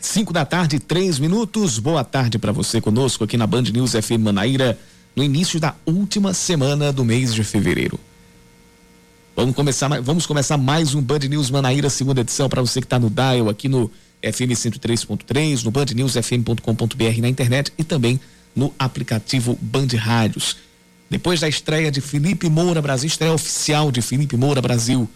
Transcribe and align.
5 0.00 0.32
da 0.32 0.44
tarde, 0.44 0.78
três 0.78 1.18
minutos. 1.18 1.78
Boa 1.78 2.04
tarde 2.04 2.38
para 2.38 2.52
você 2.52 2.80
conosco 2.80 3.24
aqui 3.24 3.36
na 3.36 3.46
Band 3.46 3.62
News 3.62 3.92
FM 3.92 4.20
Manaíra, 4.20 4.78
no 5.14 5.24
início 5.24 5.58
da 5.58 5.74
última 5.84 6.32
semana 6.32 6.92
do 6.92 7.04
mês 7.04 7.34
de 7.34 7.42
fevereiro. 7.42 7.98
Vamos 9.34 9.54
começar, 9.54 9.88
vamos 10.00 10.26
começar 10.26 10.56
mais 10.56 10.94
um 10.94 11.02
Band 11.02 11.20
News 11.20 11.50
Manaíra, 11.50 11.90
segunda 11.90 12.20
edição, 12.20 12.48
para 12.48 12.60
você 12.62 12.80
que 12.80 12.86
está 12.86 12.98
no 12.98 13.10
Dial, 13.10 13.48
aqui 13.48 13.68
no 13.68 13.90
FM 14.22 14.52
103.3, 14.52 15.64
no 15.64 15.70
bandnewsfm.com.br 15.70 17.20
na 17.20 17.28
internet 17.28 17.72
e 17.78 17.84
também 17.84 18.20
no 18.54 18.72
aplicativo 18.78 19.58
Band 19.60 19.88
Rádios. 19.96 20.56
Depois 21.10 21.40
da 21.40 21.48
estreia 21.48 21.90
de 21.90 22.00
Felipe 22.00 22.48
Moura 22.48 22.82
Brasil, 22.82 23.06
estreia 23.06 23.32
oficial 23.32 23.90
de 23.90 24.02
Felipe 24.02 24.36
Moura 24.36 24.60
Brasil 24.60 25.08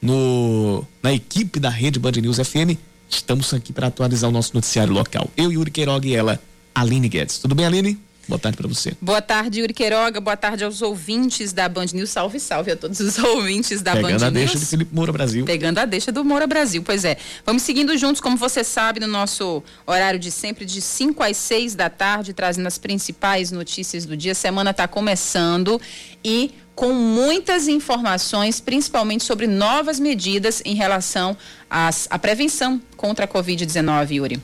no, 0.00 0.86
na 1.02 1.12
equipe 1.12 1.58
da 1.58 1.70
rede 1.70 1.98
Band 1.98 2.12
News 2.12 2.38
FM, 2.38 2.76
estamos 3.16 3.52
aqui 3.54 3.72
para 3.72 3.88
atualizar 3.88 4.28
o 4.28 4.32
nosso 4.32 4.54
noticiário 4.54 4.92
local. 4.92 5.30
Eu, 5.36 5.52
Yuri 5.52 5.70
Queiroga 5.70 6.06
e 6.06 6.14
ela, 6.14 6.40
Aline 6.74 7.08
Guedes. 7.08 7.38
Tudo 7.38 7.54
bem, 7.54 7.66
Aline? 7.66 7.98
Boa 8.28 8.38
tarde 8.38 8.56
para 8.56 8.68
você. 8.68 8.94
Boa 9.00 9.20
tarde, 9.20 9.60
Yuri 9.60 9.74
Queiroga. 9.74 10.20
Boa 10.20 10.36
tarde 10.36 10.62
aos 10.62 10.80
ouvintes 10.80 11.52
da 11.52 11.68
Band 11.68 11.86
News. 11.92 12.10
Salve, 12.10 12.38
salve 12.38 12.70
a 12.70 12.76
todos 12.76 13.00
os 13.00 13.18
ouvintes 13.20 13.82
da 13.82 13.92
Pegando 13.92 14.02
Band 14.02 14.08
News. 14.10 14.22
Pegando 14.22 14.36
a 14.36 14.40
deixa 14.40 14.58
de 14.58 14.66
Felipe 14.66 14.94
Moura 14.94 15.12
Brasil. 15.12 15.44
Pegando 15.44 15.78
a 15.78 15.84
deixa 15.84 16.12
do 16.12 16.24
Moura 16.24 16.46
Brasil, 16.46 16.82
pois 16.82 17.04
é. 17.04 17.16
Vamos 17.44 17.62
seguindo 17.62 17.96
juntos, 17.98 18.20
como 18.20 18.36
você 18.36 18.62
sabe, 18.62 19.00
no 19.00 19.08
nosso 19.08 19.62
horário 19.86 20.20
de 20.20 20.30
sempre, 20.30 20.64
de 20.64 20.80
5 20.80 21.22
às 21.22 21.36
6 21.36 21.74
da 21.74 21.90
tarde, 21.90 22.32
trazendo 22.32 22.66
as 22.66 22.78
principais 22.78 23.50
notícias 23.50 24.06
do 24.06 24.16
dia. 24.16 24.32
A 24.32 24.36
semana 24.36 24.70
está 24.70 24.86
começando 24.86 25.80
e 26.24 26.52
com 26.74 26.92
muitas 26.92 27.68
informações, 27.68 28.60
principalmente 28.60 29.24
sobre 29.24 29.46
novas 29.46 30.00
medidas 30.00 30.62
em 30.64 30.74
relação 30.74 31.36
às, 31.68 32.08
à 32.10 32.18
prevenção 32.18 32.80
contra 32.96 33.24
a 33.24 33.28
Covid-19, 33.28 34.10
Yuri. 34.12 34.42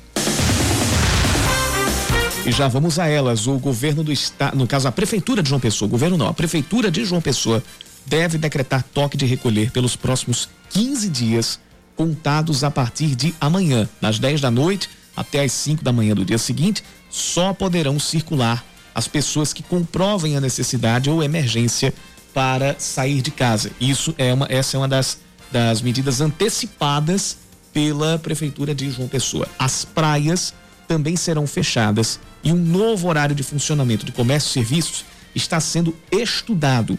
E 2.47 2.53
já 2.53 2.69
vamos 2.69 2.99
a 2.99 3.07
elas. 3.07 3.47
O 3.47 3.59
governo 3.59 4.03
do 4.03 4.13
estado, 4.13 4.57
no 4.57 4.67
caso 4.67 4.89
a 4.89 4.93
prefeitura 4.93 5.43
de 5.43 5.49
João 5.49 5.61
Pessoa, 5.61 5.87
o 5.87 5.91
governo 5.91 6.17
não, 6.17 6.29
a 6.29 6.35
prefeitura 6.35 6.91
de 6.91 7.05
João 7.05 7.21
Pessoa 7.21 7.63
deve 8.07 8.39
decretar 8.39 8.83
toque 8.83 9.17
de 9.17 9.27
recolher 9.27 9.71
pelos 9.71 9.97
próximos 9.97 10.49
15 10.71 11.09
dias, 11.11 11.61
contados 11.95 12.65
a 12.65 12.71
partir 12.71 13.15
de 13.15 13.35
amanhã, 13.41 13.89
das 14.01 14.19
10 14.19 14.41
da 14.41 14.51
noite 14.51 14.89
até 15.15 15.43
as 15.43 15.53
5 15.53 15.83
da 15.83 15.93
manhã 15.93 16.15
do 16.15 16.25
dia 16.25 16.39
seguinte, 16.39 16.85
só 17.11 17.53
poderão 17.53 17.99
circular 17.99 18.65
as 18.95 19.09
pessoas 19.09 19.53
que 19.53 19.63
comprovem 19.63 20.37
a 20.37 20.41
necessidade 20.41 21.11
ou 21.11 21.23
emergência 21.23 21.93
para 22.39 22.77
sair 22.79 23.21
de 23.21 23.33
casa. 23.33 23.73
Isso 23.81 24.15
é 24.17 24.33
uma, 24.33 24.47
essa 24.49 24.77
é 24.77 24.79
uma 24.79 24.87
das, 24.87 25.19
das 25.51 25.83
medidas 25.83 26.21
antecipadas 26.21 27.37
pela 27.73 28.17
prefeitura 28.17 28.73
de 28.73 28.89
João 28.93 29.09
Pessoa. 29.09 29.49
As 29.59 29.85
praias 29.85 30.55
também 30.87 31.17
serão 31.17 31.49
fechadas 31.49 32.21
e 32.45 32.53
um 32.53 32.57
novo 32.57 33.09
horário 33.09 33.35
de 33.35 33.43
funcionamento 33.43 34.07
de 34.07 34.13
comércio 34.13 34.51
e 34.51 34.53
serviços 34.53 35.05
está 35.35 35.59
sendo 35.59 35.97
estudado. 36.13 36.97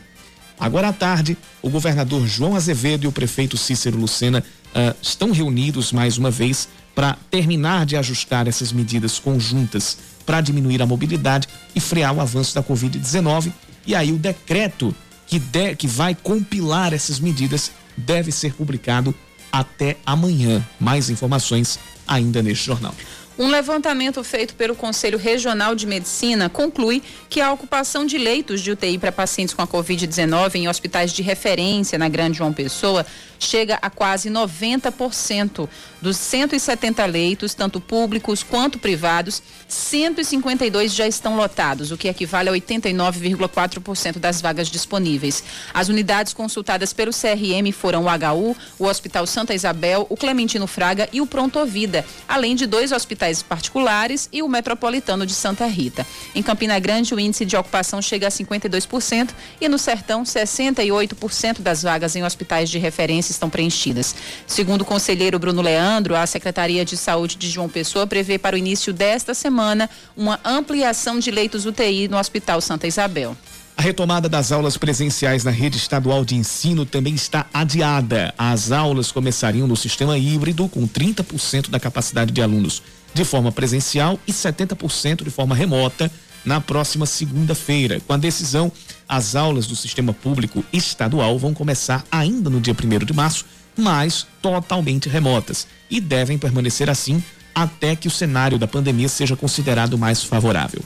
Agora 0.59 0.89
à 0.89 0.93
tarde, 0.93 1.37
o 1.61 1.69
governador 1.69 2.27
João 2.27 2.53
Azevedo 2.53 3.05
e 3.05 3.07
o 3.07 3.11
prefeito 3.13 3.55
Cícero 3.55 3.97
Lucena 3.97 4.43
uh, 4.75 4.93
estão 5.01 5.31
reunidos 5.31 5.93
mais 5.93 6.17
uma 6.17 6.29
vez 6.29 6.67
para 6.93 7.17
terminar 7.31 7.85
de 7.85 7.95
ajustar 7.95 8.45
essas 8.45 8.73
medidas 8.73 9.19
conjuntas 9.19 9.99
para 10.25 10.41
diminuir 10.41 10.81
a 10.81 10.85
mobilidade 10.85 11.47
e 11.73 11.79
frear 11.79 12.13
o 12.13 12.19
avanço 12.19 12.53
da 12.53 12.61
Covid-19. 12.61 13.53
E 13.87 13.95
aí 13.95 14.11
o 14.11 14.17
decreto 14.17 14.93
que, 15.29 15.39
de, 15.39 15.75
que 15.75 15.87
vai 15.87 16.15
compilar 16.15 16.91
essas 16.91 17.19
medidas 17.19 17.71
deve 17.95 18.31
ser 18.31 18.53
publicado 18.53 19.13
até 19.51 19.97
amanhã. 20.05 20.65
Mais 20.79 21.09
informações 21.09 21.79
ainda 22.07 22.41
neste 22.41 22.65
jornal. 22.65 22.95
Um 23.39 23.47
levantamento 23.47 24.21
feito 24.21 24.53
pelo 24.53 24.75
Conselho 24.75 25.17
Regional 25.17 25.73
de 25.73 25.87
Medicina 25.87 26.49
conclui 26.49 27.01
que 27.29 27.39
a 27.39 27.53
ocupação 27.53 28.05
de 28.05 28.17
leitos 28.17 28.59
de 28.59 28.69
UTI 28.69 28.97
para 28.97 29.13
pacientes 29.13 29.53
com 29.53 29.61
a 29.61 29.67
Covid-19 29.67 30.55
em 30.55 30.67
hospitais 30.67 31.13
de 31.13 31.21
referência 31.21 31.97
na 31.97 32.09
Grande 32.09 32.39
João 32.39 32.51
Pessoa 32.51 33.05
chega 33.39 33.79
a 33.81 33.89
quase 33.89 34.29
90%. 34.29 35.69
Dos 36.01 36.17
170 36.17 37.05
leitos, 37.05 37.53
tanto 37.53 37.79
públicos 37.79 38.43
quanto 38.43 38.77
privados, 38.77 39.41
152 39.67 40.93
já 40.93 41.07
estão 41.07 41.35
lotados, 41.35 41.91
o 41.91 41.97
que 41.97 42.07
equivale 42.07 42.49
a 42.49 42.53
89,4% 42.53 44.17
das 44.17 44.41
vagas 44.41 44.67
disponíveis. 44.67 45.43
As 45.73 45.87
unidades 45.87 46.33
consultadas 46.33 46.91
pelo 46.93 47.11
CRM 47.11 47.71
foram 47.73 48.05
o 48.05 48.07
HU, 48.07 48.55
o 48.77 48.85
Hospital 48.85 49.25
Santa 49.25 49.53
Isabel, 49.53 50.05
o 50.09 50.17
Clementino 50.17 50.67
Fraga 50.67 51.07
e 51.13 51.21
o 51.21 51.27
Pronto 51.27 51.65
Vida, 51.65 52.05
além 52.27 52.55
de 52.55 52.65
dois 52.65 52.91
hospitais 52.91 53.28
particulares 53.43 54.27
e 54.33 54.41
o 54.41 54.47
Metropolitano 54.47 55.25
de 55.25 55.33
Santa 55.33 55.65
Rita. 55.67 56.05
Em 56.33 56.41
Campina 56.41 56.79
Grande, 56.79 57.13
o 57.13 57.19
índice 57.19 57.45
de 57.45 57.55
ocupação 57.55 58.01
chega 58.01 58.27
a 58.27 58.31
52% 58.31 59.29
e 59.61 59.69
no 59.69 59.77
Sertão, 59.77 60.23
68% 60.23 61.59
das 61.59 61.83
vagas 61.83 62.15
em 62.15 62.23
hospitais 62.23 62.69
de 62.69 62.79
referência 62.79 63.31
estão 63.31 63.49
preenchidas. 63.49 64.15
Segundo 64.47 64.81
o 64.81 64.85
conselheiro 64.85 65.37
Bruno 65.37 65.61
Leandro, 65.61 66.15
a 66.15 66.25
Secretaria 66.25 66.83
de 66.83 66.97
Saúde 66.97 67.35
de 67.35 67.49
João 67.49 67.69
Pessoa 67.69 68.07
prevê 68.07 68.39
para 68.39 68.55
o 68.55 68.59
início 68.59 68.91
desta 68.91 69.33
semana 69.33 69.89
uma 70.17 70.39
ampliação 70.43 71.19
de 71.19 71.29
leitos 71.29 71.65
UTI 71.65 72.07
no 72.07 72.17
Hospital 72.17 72.59
Santa 72.61 72.87
Isabel. 72.87 73.37
A 73.79 73.81
retomada 73.81 74.27
das 74.27 74.51
aulas 74.51 74.75
presenciais 74.75 75.45
na 75.45 75.51
rede 75.51 75.77
estadual 75.77 76.25
de 76.25 76.35
ensino 76.35 76.85
também 76.85 77.15
está 77.15 77.45
adiada. 77.53 78.33
As 78.37 78.73
aulas 78.73 79.09
começariam 79.09 79.65
no 79.67 79.77
sistema 79.77 80.17
híbrido, 80.17 80.67
com 80.67 80.85
30% 80.85 81.69
da 81.69 81.79
capacidade 81.79 82.33
de 82.33 82.41
alunos 82.41 82.83
de 83.13 83.23
forma 83.23 83.51
presencial 83.51 84.19
e 84.27 84.31
70% 84.31 85.23
de 85.23 85.29
forma 85.29 85.55
remota 85.55 86.11
na 86.45 86.61
próxima 86.61 87.05
segunda-feira. 87.05 87.99
Com 88.07 88.13
a 88.13 88.17
decisão, 88.17 88.71
as 89.07 89.35
aulas 89.35 89.67
do 89.67 89.75
sistema 89.75 90.13
público 90.13 90.63
estadual 90.71 91.37
vão 91.37 91.53
começar 91.53 92.03
ainda 92.11 92.49
no 92.49 92.61
dia 92.61 92.73
1 92.73 93.05
de 93.05 93.13
março, 93.13 93.45
mas 93.77 94.27
totalmente 94.41 95.09
remotas 95.09 95.67
e 95.89 95.99
devem 95.99 96.37
permanecer 96.37 96.89
assim 96.89 97.23
até 97.53 97.95
que 97.95 98.07
o 98.07 98.11
cenário 98.11 98.57
da 98.57 98.67
pandemia 98.67 99.09
seja 99.09 99.35
considerado 99.35 99.97
mais 99.97 100.23
favorável. 100.23 100.81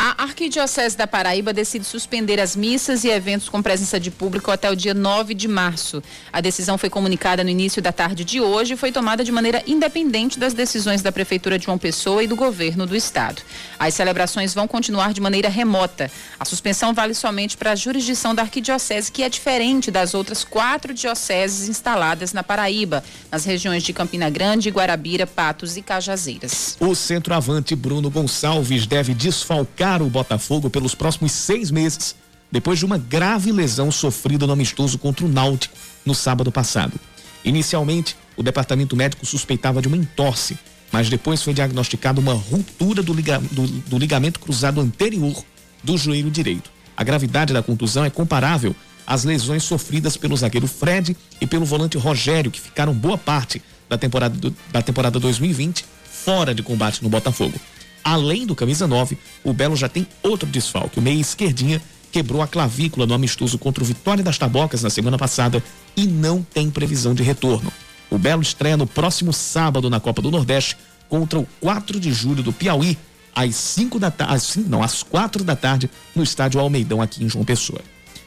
A 0.00 0.22
Arquidiocese 0.22 0.96
da 0.96 1.08
Paraíba 1.08 1.52
decide 1.52 1.84
suspender 1.84 2.38
as 2.38 2.54
missas 2.54 3.02
e 3.02 3.08
eventos 3.08 3.48
com 3.48 3.60
presença 3.60 3.98
de 3.98 4.12
público 4.12 4.48
até 4.48 4.70
o 4.70 4.76
dia 4.76 4.94
9 4.94 5.34
de 5.34 5.48
março. 5.48 6.00
A 6.32 6.40
decisão 6.40 6.78
foi 6.78 6.88
comunicada 6.88 7.42
no 7.42 7.50
início 7.50 7.82
da 7.82 7.90
tarde 7.90 8.24
de 8.24 8.40
hoje 8.40 8.74
e 8.74 8.76
foi 8.76 8.92
tomada 8.92 9.24
de 9.24 9.32
maneira 9.32 9.60
independente 9.66 10.38
das 10.38 10.54
decisões 10.54 11.02
da 11.02 11.10
Prefeitura 11.10 11.58
de 11.58 11.64
João 11.64 11.76
Pessoa 11.76 12.22
e 12.22 12.28
do 12.28 12.36
governo 12.36 12.86
do 12.86 12.94
estado. 12.94 13.42
As 13.76 13.92
celebrações 13.92 14.54
vão 14.54 14.68
continuar 14.68 15.12
de 15.12 15.20
maneira 15.20 15.48
remota. 15.48 16.08
A 16.38 16.44
suspensão 16.44 16.94
vale 16.94 17.12
somente 17.12 17.56
para 17.56 17.72
a 17.72 17.76
jurisdição 17.76 18.36
da 18.36 18.42
Arquidiocese, 18.42 19.10
que 19.10 19.24
é 19.24 19.28
diferente 19.28 19.90
das 19.90 20.14
outras 20.14 20.44
quatro 20.44 20.94
dioceses 20.94 21.68
instaladas 21.68 22.32
na 22.32 22.44
Paraíba, 22.44 23.02
nas 23.32 23.44
regiões 23.44 23.82
de 23.82 23.92
Campina 23.92 24.30
Grande, 24.30 24.70
Guarabira, 24.70 25.26
Patos 25.26 25.76
e 25.76 25.82
Cajazeiras. 25.82 26.76
O 26.78 26.94
centroavante 26.94 27.74
Bruno 27.74 28.08
Gonçalves 28.08 28.86
deve 28.86 29.12
desfalcar 29.12 29.87
o 29.96 30.10
Botafogo 30.10 30.68
pelos 30.68 30.94
próximos 30.94 31.32
seis 31.32 31.70
meses, 31.70 32.14
depois 32.52 32.78
de 32.78 32.84
uma 32.84 32.98
grave 32.98 33.50
lesão 33.50 33.90
sofrida 33.90 34.46
no 34.46 34.52
amistoso 34.52 34.98
contra 34.98 35.24
o 35.24 35.28
Náutico 35.28 35.74
no 36.04 36.14
sábado 36.14 36.52
passado. 36.52 37.00
Inicialmente, 37.44 38.16
o 38.36 38.42
departamento 38.42 38.94
médico 38.94 39.24
suspeitava 39.24 39.80
de 39.80 39.88
uma 39.88 39.96
entorse, 39.96 40.58
mas 40.92 41.08
depois 41.08 41.42
foi 41.42 41.54
diagnosticada 41.54 42.20
uma 42.20 42.34
ruptura 42.34 43.02
do, 43.02 43.12
liga, 43.12 43.38
do, 43.50 43.66
do 43.66 43.98
ligamento 43.98 44.40
cruzado 44.40 44.80
anterior 44.80 45.42
do 45.82 45.96
joelho 45.96 46.30
direito. 46.30 46.70
A 46.96 47.02
gravidade 47.02 47.52
da 47.52 47.62
contusão 47.62 48.04
é 48.04 48.10
comparável 48.10 48.76
às 49.06 49.24
lesões 49.24 49.62
sofridas 49.62 50.16
pelo 50.16 50.36
zagueiro 50.36 50.66
Fred 50.66 51.16
e 51.40 51.46
pelo 51.46 51.64
volante 51.64 51.96
Rogério, 51.96 52.50
que 52.50 52.60
ficaram 52.60 52.92
boa 52.92 53.16
parte 53.16 53.62
da 53.88 53.96
temporada, 53.96 54.36
do, 54.36 54.54
da 54.70 54.82
temporada 54.82 55.18
2020 55.18 55.84
fora 56.04 56.54
de 56.54 56.62
combate 56.62 57.02
no 57.02 57.08
Botafogo. 57.08 57.58
Além 58.02 58.46
do 58.46 58.54
camisa 58.54 58.86
9, 58.86 59.18
o 59.44 59.52
Belo 59.52 59.76
já 59.76 59.88
tem 59.88 60.06
outro 60.22 60.48
desfalque, 60.48 60.98
o 60.98 61.02
meia 61.02 61.20
esquerdinha, 61.20 61.80
quebrou 62.10 62.40
a 62.40 62.46
clavícula 62.46 63.06
no 63.06 63.14
amistoso 63.14 63.58
contra 63.58 63.82
o 63.82 63.86
Vitória 63.86 64.24
das 64.24 64.38
Tabocas 64.38 64.82
na 64.82 64.90
semana 64.90 65.18
passada 65.18 65.62
e 65.96 66.06
não 66.06 66.42
tem 66.42 66.70
previsão 66.70 67.14
de 67.14 67.22
retorno. 67.22 67.72
O 68.10 68.18
Belo 68.18 68.42
estreia 68.42 68.76
no 68.76 68.86
próximo 68.86 69.32
sábado 69.32 69.90
na 69.90 70.00
Copa 70.00 70.22
do 70.22 70.30
Nordeste 70.30 70.76
contra 71.08 71.38
o 71.38 71.46
4 71.60 72.00
de 72.00 72.12
julho 72.12 72.42
do 72.42 72.52
Piauí, 72.52 72.96
às 73.34 73.54
5 73.54 73.98
da 73.98 74.10
tarde, 74.10 74.64
não, 74.66 74.82
às 74.82 75.02
4 75.02 75.44
da 75.44 75.54
tarde, 75.54 75.90
no 76.14 76.22
estádio 76.22 76.60
Almeidão, 76.60 77.00
aqui 77.00 77.22
em 77.22 77.28
João 77.28 77.44
Pessoa. 77.44 77.80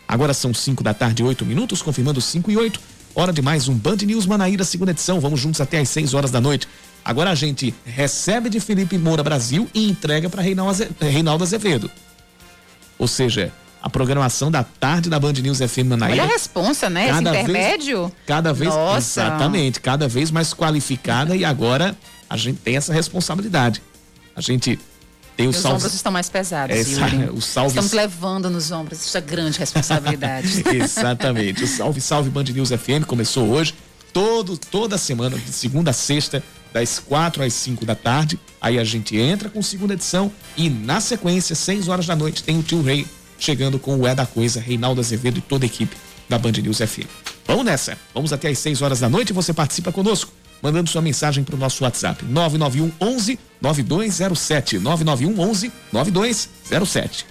Agora 0.07 0.33
são 0.33 0.53
5 0.53 0.83
da 0.83 0.94
tarde, 0.94 1.23
8 1.23 1.45
minutos, 1.45 1.81
confirmando 1.81 2.21
5 2.21 2.51
e 2.51 2.57
8. 2.57 2.79
Hora 3.13 3.34
de 3.34 3.42
mais 3.42 3.68
um 3.68 3.74
Band 3.74 3.98
News 3.98 4.25
Manaíra, 4.25 4.63
segunda 4.63 4.92
edição. 4.92 5.19
Vamos 5.19 5.40
juntos 5.40 5.60
até 5.60 5.80
às 5.80 5.90
6 5.90 6.13
horas 6.13 6.31
da 6.31 6.40
noite. 6.40 6.68
Agora 7.04 7.30
a 7.30 7.36
gente 7.36 7.74
recebe 7.86 8.50
de 8.50 8.60
Felipe 8.60 8.98
Moura 8.98 9.22
Brasil 9.22 9.69
e 9.74 9.90
entrega 9.90 10.30
para 10.30 10.42
Reinaldo 10.42 11.44
Azevedo. 11.44 11.92
Ou 12.98 13.08
seja, 13.08 13.52
a 13.81 13.90
programação 13.90 14.50
da 14.50 14.63
tarde 14.63 15.10
da 15.10 15.19
Band 15.19 15.34
News 15.34 15.58
FM 15.58 15.88
Manaíra. 15.90 16.24
Olha 16.24 16.31
a 16.31 16.34
responsa, 16.34 16.90
né? 16.90 17.10
Cada 17.10 17.31
Esse 17.31 17.42
intermédio. 17.42 18.02
Vez, 18.04 18.13
cada 18.25 18.54
vez, 18.54 18.74
Nossa. 18.74 19.22
exatamente, 19.24 19.81
cada 19.81 20.07
vez 20.07 20.31
mais 20.31 20.54
qualificada 20.54 21.36
e 21.36 21.44
agora 21.44 21.98
a 22.30 22.38
gente 22.38 22.60
tem 22.60 22.78
essa 22.78 22.94
responsabilidade. 22.94 23.81
A 24.34 24.40
gente 24.40 24.80
tem 25.36 25.48
os 25.48 25.57
salve... 25.57 25.78
ombros 25.78 25.94
estão 25.94 26.12
mais 26.12 26.30
pesados, 26.30 26.75
é, 26.75 27.31
o 27.31 27.42
salve... 27.42 27.69
Estamos 27.69 27.92
levando 27.94 28.50
nos 28.50 28.72
ombros 28.72 29.00
essa 29.00 29.19
grande 29.19 29.60
responsabilidade. 29.60 30.63
exatamente. 30.75 31.63
O 31.63 31.68
Salve 31.68 32.01
Salve 32.01 32.30
Band 32.30 32.44
News 32.44 32.69
FM 32.69 33.06
começou 33.06 33.50
hoje, 33.50 33.74
todo, 34.13 34.57
toda 34.57 34.98
semana, 34.98 35.38
de 35.38 35.51
segunda 35.51 35.92
a 35.92 35.94
sexta, 35.94 36.44
das 36.74 37.00
quatro 37.00 37.44
às 37.44 37.54
cinco 37.54 37.86
da 37.86 37.95
tarde. 37.95 38.39
Aí 38.60 38.78
a 38.78 38.83
gente 38.83 39.18
entra 39.18 39.50
com 39.50 39.62
segunda 39.62 39.94
edição 39.94 40.31
e 40.56 40.69
na 40.69 41.01
sequência, 41.01 41.56
seis 41.56 41.88
horas 41.88 42.06
da 42.06 42.16
noite, 42.16 42.44
tem 42.44 42.60
o 42.60 42.63
Tio 42.63 42.81
Rei 42.81 43.06
chegando 43.38 43.80
com 43.80 43.98
o 43.98 44.07
É 44.07 44.13
da 44.13 44.25
Coisa, 44.25 44.60
Reinaldo 44.60 45.01
Azevedo 45.01 45.39
e 45.39 45.42
toda 45.42 45.66
a 45.66 45.68
equipe 45.68 45.95
da 46.30 46.38
Band 46.38 46.51
News 46.51 46.78
FM. 46.78 47.07
Vamos 47.45 47.66
nessa. 47.66 47.98
Vamos 48.13 48.31
até 48.31 48.50
às 48.50 48.60
6 48.60 48.81
horas 48.81 49.00
da 49.00 49.10
noite 49.10 49.31
e 49.31 49.33
você 49.33 49.51
participa 49.51 49.92
conosco, 49.92 50.31
mandando 50.62 50.90
sua 50.90 51.02
mensagem 51.02 51.44
para 51.44 51.56
o 51.56 51.60
nosso 51.60 51.84
WhatsApp. 51.84 52.24
991 52.25 52.92
11 53.00 53.40
9207. 53.62 54.80
991 54.80 55.40
11 55.40 55.72
9207. 55.92 57.25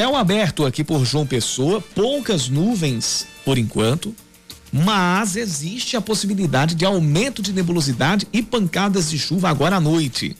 Céu 0.00 0.16
aberto 0.16 0.64
aqui 0.64 0.82
por 0.82 1.04
João 1.04 1.26
Pessoa, 1.26 1.80
poucas 1.80 2.48
nuvens 2.48 3.26
por 3.44 3.58
enquanto, 3.58 4.14
mas 4.72 5.36
existe 5.36 5.96
a 5.96 6.00
possibilidade 6.00 6.74
de 6.74 6.84
aumento 6.84 7.42
de 7.42 7.52
nebulosidade 7.52 8.26
e 8.32 8.42
pancadas 8.42 9.10
de 9.10 9.18
chuva 9.18 9.48
agora 9.48 9.76
à 9.76 9.80
noite. 9.80 10.36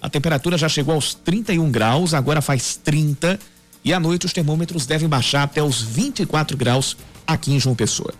A 0.00 0.08
temperatura 0.08 0.58
já 0.58 0.68
chegou 0.68 0.94
aos 0.94 1.14
31 1.14 1.70
graus, 1.70 2.14
agora 2.14 2.40
faz 2.40 2.76
30 2.82 3.38
e 3.84 3.92
à 3.92 4.00
noite 4.00 4.26
os 4.26 4.32
termômetros 4.32 4.86
devem 4.86 5.08
baixar 5.08 5.42
até 5.42 5.62
os 5.62 5.80
24 5.82 6.56
graus 6.56 6.96
aqui 7.26 7.52
em 7.52 7.60
João 7.60 7.74
Pessoa. 7.74 8.14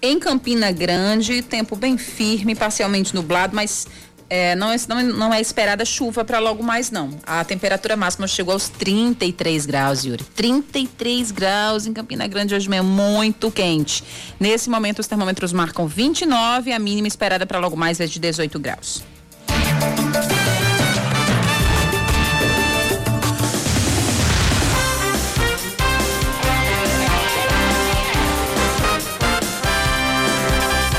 Em 0.00 0.18
Campina 0.18 0.70
Grande, 0.72 1.42
tempo 1.42 1.76
bem 1.76 1.96
firme, 1.96 2.54
parcialmente 2.54 3.14
nublado, 3.14 3.54
mas 3.54 3.86
é, 4.34 4.56
não, 4.56 4.72
é, 4.72 4.76
não, 4.88 5.02
não, 5.02 5.34
é 5.34 5.42
esperada 5.42 5.84
chuva 5.84 6.24
para 6.24 6.38
logo 6.38 6.62
mais, 6.62 6.90
não. 6.90 7.10
A 7.26 7.44
temperatura 7.44 7.98
máxima 7.98 8.26
chegou 8.26 8.54
aos 8.54 8.66
33 8.66 9.66
graus, 9.66 10.06
Yuri. 10.06 10.24
33 10.24 11.30
graus 11.30 11.86
em 11.86 11.92
Campina 11.92 12.26
Grande 12.26 12.54
hoje 12.54 12.66
mesmo, 12.66 12.88
muito 12.88 13.50
quente. 13.50 14.02
Nesse 14.40 14.70
momento, 14.70 15.00
os 15.00 15.06
termômetros 15.06 15.52
marcam 15.52 15.86
29, 15.86 16.72
a 16.72 16.78
mínima 16.78 17.06
esperada 17.06 17.44
para 17.44 17.58
logo 17.58 17.76
mais 17.76 18.00
é 18.00 18.06
de 18.06 18.18
18 18.18 18.58
graus. 18.58 19.04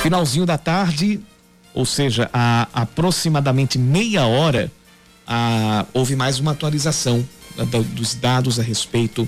Finalzinho 0.03 0.45
da 0.45 0.59
tarde, 0.59 1.19
ou 1.73 1.85
seja, 1.85 2.29
há 2.31 2.67
aproximadamente 2.73 3.77
meia 3.79 4.25
hora, 4.25 4.71
houve 5.93 6.15
mais 6.15 6.39
uma 6.39 6.51
atualização 6.51 7.27
da, 7.55 7.79
dos 7.79 8.13
dados 8.13 8.59
a 8.59 8.63
respeito 8.63 9.27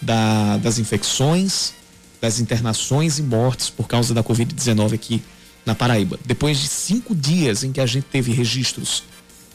da, 0.00 0.56
das 0.58 0.78
infecções, 0.78 1.74
das 2.20 2.40
internações 2.40 3.18
e 3.18 3.22
mortes 3.22 3.68
por 3.68 3.86
causa 3.86 4.14
da 4.14 4.22
Covid-19 4.22 4.94
aqui 4.94 5.22
na 5.66 5.74
Paraíba. 5.74 6.18
Depois 6.24 6.58
de 6.58 6.68
cinco 6.68 7.14
dias 7.14 7.64
em 7.64 7.72
que 7.72 7.80
a 7.80 7.86
gente 7.86 8.04
teve 8.04 8.32
registros 8.32 9.04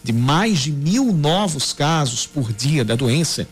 de 0.04 0.14
mais 0.14 0.60
de 0.60 0.72
mil 0.72 1.12
novos 1.12 1.74
casos 1.74 2.26
por 2.26 2.54
dia 2.54 2.86
da 2.86 2.96
doença, 2.96 3.48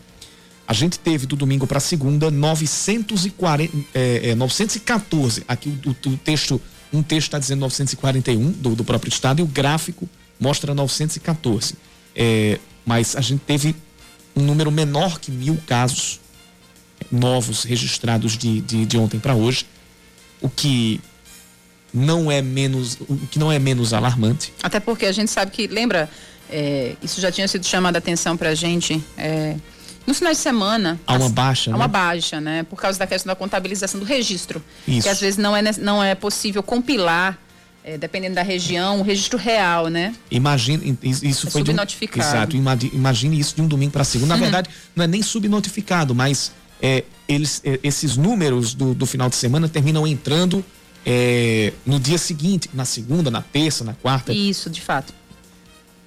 a 0.66 0.72
gente 0.72 0.98
teve 0.98 1.26
do 1.26 1.34
domingo 1.34 1.66
para 1.66 1.80
segunda 1.80 2.30
940, 2.30 3.76
é, 3.94 4.30
é, 4.30 4.34
914. 4.34 5.44
Aqui 5.48 5.68
o, 5.84 5.90
o, 5.90 6.12
o 6.12 6.16
texto 6.16 6.60
um 6.92 7.02
texto 7.02 7.28
está 7.28 7.38
dizendo 7.38 7.60
941 7.60 8.52
do, 8.52 8.74
do 8.74 8.84
próprio 8.84 9.10
estado 9.10 9.40
e 9.40 9.42
o 9.42 9.46
gráfico 9.46 10.08
mostra 10.40 10.74
914. 10.74 11.74
É, 12.14 12.58
mas 12.84 13.16
a 13.16 13.20
gente 13.20 13.40
teve 13.40 13.74
um 14.34 14.42
número 14.42 14.70
menor 14.70 15.18
que 15.18 15.30
mil 15.30 15.58
casos 15.66 16.20
novos 17.10 17.64
registrados 17.64 18.36
de, 18.36 18.60
de, 18.60 18.86
de 18.86 18.98
ontem 18.98 19.18
para 19.18 19.34
hoje, 19.34 19.66
o 20.40 20.48
que 20.48 21.00
não 21.92 22.30
é 22.30 22.42
menos 22.42 22.98
o 23.00 23.16
que 23.30 23.38
não 23.38 23.50
é 23.50 23.58
menos 23.58 23.92
alarmante. 23.92 24.52
Até 24.62 24.78
porque 24.78 25.06
a 25.06 25.12
gente 25.12 25.30
sabe 25.30 25.50
que 25.50 25.66
lembra 25.66 26.08
é, 26.50 26.96
isso 27.02 27.20
já 27.20 27.30
tinha 27.30 27.46
sido 27.46 27.66
chamado 27.66 27.96
a 27.96 27.98
atenção 27.98 28.36
para 28.36 28.50
a 28.50 28.54
gente. 28.54 29.02
É, 29.16 29.56
no 30.08 30.14
final 30.14 30.32
de 30.32 30.38
semana. 30.38 30.98
Há 31.06 31.14
uma 31.14 31.28
baixa, 31.28 31.70
há 31.70 31.72
né? 31.72 31.76
uma 31.76 31.86
baixa, 31.86 32.40
né? 32.40 32.62
Por 32.62 32.80
causa 32.80 32.98
da 32.98 33.06
questão 33.06 33.30
da 33.30 33.36
contabilização 33.36 34.00
do 34.00 34.06
registro. 34.06 34.64
Isso. 34.86 35.02
Que 35.02 35.08
às 35.10 35.20
vezes 35.20 35.36
não 35.36 35.54
é, 35.54 35.62
não 35.78 36.02
é 36.02 36.14
possível 36.14 36.62
compilar. 36.62 37.38
É, 37.84 37.96
dependendo 37.96 38.34
da 38.34 38.42
região, 38.42 39.00
o 39.00 39.02
registro 39.02 39.38
real, 39.38 39.86
né? 39.88 40.14
Imagine, 40.30 40.98
isso 41.02 41.46
é 41.46 41.50
foi 41.50 41.62
subnotificado. 41.62 42.50
De 42.50 42.58
um, 42.58 42.60
exato, 42.60 42.86
imagine 42.94 43.38
isso 43.38 43.54
de 43.54 43.62
um 43.62 43.66
domingo 43.66 43.92
para 43.92 44.04
segunda. 44.04 44.30
Na 44.30 44.34
uhum. 44.34 44.40
verdade, 44.42 44.68
não 44.94 45.04
é 45.04 45.06
nem 45.06 45.22
subnotificado, 45.22 46.14
mas 46.14 46.52
é, 46.82 47.04
eles, 47.26 47.62
é, 47.64 47.80
esses 47.82 48.16
números 48.16 48.74
do, 48.74 48.92
do 48.92 49.06
final 49.06 49.30
de 49.30 49.36
semana 49.36 49.68
terminam 49.68 50.06
entrando 50.06 50.62
é, 51.06 51.72
no 51.86 51.98
dia 51.98 52.18
seguinte, 52.18 52.68
na 52.74 52.84
segunda, 52.84 53.30
na 53.30 53.40
terça, 53.40 53.84
na 53.84 53.94
quarta. 53.94 54.34
Isso, 54.34 54.68
de 54.68 54.82
fato. 54.82 55.14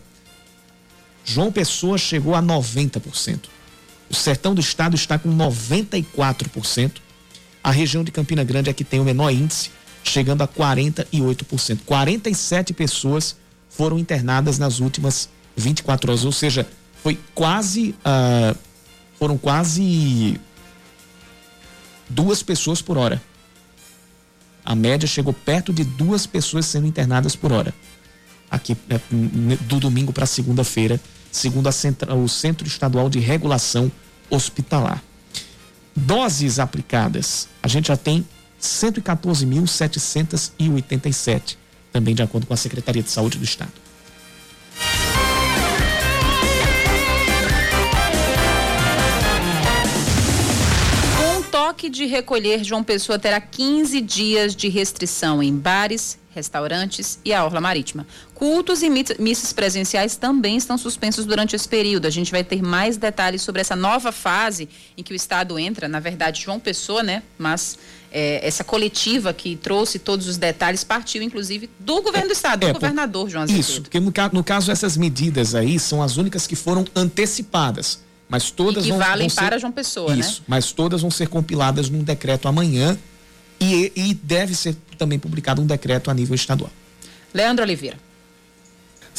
João 1.24 1.50
Pessoa 1.50 1.98
chegou 1.98 2.36
a 2.36 2.42
90%. 2.42 3.46
O 4.10 4.14
sertão 4.14 4.54
do 4.54 4.60
estado 4.60 4.98
está 4.98 5.18
com 5.18 5.30
94%. 5.34 6.98
A 7.64 7.72
região 7.72 8.04
de 8.04 8.12
Campina 8.12 8.44
Grande 8.44 8.70
é 8.70 8.74
que 8.74 8.84
tem 8.84 9.00
o 9.00 9.06
menor 9.06 9.32
índice, 9.32 9.72
chegando 10.04 10.42
a 10.42 10.48
48%. 10.48 11.80
47 11.86 12.74
pessoas 12.74 13.38
foram 13.70 13.98
internadas 13.98 14.60
nas 14.60 14.82
últimas 14.82 15.30
24 15.56 16.12
horas, 16.12 16.26
ou 16.26 16.34
seja, 16.34 16.68
foi 17.02 17.18
quase. 17.34 17.96
Uh, 18.00 18.58
foram 19.18 19.38
quase 19.38 20.38
duas 22.10 22.44
pessoas 22.44 22.82
por 22.82 22.98
hora. 22.98 23.22
A 24.66 24.76
média 24.76 25.08
chegou 25.08 25.32
perto 25.32 25.72
de 25.72 25.86
duas 25.86 26.26
pessoas 26.26 26.66
sendo 26.66 26.88
internadas 26.88 27.38
por 27.38 27.54
hora. 27.54 27.74
Aqui 28.50 28.76
é, 28.90 29.00
do 29.62 29.80
domingo 29.80 30.12
para 30.12 30.26
segunda-feira, 30.26 31.00
segundo 31.32 31.72
Central, 31.72 32.18
o 32.18 32.28
Centro 32.28 32.68
Estadual 32.68 33.08
de 33.10 33.20
Regulação 33.20 33.92
Hospitalar. 34.30 35.04
Doses 35.96 36.60
aplicadas, 36.60 37.48
a 37.62 37.68
gente 37.68 37.90
já 37.90 37.98
tem 37.98 38.26
114.787, 38.62 41.58
também 41.92 42.16
de 42.16 42.22
acordo 42.22 42.48
com 42.48 42.54
a 42.54 42.58
Secretaria 42.58 43.04
de 43.04 43.10
Saúde 43.10 43.38
do 43.38 43.44
Estado. 43.44 43.74
Toque 51.80 51.90
de 51.90 52.06
recolher, 52.06 52.62
João 52.62 52.84
Pessoa 52.84 53.18
terá 53.18 53.40
15 53.40 54.02
dias 54.02 54.54
de 54.54 54.68
restrição 54.68 55.42
em 55.42 55.56
bares, 55.56 56.20
restaurantes 56.30 57.20
e 57.24 57.34
a 57.34 57.46
orla 57.46 57.62
marítima. 57.62 58.06
Cultos 58.36 58.84
e 58.84 58.90
missas 58.90 59.54
presenciais 59.54 60.18
também 60.18 60.58
estão 60.58 60.78
suspensos 60.78 61.26
durante 61.26 61.56
esse 61.56 61.68
período. 61.68 62.06
A 62.06 62.10
gente 62.10 62.32
vai 62.32 62.44
ter 62.44 62.62
mais 62.62 62.98
detalhes 62.98 63.42
sobre 63.42 63.62
essa 63.62 63.78
nova 63.78 64.12
fase 64.12 64.68
em 64.98 65.04
que 65.04 65.14
o 65.14 65.16
Estado 65.16 65.58
entra, 65.58 65.88
na 65.88 66.02
verdade, 66.02 66.42
João 66.42 66.60
Pessoa, 66.60 67.02
né? 67.02 67.24
Mas 67.38 67.80
é, 68.12 68.46
essa 68.46 68.64
coletiva 68.64 69.34
que 69.34 69.56
trouxe 69.56 70.00
todos 70.00 70.28
os 70.28 70.36
detalhes 70.36 70.84
partiu, 70.84 71.24
inclusive, 71.24 71.70
do 71.80 72.02
governo 72.02 72.28
do 72.28 72.34
Estado, 72.34 72.66
é, 72.66 72.68
do 72.68 72.74
governador 72.74 73.30
João 73.30 73.44
Azevedo. 73.44 73.62
Isso, 73.62 73.82
porque 73.84 74.02
no, 74.02 74.12
no 74.34 74.44
caso 74.44 74.70
essas 74.70 74.98
medidas 74.98 75.56
aí 75.56 75.80
são 75.80 76.04
as 76.04 76.18
únicas 76.18 76.46
que 76.46 76.58
foram 76.58 76.86
antecipadas 76.94 78.09
mas 78.30 78.52
todas 78.52 78.84
e 78.84 78.88
que 78.88 78.92
vão, 78.92 79.00
valem 79.00 79.28
vão 79.28 79.30
ser, 79.30 79.42
para 79.42 79.58
João 79.58 79.72
Pessoa, 79.72 80.14
né? 80.14 80.20
isso, 80.20 80.42
né? 80.42 80.46
mas 80.48 80.72
todas 80.72 81.02
vão 81.02 81.10
ser 81.10 81.28
compiladas 81.28 81.90
num 81.90 82.04
decreto 82.04 82.48
amanhã 82.48 82.98
e, 83.60 83.92
e 83.96 84.14
deve 84.14 84.56
ser 84.56 84.78
também 84.98 85.18
publicado 85.18 85.62
um 85.62 85.66
decreto 85.66 86.12
a 86.12 86.14
nível 86.14 86.36
estadual. 86.36 86.72
Leandro 87.34 87.64
Oliveira. 87.64 87.98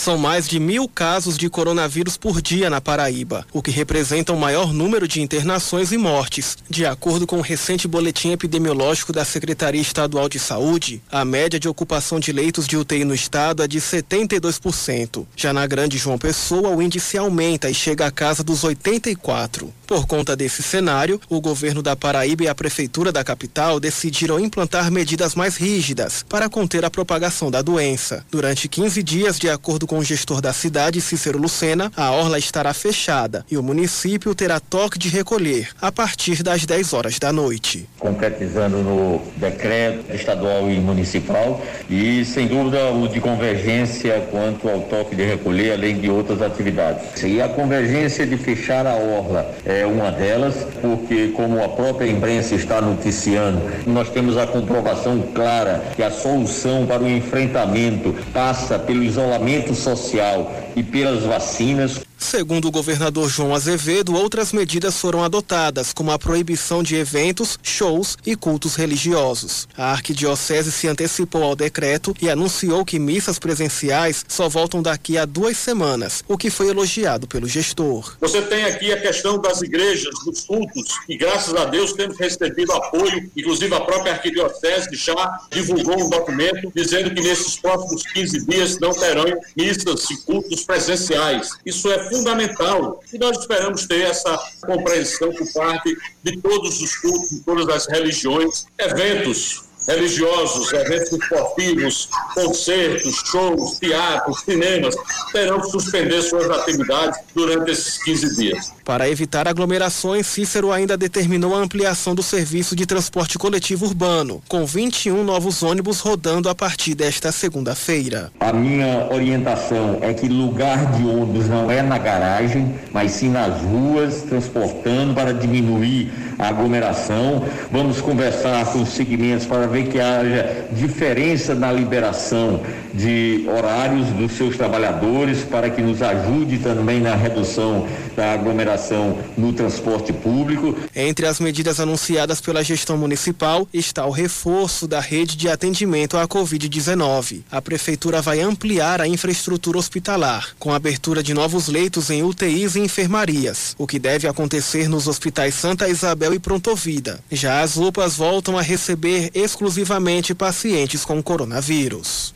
São 0.00 0.16
mais 0.16 0.48
de 0.48 0.58
mil 0.58 0.88
casos 0.88 1.36
de 1.36 1.50
coronavírus 1.50 2.16
por 2.16 2.40
dia 2.40 2.70
na 2.70 2.80
Paraíba, 2.80 3.46
o 3.52 3.60
que 3.60 3.70
representa 3.70 4.32
o 4.32 4.40
maior 4.40 4.72
número 4.72 5.06
de 5.06 5.20
internações 5.20 5.92
e 5.92 5.98
mortes. 5.98 6.56
De 6.70 6.86
acordo 6.86 7.26
com 7.26 7.36
o 7.36 7.42
recente 7.42 7.86
boletim 7.86 8.32
epidemiológico 8.32 9.12
da 9.12 9.26
Secretaria 9.26 9.78
Estadual 9.78 10.26
de 10.26 10.38
Saúde, 10.38 11.02
a 11.12 11.22
média 11.22 11.60
de 11.60 11.68
ocupação 11.68 12.18
de 12.18 12.32
leitos 12.32 12.66
de 12.66 12.78
UTI 12.78 13.04
no 13.04 13.14
estado 13.14 13.62
é 13.62 13.68
de 13.68 13.78
72%. 13.78 15.26
Já 15.36 15.52
na 15.52 15.66
Grande 15.66 15.98
João 15.98 16.16
Pessoa, 16.16 16.70
o 16.70 16.80
índice 16.80 17.18
aumenta 17.18 17.68
e 17.68 17.74
chega 17.74 18.06
à 18.06 18.10
casa 18.10 18.42
dos 18.42 18.62
84%. 18.62 19.68
Por 19.90 20.06
conta 20.06 20.36
desse 20.36 20.62
cenário, 20.62 21.20
o 21.28 21.40
governo 21.40 21.82
da 21.82 21.96
Paraíba 21.96 22.44
e 22.44 22.48
a 22.48 22.54
prefeitura 22.54 23.10
da 23.10 23.24
capital 23.24 23.80
decidiram 23.80 24.38
implantar 24.38 24.88
medidas 24.88 25.34
mais 25.34 25.56
rígidas 25.56 26.24
para 26.28 26.48
conter 26.48 26.84
a 26.84 26.90
propagação 26.90 27.50
da 27.50 27.60
doença. 27.60 28.24
Durante 28.30 28.68
15 28.68 29.02
dias, 29.02 29.36
de 29.36 29.50
acordo 29.50 29.88
com 29.90 29.98
o 29.98 30.04
gestor 30.04 30.40
da 30.40 30.52
cidade, 30.52 31.00
Cícero 31.00 31.36
Lucena, 31.36 31.90
a 31.96 32.12
orla 32.12 32.38
estará 32.38 32.72
fechada 32.72 33.44
e 33.50 33.56
o 33.56 33.62
município 33.62 34.32
terá 34.36 34.60
toque 34.60 34.96
de 34.96 35.08
recolher 35.08 35.70
a 35.82 35.90
partir 35.90 36.44
das 36.44 36.64
10 36.64 36.92
horas 36.92 37.18
da 37.18 37.32
noite. 37.32 37.88
Concretizando 37.98 38.76
no 38.84 39.20
decreto 39.36 40.14
estadual 40.14 40.70
e 40.70 40.78
municipal 40.78 41.60
e, 41.90 42.24
sem 42.24 42.46
dúvida, 42.46 42.92
o 42.92 43.08
de 43.08 43.20
convergência 43.20 44.28
quanto 44.30 44.68
ao 44.68 44.82
toque 44.82 45.16
de 45.16 45.24
recolher, 45.24 45.72
além 45.72 45.98
de 45.98 46.08
outras 46.08 46.40
atividades. 46.40 47.24
E 47.24 47.42
a 47.42 47.48
convergência 47.48 48.24
de 48.24 48.36
fechar 48.36 48.86
a 48.86 48.94
orla 48.94 49.52
é, 49.64 49.84
uma 49.84 50.12
delas, 50.12 50.54
porque, 50.80 51.32
como 51.34 51.64
a 51.64 51.68
própria 51.68 52.06
imprensa 52.08 52.54
está 52.54 52.80
noticiando, 52.80 53.60
nós 53.88 54.08
temos 54.08 54.36
a 54.36 54.46
comprovação 54.46 55.20
clara 55.34 55.82
que 55.96 56.02
a 56.04 56.12
solução 56.12 56.86
para 56.86 57.02
o 57.02 57.10
enfrentamento 57.10 58.14
passa 58.32 58.78
pelo 58.78 59.02
isolamento 59.02 59.79
social 59.80 60.52
e 60.76 60.82
pelas 60.82 61.24
vacinas. 61.24 62.09
Segundo 62.20 62.68
o 62.68 62.70
governador 62.70 63.30
João 63.30 63.54
Azevedo, 63.54 64.14
outras 64.14 64.52
medidas 64.52 64.98
foram 64.98 65.24
adotadas, 65.24 65.92
como 65.92 66.12
a 66.12 66.18
proibição 66.18 66.82
de 66.82 66.94
eventos, 66.94 67.58
shows 67.62 68.16
e 68.26 68.36
cultos 68.36 68.76
religiosos. 68.76 69.66
A 69.76 69.90
arquidiocese 69.90 70.70
se 70.70 70.86
antecipou 70.86 71.42
ao 71.42 71.56
decreto 71.56 72.14
e 72.20 72.28
anunciou 72.28 72.84
que 72.84 72.98
missas 72.98 73.38
presenciais 73.38 74.24
só 74.28 74.50
voltam 74.50 74.82
daqui 74.82 75.16
a 75.16 75.24
duas 75.24 75.56
semanas, 75.56 76.22
o 76.28 76.36
que 76.36 76.50
foi 76.50 76.68
elogiado 76.68 77.26
pelo 77.26 77.48
gestor. 77.48 78.14
Você 78.20 78.42
tem 78.42 78.64
aqui 78.64 78.92
a 78.92 79.00
questão 79.00 79.40
das 79.40 79.62
igrejas, 79.62 80.14
dos 80.24 80.42
cultos, 80.42 80.88
e 81.08 81.16
graças 81.16 81.54
a 81.54 81.64
Deus 81.64 81.94
temos 81.94 82.18
recebido 82.18 82.72
apoio, 82.72 83.30
inclusive 83.34 83.74
a 83.74 83.80
própria 83.80 84.12
arquidiocese 84.12 84.90
já 84.92 85.40
divulgou 85.50 85.98
um 85.98 86.10
documento 86.10 86.70
dizendo 86.76 87.12
que 87.12 87.22
nesses 87.22 87.56
próximos 87.56 88.02
15 88.12 88.46
dias 88.46 88.78
não 88.78 88.92
terão 88.92 89.24
missas 89.56 90.08
e 90.10 90.16
cultos 90.18 90.64
presenciais. 90.64 91.48
Isso 91.64 91.90
é 91.90 92.09
fundamental. 92.10 93.00
E 93.12 93.18
nós 93.18 93.38
esperamos 93.38 93.86
ter 93.86 94.02
essa 94.02 94.36
compreensão 94.60 95.32
por 95.32 95.50
parte 95.52 95.96
de 96.22 96.40
todos 96.40 96.80
os 96.80 96.96
cultos, 96.96 97.30
de 97.30 97.40
todas 97.40 97.68
as 97.68 97.86
religiões, 97.86 98.66
eventos 98.78 99.69
religiosos, 99.86 100.72
eventos 100.72 101.12
esportivos, 101.12 102.08
concertos, 102.34 103.16
shows, 103.26 103.78
teatros, 103.78 104.40
cinemas, 104.40 104.94
terão 105.32 105.60
que 105.60 105.70
suspender 105.70 106.22
suas 106.22 106.50
atividades 106.50 107.18
durante 107.34 107.70
esses 107.70 108.02
15 108.02 108.36
dias. 108.36 108.72
Para 108.84 109.08
evitar 109.08 109.46
aglomerações, 109.46 110.26
Cícero 110.26 110.72
ainda 110.72 110.96
determinou 110.96 111.54
a 111.54 111.58
ampliação 111.58 112.14
do 112.14 112.22
serviço 112.22 112.74
de 112.74 112.86
transporte 112.86 113.38
coletivo 113.38 113.86
urbano, 113.86 114.42
com 114.48 114.66
21 114.66 115.22
novos 115.22 115.62
ônibus 115.62 116.00
rodando 116.00 116.48
a 116.48 116.54
partir 116.54 116.94
desta 116.94 117.30
segunda-feira. 117.30 118.32
A 118.40 118.52
minha 118.52 119.08
orientação 119.12 119.98
é 120.02 120.12
que 120.12 120.28
lugar 120.28 120.92
de 120.92 121.06
ônibus 121.06 121.48
não 121.48 121.70
é 121.70 121.82
na 121.82 121.98
garagem, 121.98 122.74
mas 122.92 123.12
sim 123.12 123.28
nas 123.28 123.60
ruas, 123.62 124.22
transportando 124.22 125.14
para 125.14 125.32
diminuir 125.32 126.12
aglomeração. 126.40 127.44
Vamos 127.70 128.00
conversar 128.00 128.66
com 128.72 128.82
os 128.82 128.90
segmentos 128.90 129.46
para 129.46 129.66
ver 129.66 129.88
que 129.88 130.00
haja 130.00 130.66
diferença 130.72 131.54
na 131.54 131.70
liberação 131.72 132.60
de 132.92 133.44
horários 133.48 134.08
dos 134.08 134.32
seus 134.32 134.56
trabalhadores, 134.56 135.44
para 135.44 135.70
que 135.70 135.80
nos 135.80 136.02
ajude 136.02 136.58
também 136.58 137.00
na 137.00 137.14
redução 137.14 137.86
da 138.16 138.32
aglomeração 138.32 139.18
no 139.36 139.52
transporte 139.52 140.12
público. 140.12 140.76
Entre 140.94 141.26
as 141.26 141.40
medidas 141.40 141.78
anunciadas 141.80 142.40
pela 142.40 142.62
gestão 142.62 142.96
municipal 142.96 143.68
está 143.72 144.04
o 144.04 144.10
reforço 144.10 144.86
da 144.86 145.00
rede 145.00 145.36
de 145.36 145.48
atendimento 145.48 146.16
à 146.16 146.26
Covid-19. 146.26 147.42
A 147.50 147.62
prefeitura 147.62 148.20
vai 148.20 148.40
ampliar 148.40 149.00
a 149.00 149.08
infraestrutura 149.08 149.78
hospitalar, 149.78 150.48
com 150.58 150.72
a 150.72 150.76
abertura 150.76 151.22
de 151.22 151.32
novos 151.32 151.68
leitos 151.68 152.10
em 152.10 152.22
UTIs 152.22 152.74
e 152.74 152.80
enfermarias, 152.80 153.74
o 153.78 153.86
que 153.86 153.98
deve 153.98 154.26
acontecer 154.26 154.88
nos 154.88 155.06
hospitais 155.06 155.54
Santa 155.54 155.88
Isabel 155.88 156.29
e 156.34 156.38
Prontovida. 156.38 157.20
Já 157.30 157.60
as 157.60 157.76
UPAs 157.76 158.16
voltam 158.16 158.58
a 158.58 158.62
receber 158.62 159.30
exclusivamente 159.34 160.34
pacientes 160.34 161.04
com 161.04 161.22
coronavírus. 161.22 162.34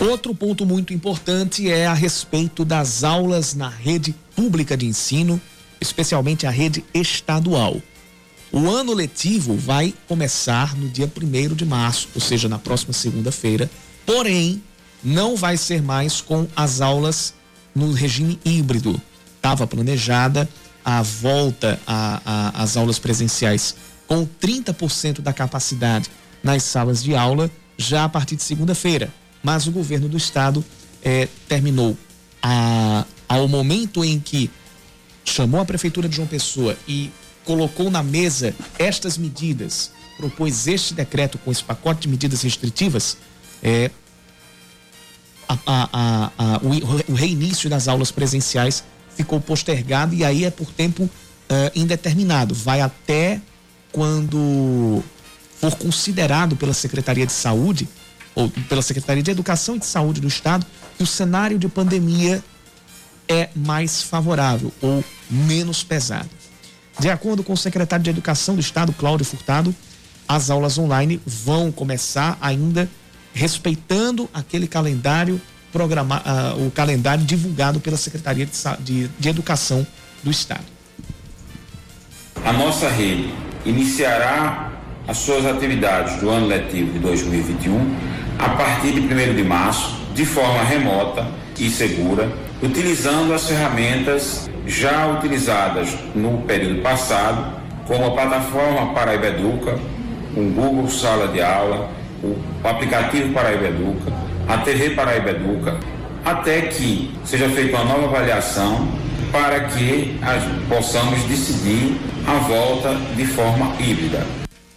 Outro 0.00 0.32
ponto 0.32 0.64
muito 0.64 0.94
importante 0.94 1.68
é 1.68 1.86
a 1.86 1.92
respeito 1.92 2.64
das 2.64 3.02
aulas 3.02 3.54
na 3.54 3.68
rede 3.68 4.14
pública 4.36 4.76
de 4.76 4.86
ensino, 4.86 5.40
especialmente 5.80 6.46
a 6.46 6.50
rede 6.50 6.84
estadual. 6.94 7.82
O 8.50 8.70
ano 8.70 8.94
letivo 8.94 9.56
vai 9.56 9.92
começar 10.06 10.76
no 10.76 10.88
dia 10.88 11.10
1 11.14 11.54
de 11.54 11.66
março, 11.66 12.08
ou 12.14 12.20
seja, 12.20 12.48
na 12.48 12.58
próxima 12.58 12.92
segunda-feira, 12.92 13.68
porém, 14.06 14.62
não 15.02 15.36
vai 15.36 15.56
ser 15.56 15.82
mais 15.82 16.20
com 16.20 16.46
as 16.56 16.80
aulas 16.80 17.34
no 17.74 17.92
regime 17.92 18.38
híbrido. 18.44 19.00
Estava 19.36 19.66
planejada 19.66 20.48
a 20.84 21.02
volta 21.02 21.78
às 22.54 22.76
aulas 22.76 22.98
presenciais 22.98 23.74
com 24.06 24.26
30% 24.26 25.20
da 25.20 25.32
capacidade 25.32 26.10
nas 26.42 26.62
salas 26.62 27.02
de 27.02 27.14
aula 27.14 27.50
já 27.76 28.04
a 28.04 28.08
partir 28.08 28.36
de 28.36 28.42
segunda-feira 28.42 29.12
mas 29.42 29.66
o 29.66 29.72
governo 29.72 30.08
do 30.08 30.16
estado 30.16 30.64
é, 31.02 31.28
terminou 31.48 31.96
a, 32.42 33.04
ao 33.28 33.48
momento 33.48 34.04
em 34.04 34.18
que 34.18 34.50
chamou 35.24 35.60
a 35.60 35.64
prefeitura 35.64 36.08
de 36.08 36.16
João 36.16 36.28
Pessoa 36.28 36.76
e 36.86 37.10
colocou 37.44 37.90
na 37.90 38.02
mesa 38.02 38.54
estas 38.78 39.16
medidas, 39.16 39.90
propôs 40.16 40.66
este 40.66 40.94
decreto 40.94 41.38
com 41.38 41.50
esse 41.50 41.62
pacote 41.62 42.02
de 42.02 42.08
medidas 42.08 42.42
restritivas, 42.42 43.16
é, 43.62 43.90
a, 45.48 45.58
a, 45.66 46.30
a, 46.38 46.60
o, 46.62 47.12
o, 47.12 47.14
reinício 47.14 47.70
das 47.70 47.88
aulas 47.88 48.10
presenciais 48.10 48.84
ficou 49.16 49.40
postergado 49.40 50.14
e 50.14 50.24
aí 50.24 50.44
é 50.44 50.50
por 50.50 50.70
tempo 50.70 51.04
uh, 51.04 51.10
indeterminado. 51.74 52.54
Vai 52.54 52.80
até 52.80 53.40
quando 53.90 55.02
for 55.58 55.74
considerado 55.76 56.54
pela 56.54 56.74
Secretaria 56.74 57.26
de 57.26 57.32
Saúde 57.32 57.88
ou 58.34 58.50
pela 58.68 58.82
Secretaria 58.82 59.22
de 59.22 59.30
Educação 59.30 59.76
e 59.76 59.78
de 59.78 59.86
Saúde 59.86 60.20
do 60.20 60.28
Estado 60.28 60.66
que 60.96 61.02
o 61.02 61.06
cenário 61.06 61.58
de 61.58 61.68
pandemia 61.68 62.42
é 63.26 63.48
mais 63.54 64.02
favorável 64.02 64.72
ou 64.80 65.02
menos 65.30 65.82
pesado. 65.82 66.30
De 66.98 67.08
acordo 67.08 67.42
com 67.44 67.52
o 67.52 67.56
secretário 67.56 68.02
de 68.02 68.10
Educação 68.10 68.54
do 68.54 68.60
Estado, 68.60 68.92
Cláudio 68.92 69.24
Furtado, 69.24 69.74
as 70.26 70.50
aulas 70.50 70.78
online 70.78 71.20
vão 71.24 71.70
começar 71.70 72.36
ainda 72.40 72.88
respeitando 73.38 74.28
aquele 74.34 74.66
calendário 74.66 75.40
programa, 75.72 76.20
uh, 76.26 76.66
o 76.66 76.70
calendário 76.72 77.24
divulgado 77.24 77.78
pela 77.78 77.96
Secretaria 77.96 78.44
de, 78.44 78.52
de, 78.80 79.08
de 79.08 79.28
Educação 79.28 79.86
do 80.24 80.30
Estado. 80.30 80.64
A 82.44 82.52
nossa 82.52 82.88
rede 82.88 83.32
iniciará 83.64 84.72
as 85.06 85.18
suas 85.18 85.46
atividades 85.46 86.20
do 86.20 86.28
ano 86.28 86.46
letivo 86.46 86.92
de 86.92 86.98
2021 86.98 87.96
a 88.38 88.48
partir 88.50 88.92
de 88.92 89.00
1 89.00 89.36
de 89.36 89.44
março, 89.44 89.96
de 90.14 90.24
forma 90.24 90.62
remota 90.64 91.26
e 91.58 91.70
segura, 91.70 92.30
utilizando 92.60 93.32
as 93.32 93.46
ferramentas 93.46 94.50
já 94.66 95.06
utilizadas 95.06 95.96
no 96.14 96.42
período 96.42 96.82
passado, 96.82 97.58
como 97.86 98.06
a 98.06 98.10
plataforma 98.10 98.92
Paraíba 98.94 99.28
Educa, 99.28 99.78
o 100.36 100.42
Google 100.50 100.90
Sala 100.90 101.28
de 101.28 101.40
Aula, 101.40 101.97
o 102.22 102.36
aplicativo 102.64 103.32
Paraíba 103.32 103.66
Educa, 103.66 104.12
a 104.48 104.58
TV 104.58 104.90
Paraíba 104.90 105.30
Educa, 105.30 105.78
até 106.24 106.62
que 106.62 107.10
seja 107.24 107.48
feita 107.50 107.76
uma 107.76 107.84
nova 107.84 108.06
avaliação 108.06 108.88
para 109.30 109.64
que 109.68 110.18
possamos 110.68 111.22
decidir 111.24 111.96
a 112.26 112.38
volta 112.38 112.94
de 113.16 113.26
forma 113.26 113.74
híbrida. 113.80 114.26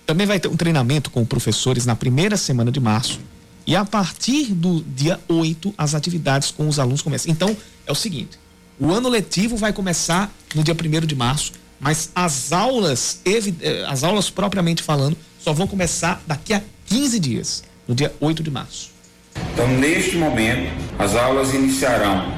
Também 0.06 0.28
vai 0.28 0.40
ter 0.40 0.48
um 0.48 0.56
treinamento 0.56 1.10
com 1.10 1.26
professores 1.26 1.86
na 1.86 1.96
primeira 1.96 2.36
semana 2.36 2.72
de 2.72 2.80
março. 2.80 3.20
E 3.66 3.76
a 3.76 3.86
partir 3.86 4.54
do 4.54 4.82
dia 4.82 5.20
8, 5.28 5.74
as 5.78 5.94
atividades 5.96 6.52
com 6.52 6.68
os 6.68 6.80
alunos 6.80 7.02
começam. 7.02 7.32
Então, 7.32 7.56
é 7.86 7.92
o 7.92 7.96
seguinte: 7.96 8.38
o 8.80 8.92
ano 8.92 9.08
letivo 9.08 9.56
vai 9.56 9.72
começar 9.72 10.32
no 10.56 10.64
dia 10.64 10.74
1 10.76 11.06
de 11.06 11.16
março, 11.16 11.54
mas 11.80 12.12
as 12.16 12.52
aulas, 12.52 13.22
eh, 13.26 13.86
as 13.88 14.04
aulas 14.04 14.30
propriamente 14.30 14.84
falando, 14.84 15.16
só 15.40 15.54
vão 15.54 15.68
começar 15.68 16.22
daqui 16.26 16.54
a 16.54 16.62
15 16.92 17.20
dias, 17.22 17.64
no 17.88 17.96
dia 17.96 18.14
8 18.20 18.44
de 18.44 18.52
março. 18.52 18.92
Então, 19.54 19.66
neste 19.66 20.18
momento, 20.18 20.70
as 21.00 21.16
aulas 21.16 21.54
iniciarão 21.54 22.30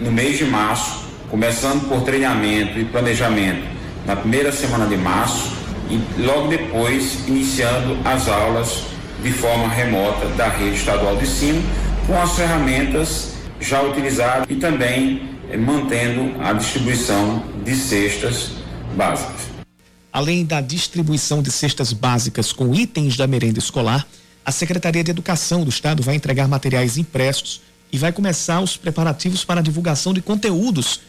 no 0.00 0.10
mês 0.10 0.36
de 0.36 0.46
março, 0.46 1.04
começando 1.30 1.88
por 1.88 2.02
treinamento 2.02 2.76
e 2.76 2.84
planejamento 2.84 3.62
na 4.04 4.16
primeira 4.16 4.50
semana 4.50 4.88
de 4.88 4.96
março 4.96 5.52
e 5.88 6.22
logo 6.22 6.48
depois 6.48 7.20
iniciando 7.28 7.96
as 8.04 8.26
aulas 8.26 8.82
de 9.22 9.30
forma 9.30 9.68
remota 9.68 10.26
da 10.30 10.48
rede 10.48 10.74
estadual 10.74 11.14
de 11.14 11.22
ensino 11.22 11.62
com 12.04 12.20
as 12.20 12.34
ferramentas 12.34 13.34
já 13.60 13.80
utilizadas 13.80 14.44
e 14.48 14.56
também 14.56 15.22
eh, 15.52 15.56
mantendo 15.56 16.34
a 16.42 16.52
distribuição 16.52 17.44
de 17.64 17.76
cestas 17.76 18.54
básicas. 18.96 19.49
Além 20.12 20.44
da 20.44 20.60
distribuição 20.60 21.40
de 21.40 21.52
cestas 21.52 21.92
básicas 21.92 22.52
com 22.52 22.74
itens 22.74 23.16
da 23.16 23.28
merenda 23.28 23.60
escolar, 23.60 24.06
a 24.44 24.50
Secretaria 24.50 25.04
de 25.04 25.10
Educação 25.10 25.62
do 25.62 25.70
Estado 25.70 26.02
vai 26.02 26.16
entregar 26.16 26.48
materiais 26.48 26.98
impressos 26.98 27.60
e 27.92 27.98
vai 27.98 28.10
começar 28.10 28.60
os 28.60 28.76
preparativos 28.76 29.44
para 29.44 29.60
a 29.60 29.62
divulgação 29.62 30.12
de 30.12 30.20
conteúdos, 30.20 31.00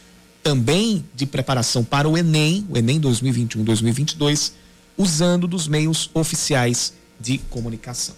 também 0.43 1.03
de 1.15 1.25
preparação 1.25 1.83
para 1.83 2.07
o 2.07 2.15
Enem, 2.15 2.65
o 2.69 2.77
Enem 2.77 3.01
2021-2022, 3.01 4.51
usando 4.95 5.47
dos 5.47 5.67
meios 5.67 6.11
oficiais 6.13 6.93
de 7.19 7.39
comunicação. 7.49 8.15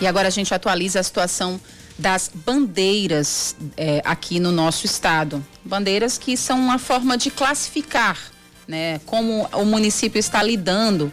E 0.00 0.06
agora 0.06 0.28
a 0.28 0.30
gente 0.30 0.54
atualiza 0.54 1.00
a 1.00 1.02
situação 1.02 1.60
das 2.00 2.30
bandeiras 2.32 3.54
é, 3.76 4.00
aqui 4.04 4.40
no 4.40 4.50
nosso 4.50 4.86
estado. 4.86 5.44
Bandeiras 5.64 6.16
que 6.16 6.36
são 6.36 6.58
uma 6.58 6.78
forma 6.78 7.16
de 7.16 7.30
classificar 7.30 8.18
né, 8.66 9.00
como 9.04 9.48
o 9.52 9.64
município 9.64 10.18
está 10.18 10.42
lidando 10.42 11.12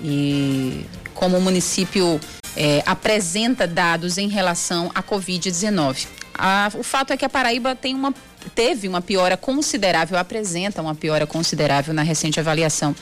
e 0.00 0.84
como 1.14 1.38
o 1.38 1.40
município 1.40 2.20
é, 2.54 2.82
apresenta 2.84 3.66
dados 3.66 4.18
em 4.18 4.28
relação 4.28 4.90
à 4.94 5.02
Covid-19. 5.02 6.06
o 6.74 6.82
fato 6.82 7.12
é 7.12 7.16
que 7.16 7.24
a 7.24 7.28
Paraíba 7.28 7.74
tem 7.74 7.94
uma 7.94 8.12
teve 8.54 8.88
uma 8.88 9.00
piora 9.00 9.36
considerável, 9.36 10.18
apresenta 10.18 10.80
uma 10.80 10.94
piora 10.94 11.26
considerável 11.26 11.92
na 11.92 12.02
recente 12.02 12.38
avaliação 12.38 12.94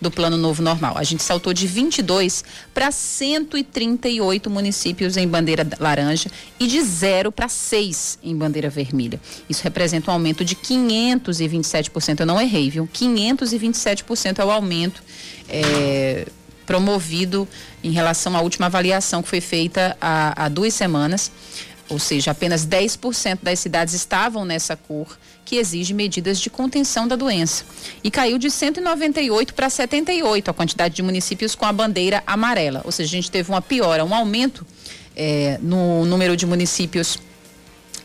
do 0.00 0.10
Plano 0.10 0.36
Novo 0.36 0.62
Normal. 0.62 0.96
A 0.96 1.02
gente 1.02 1.22
saltou 1.22 1.52
de 1.52 1.66
22 1.66 2.44
para 2.74 2.90
138 2.90 4.50
municípios 4.50 5.16
em 5.16 5.26
bandeira 5.26 5.66
laranja 5.78 6.30
e 6.58 6.66
de 6.66 6.82
zero 6.82 7.30
para 7.30 7.48
6 7.48 8.18
em 8.22 8.36
bandeira 8.36 8.68
vermelha. 8.68 9.20
Isso 9.48 9.62
representa 9.62 10.10
um 10.10 10.14
aumento 10.14 10.44
de 10.44 10.56
527%. 10.56 12.20
Eu 12.20 12.26
não 12.26 12.40
errei, 12.40 12.70
viu? 12.70 12.88
527% 12.92 14.38
é 14.38 14.44
o 14.44 14.50
aumento. 14.50 15.02
É, 15.48 16.26
promovido 16.66 17.46
em 17.82 17.90
relação 17.90 18.36
à 18.36 18.40
última 18.40 18.66
avaliação 18.66 19.22
que 19.22 19.28
foi 19.28 19.40
feita 19.40 19.96
há, 20.00 20.44
há 20.44 20.48
duas 20.48 20.72
semanas 20.72 21.30
ou 21.92 21.98
seja, 21.98 22.30
apenas 22.30 22.66
10% 22.66 23.40
das 23.42 23.58
cidades 23.58 23.92
estavam 23.92 24.46
nessa 24.46 24.74
cor 24.74 25.18
que 25.44 25.56
exige 25.56 25.92
medidas 25.92 26.40
de 26.40 26.48
contenção 26.48 27.06
da 27.06 27.16
doença. 27.16 27.64
E 28.02 28.10
caiu 28.10 28.38
de 28.38 28.50
198 28.50 29.52
para 29.52 29.68
78 29.68 30.50
a 30.50 30.54
quantidade 30.54 30.94
de 30.94 31.02
municípios 31.02 31.54
com 31.54 31.66
a 31.66 31.72
bandeira 31.72 32.22
amarela. 32.26 32.80
Ou 32.84 32.90
seja, 32.90 33.10
a 33.10 33.12
gente 33.12 33.30
teve 33.30 33.50
uma 33.50 33.60
piora, 33.60 34.02
um 34.04 34.14
aumento 34.14 34.66
é, 35.14 35.58
no 35.60 36.06
número 36.06 36.34
de 36.34 36.46
municípios 36.46 37.18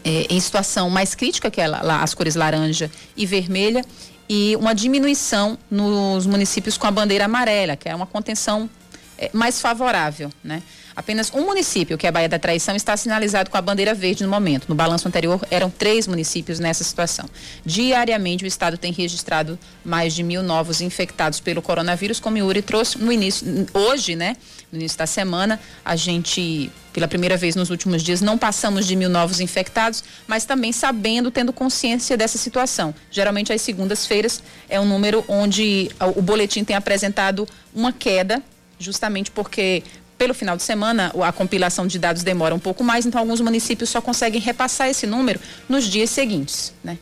é, 0.04 0.28
em 0.30 0.40
situação 0.42 0.90
mais 0.90 1.16
crítica, 1.16 1.50
que 1.50 1.62
é 1.62 1.68
lá, 1.68 2.04
as 2.04 2.14
cores 2.14 2.36
laranja 2.36 2.92
e 3.16 3.26
vermelha, 3.26 3.86
e 4.28 4.54
uma 4.58 4.76
diminuição 4.76 5.58
nos 5.72 6.26
municípios 6.26 6.78
com 6.78 6.88
a 6.88 6.92
bandeira 6.92 7.24
amarela, 7.24 7.78
que 7.78 7.88
é 7.88 7.96
uma 7.96 8.06
contenção 8.06 8.70
é, 9.18 9.30
mais 9.32 9.62
favorável, 9.62 10.30
né? 10.44 10.62
Apenas 10.98 11.32
um 11.32 11.46
município, 11.46 11.96
que 11.96 12.08
é 12.08 12.10
a 12.10 12.12
Baía 12.12 12.28
da 12.28 12.40
Traição, 12.40 12.76
está 12.76 12.98
sinalizado 12.98 13.52
com 13.52 13.58
a 13.58 13.62
bandeira 13.62 13.94
verde 13.94 14.24
no 14.24 14.30
momento. 14.32 14.66
No 14.68 14.74
balanço 14.74 15.08
anterior, 15.08 15.40
eram 15.52 15.70
três 15.70 16.08
municípios 16.08 16.60
nessa 16.60 16.84
situação. 16.84 17.30
Diariamente, 17.64 18.44
o 18.44 18.48
estado 18.48 18.80
tem 18.80 18.92
registrado 18.92 19.60
mais 19.86 20.16
de 20.16 20.24
mil 20.24 20.42
novos 20.42 20.82
infectados 20.82 21.40
pelo 21.40 21.62
coronavírus, 21.62 22.20
como 22.20 22.40
Yuri 22.40 22.64
trouxe 22.64 22.98
no 22.98 23.12
início, 23.12 23.46
hoje, 23.76 24.16
né? 24.16 24.38
No 24.72 24.80
início 24.80 24.98
da 24.98 25.06
semana, 25.06 25.60
a 25.86 25.96
gente, 25.96 26.72
pela 26.92 27.08
primeira 27.08 27.38
vez 27.38 27.56
nos 27.56 27.70
últimos 27.70 28.02
dias, 28.02 28.20
não 28.20 28.36
passamos 28.36 28.88
de 28.88 28.96
mil 28.96 29.08
novos 29.08 29.40
infectados, 29.40 30.04
mas 30.26 30.46
também 30.46 30.72
sabendo, 30.72 31.30
tendo 31.30 31.54
consciência 31.54 32.18
dessa 32.18 32.40
situação. 32.40 32.92
Geralmente, 33.12 33.54
às 33.54 33.62
segundas-feiras, 33.62 34.42
é 34.68 34.80
um 34.80 34.86
número 34.86 35.24
onde 35.28 35.92
o 36.16 36.24
boletim 36.24 36.64
tem 36.64 36.76
apresentado 36.76 37.48
uma 37.72 37.94
queda 37.94 38.42
justamente 38.80 39.32
porque 39.32 39.84
pelo 40.18 40.34
final 40.34 40.58
de 40.58 40.64
semana, 40.64 41.14
a 41.24 41.32
compilação 41.32 41.86
de 41.86 42.00
dados 42.00 42.24
demora 42.24 42.56
um 42.56 42.60
pouco 42.60 42.84
mais, 42.84 43.06
então 43.06 43.20
alguns 43.20 43.40
municípios 43.42 43.90
só 43.90 44.02
conseguem 44.02 44.42
repassar 44.42 44.90
esse 44.90 45.06
número 45.06 45.40
nos 45.70 45.86
dias 45.86 46.10
seguintes, 46.10 46.74
né? 46.84 46.98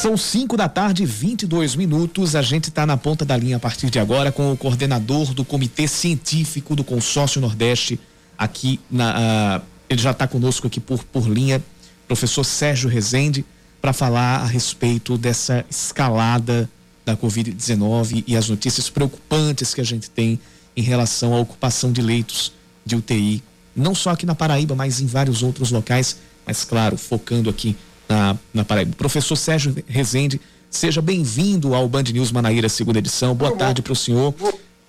São 0.00 0.16
5 0.16 0.56
da 0.56 0.66
tarde, 0.66 1.04
22 1.04 1.76
minutos. 1.76 2.34
A 2.34 2.40
gente 2.40 2.70
está 2.70 2.86
na 2.86 2.96
ponta 2.96 3.22
da 3.22 3.36
linha 3.36 3.58
a 3.58 3.60
partir 3.60 3.90
de 3.90 3.98
agora 3.98 4.32
com 4.32 4.50
o 4.50 4.56
coordenador 4.56 5.34
do 5.34 5.44
Comitê 5.44 5.86
Científico 5.86 6.74
do 6.74 6.82
Consórcio 6.82 7.38
Nordeste 7.38 8.00
aqui 8.38 8.80
na. 8.90 9.60
Uh, 9.60 9.62
ele 9.90 10.00
já 10.00 10.12
está 10.12 10.26
conosco 10.26 10.66
aqui 10.66 10.80
por, 10.80 11.04
por 11.04 11.28
linha, 11.28 11.62
professor 12.08 12.44
Sérgio 12.44 12.88
Rezende, 12.88 13.44
para 13.78 13.92
falar 13.92 14.36
a 14.36 14.46
respeito 14.46 15.18
dessa 15.18 15.66
escalada 15.68 16.66
da 17.04 17.14
Covid-19 17.14 18.24
e 18.26 18.38
as 18.38 18.48
notícias 18.48 18.88
preocupantes 18.88 19.74
que 19.74 19.82
a 19.82 19.84
gente 19.84 20.08
tem 20.08 20.40
em 20.74 20.82
relação 20.82 21.34
à 21.34 21.40
ocupação 21.40 21.92
de 21.92 22.00
leitos 22.00 22.54
de 22.86 22.96
UTI, 22.96 23.42
não 23.76 23.94
só 23.94 24.12
aqui 24.12 24.24
na 24.24 24.34
Paraíba, 24.34 24.74
mas 24.74 24.98
em 24.98 25.06
vários 25.06 25.42
outros 25.42 25.70
locais, 25.70 26.16
mas 26.46 26.64
claro, 26.64 26.96
focando 26.96 27.50
aqui 27.50 27.76
na, 28.10 28.36
na 28.52 28.64
Paraíba. 28.64 28.94
Professor 28.96 29.36
Sérgio 29.36 29.74
Rezende, 29.86 30.40
seja 30.68 31.00
bem-vindo 31.00 31.74
ao 31.74 31.88
Band 31.88 32.02
News 32.02 32.32
Manaíra, 32.32 32.68
segunda 32.68 32.98
edição. 32.98 33.34
Boa 33.36 33.56
tarde 33.56 33.80
para 33.80 33.92
o 33.92 33.96
senhor. 33.96 34.34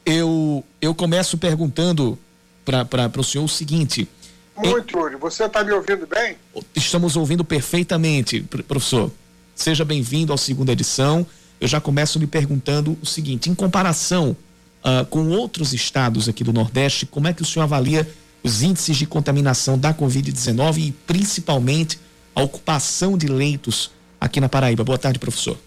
Eu, 0.03 0.63
eu 0.81 0.95
começo 0.95 1.37
perguntando 1.37 2.17
para 2.65 3.21
o 3.21 3.23
senhor 3.23 3.43
o 3.43 3.47
seguinte. 3.47 4.09
Muito, 4.57 4.97
Yuri. 4.97 5.15
Você 5.17 5.45
está 5.45 5.63
me 5.63 5.71
ouvindo 5.71 6.07
bem? 6.07 6.35
Estamos 6.75 7.15
ouvindo 7.15 7.45
perfeitamente, 7.45 8.41
professor. 8.67 9.11
Seja 9.55 9.85
bem-vindo 9.85 10.33
à 10.33 10.37
segunda 10.37 10.71
edição. 10.71 11.25
eu 11.59 11.67
já 11.67 11.79
começo 11.79 12.19
me 12.19 12.25
perguntando 12.25 12.97
o 13.01 13.05
seguinte: 13.05 13.49
em 13.49 13.55
comparação 13.55 14.35
uh, 14.83 15.05
com 15.05 15.29
outros 15.29 15.73
estados 15.73 16.27
aqui 16.27 16.43
do 16.43 16.51
Nordeste, 16.51 17.05
como 17.05 17.27
é 17.27 17.33
que 17.33 17.43
o 17.43 17.45
senhor 17.45 17.63
avalia 17.63 18.09
os 18.43 18.63
índices 18.63 18.97
de 18.97 19.05
contaminação 19.05 19.77
da 19.77 19.93
Covid-19 19.93 20.77
e 20.79 20.91
principalmente 20.91 21.99
a 22.35 22.41
ocupação 22.41 23.17
de 23.17 23.27
leitos 23.27 23.91
aqui 24.19 24.39
na 24.39 24.49
Paraíba? 24.49 24.83
Boa 24.83 24.97
tarde, 24.97 25.19
professor. 25.19 25.57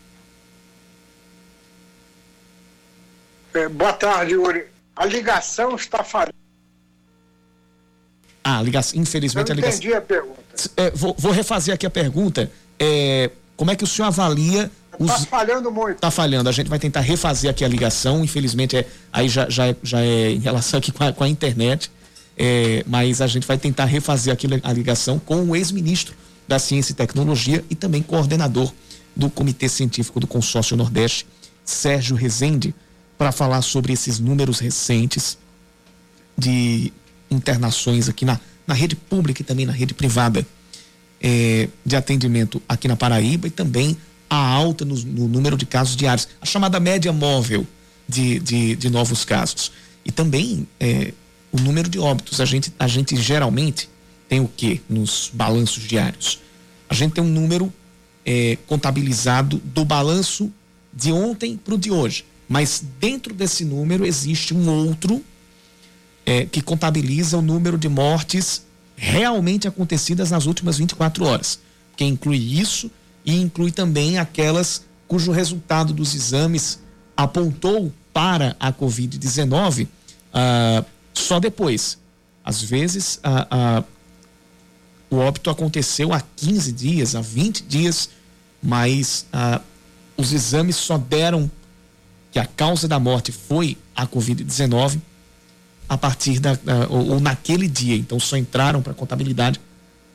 É, 3.55 3.69
boa 3.69 3.93
tarde, 3.93 4.33
Yuri. 4.33 4.65
A 4.97 5.07
ligação 5.07 5.77
está 5.77 6.03
falhando. 6.03 6.35
Ah, 8.43 8.61
ligação, 8.61 9.01
infelizmente 9.01 9.49
Eu 9.49 9.53
a 9.53 9.57
ligação. 9.57 9.79
entendi 9.79 9.95
a 9.95 10.01
pergunta. 10.01 10.41
É, 10.77 10.91
vou, 10.91 11.15
vou, 11.19 11.33
refazer 11.33 11.75
aqui 11.75 11.87
a 11.87 11.91
pergunta. 11.91 12.51
É, 12.79 13.31
como 13.57 13.71
é 13.71 13.77
que 13.77 13.85
o 13.85 13.87
senhor 13.87 14.09
avalia 14.09 14.71
Está 15.01 15.17
os... 15.17 15.25
falhando 15.25 15.71
muito. 15.71 15.97
Está 15.97 16.11
falhando. 16.11 16.49
A 16.49 16.53
gente 16.53 16.69
vai 16.69 16.79
tentar 16.79 17.01
refazer 17.01 17.51
aqui 17.51 17.65
a 17.65 17.69
ligação. 17.69 18.23
Infelizmente, 18.23 18.77
é, 18.77 18.87
aí 19.13 19.29
já, 19.29 19.49
já, 19.49 19.69
é, 19.69 19.77
já 19.83 20.01
é 20.01 20.31
em 20.31 20.39
relação 20.39 20.79
aqui 20.79 20.93
com 20.93 21.05
a, 21.05 21.13
com 21.13 21.25
a 21.25 21.29
internet. 21.29 21.91
É, 22.37 22.85
mas 22.87 23.21
a 23.21 23.27
gente 23.27 23.47
vai 23.47 23.57
tentar 23.57 23.85
refazer 23.85 24.33
aqui 24.33 24.49
a 24.63 24.73
ligação 24.73 25.19
com 25.19 25.43
o 25.45 25.57
ex-ministro 25.57 26.15
da 26.47 26.59
Ciência 26.59 26.93
e 26.93 26.95
Tecnologia 26.95 27.65
e 27.71 27.75
também 27.75 28.03
coordenador 28.03 28.73
do 29.15 29.31
Comitê 29.31 29.69
Científico 29.69 30.21
do 30.21 30.27
Consórcio 30.27 30.77
Nordeste, 30.77 31.27
Sérgio 31.65 32.17
Rezende, 32.17 32.75
para 33.17 33.33
falar 33.33 33.63
sobre 33.63 33.93
esses 33.93 34.19
números 34.19 34.59
recentes 34.59 35.39
de 36.37 36.93
internações 37.31 38.09
aqui 38.09 38.25
na, 38.25 38.41
na 38.67 38.75
rede 38.75 38.97
pública 38.97 39.43
e 39.43 39.45
também 39.45 39.67
na 39.67 39.73
rede 39.73 39.95
privada 39.95 40.47
é, 41.23 41.69
de 41.87 41.97
atendimento 41.97 42.61
aqui 42.69 42.89
na 42.89 42.97
Paraíba 42.97 43.47
e 43.47 43.51
também 43.51 43.97
a 44.29 44.37
alta 44.37 44.85
no, 44.85 44.95
no, 44.97 45.29
número 45.29 45.57
de 45.57 45.65
casos 45.65 45.97
diários, 45.97 46.29
a 46.41 46.47
chamada 46.47 46.81
média 46.81 47.13
móvel 47.13 47.67
de, 48.09 48.41
de, 48.41 48.77
de 48.77 48.91
novos 48.91 49.25
casos. 49.25 49.71
E 50.05 50.11
também 50.11 50.67
é, 50.79 51.13
o 51.53 51.61
número 51.61 51.89
de 51.89 51.99
óbitos. 51.99 52.41
A 52.41 52.45
gente, 52.45 52.73
a 52.79 52.89
gente 52.89 53.17
geralmente 53.17 53.89
tem 54.35 54.41
o 54.41 54.49
que 54.49 54.81
nos 54.89 55.31
balanços 55.33 55.85
diários? 55.85 56.41
A 56.89 56.95
gente 56.95 57.13
tem 57.13 57.23
um 57.23 57.29
número 57.29 57.73
é, 58.27 58.59
contabilizado 58.67 59.59
do 59.59 59.85
balanço 59.85 60.53
de 60.93 61.13
ontem 61.13 61.57
para 61.57 61.75
o 61.75 61.79
de 61.79 61.93
hoje. 61.93 62.25
Mas 62.49 62.85
dentro 62.99 63.33
desse 63.33 63.65
número 63.65 64.05
existe 64.05 64.53
um 64.53 64.69
outro 64.69 65.23
é, 66.27 66.47
que 66.47 66.61
contabiliza 66.61 67.39
o 67.39 67.43
número 67.43 67.79
de 67.79 67.89
mortes 67.89 68.65
realmente 68.97 69.69
acontecidas 69.69 70.33
nas 70.33 70.47
últimas 70.47 70.79
24 70.79 71.25
horas, 71.25 71.61
que 71.97 72.05
inclui 72.05 72.39
isso 72.39 72.91
e 73.25 73.41
inclui 73.41 73.71
também 73.71 74.19
aquelas 74.19 74.85
cujo 75.07 75.31
resultado 75.31 75.93
dos 75.93 76.13
exames 76.13 76.81
apontou 77.17 77.93
para 78.13 78.57
a 78.59 78.73
Covid-19 78.73 79.87
ah, 80.33 80.85
só 81.13 81.39
depois. 81.39 81.99
Às 82.45 82.61
vezes, 82.61 83.21
ah, 83.23 83.85
o 85.11 85.17
óbito 85.17 85.51
aconteceu 85.51 86.13
há 86.13 86.23
15 86.37 86.73
dias, 86.73 87.15
há 87.15 87.21
20 87.21 87.63
dias, 87.65 88.11
mas 88.63 89.27
ah, 89.33 89.61
os 90.17 90.33
exames 90.33 90.77
só 90.77 90.99
deram 90.99 91.51
que 92.33 92.39
a 92.39 92.47
causa 92.47 92.89
da 92.89 92.99
morte 92.99 93.31
foi 93.31 93.77
a 93.95 94.07
Covid-19 94.07 95.01
a 95.89 95.97
partir 95.97 96.41
da, 96.41 96.59
ou, 96.89 97.11
ou, 97.13 97.21
naquele 97.21 97.69
dia. 97.69 97.97
Então 97.97 98.19
só 98.19 98.37
entraram 98.37 98.83
para 98.83 98.93
a 98.93 98.95
contabilidade 98.95 99.61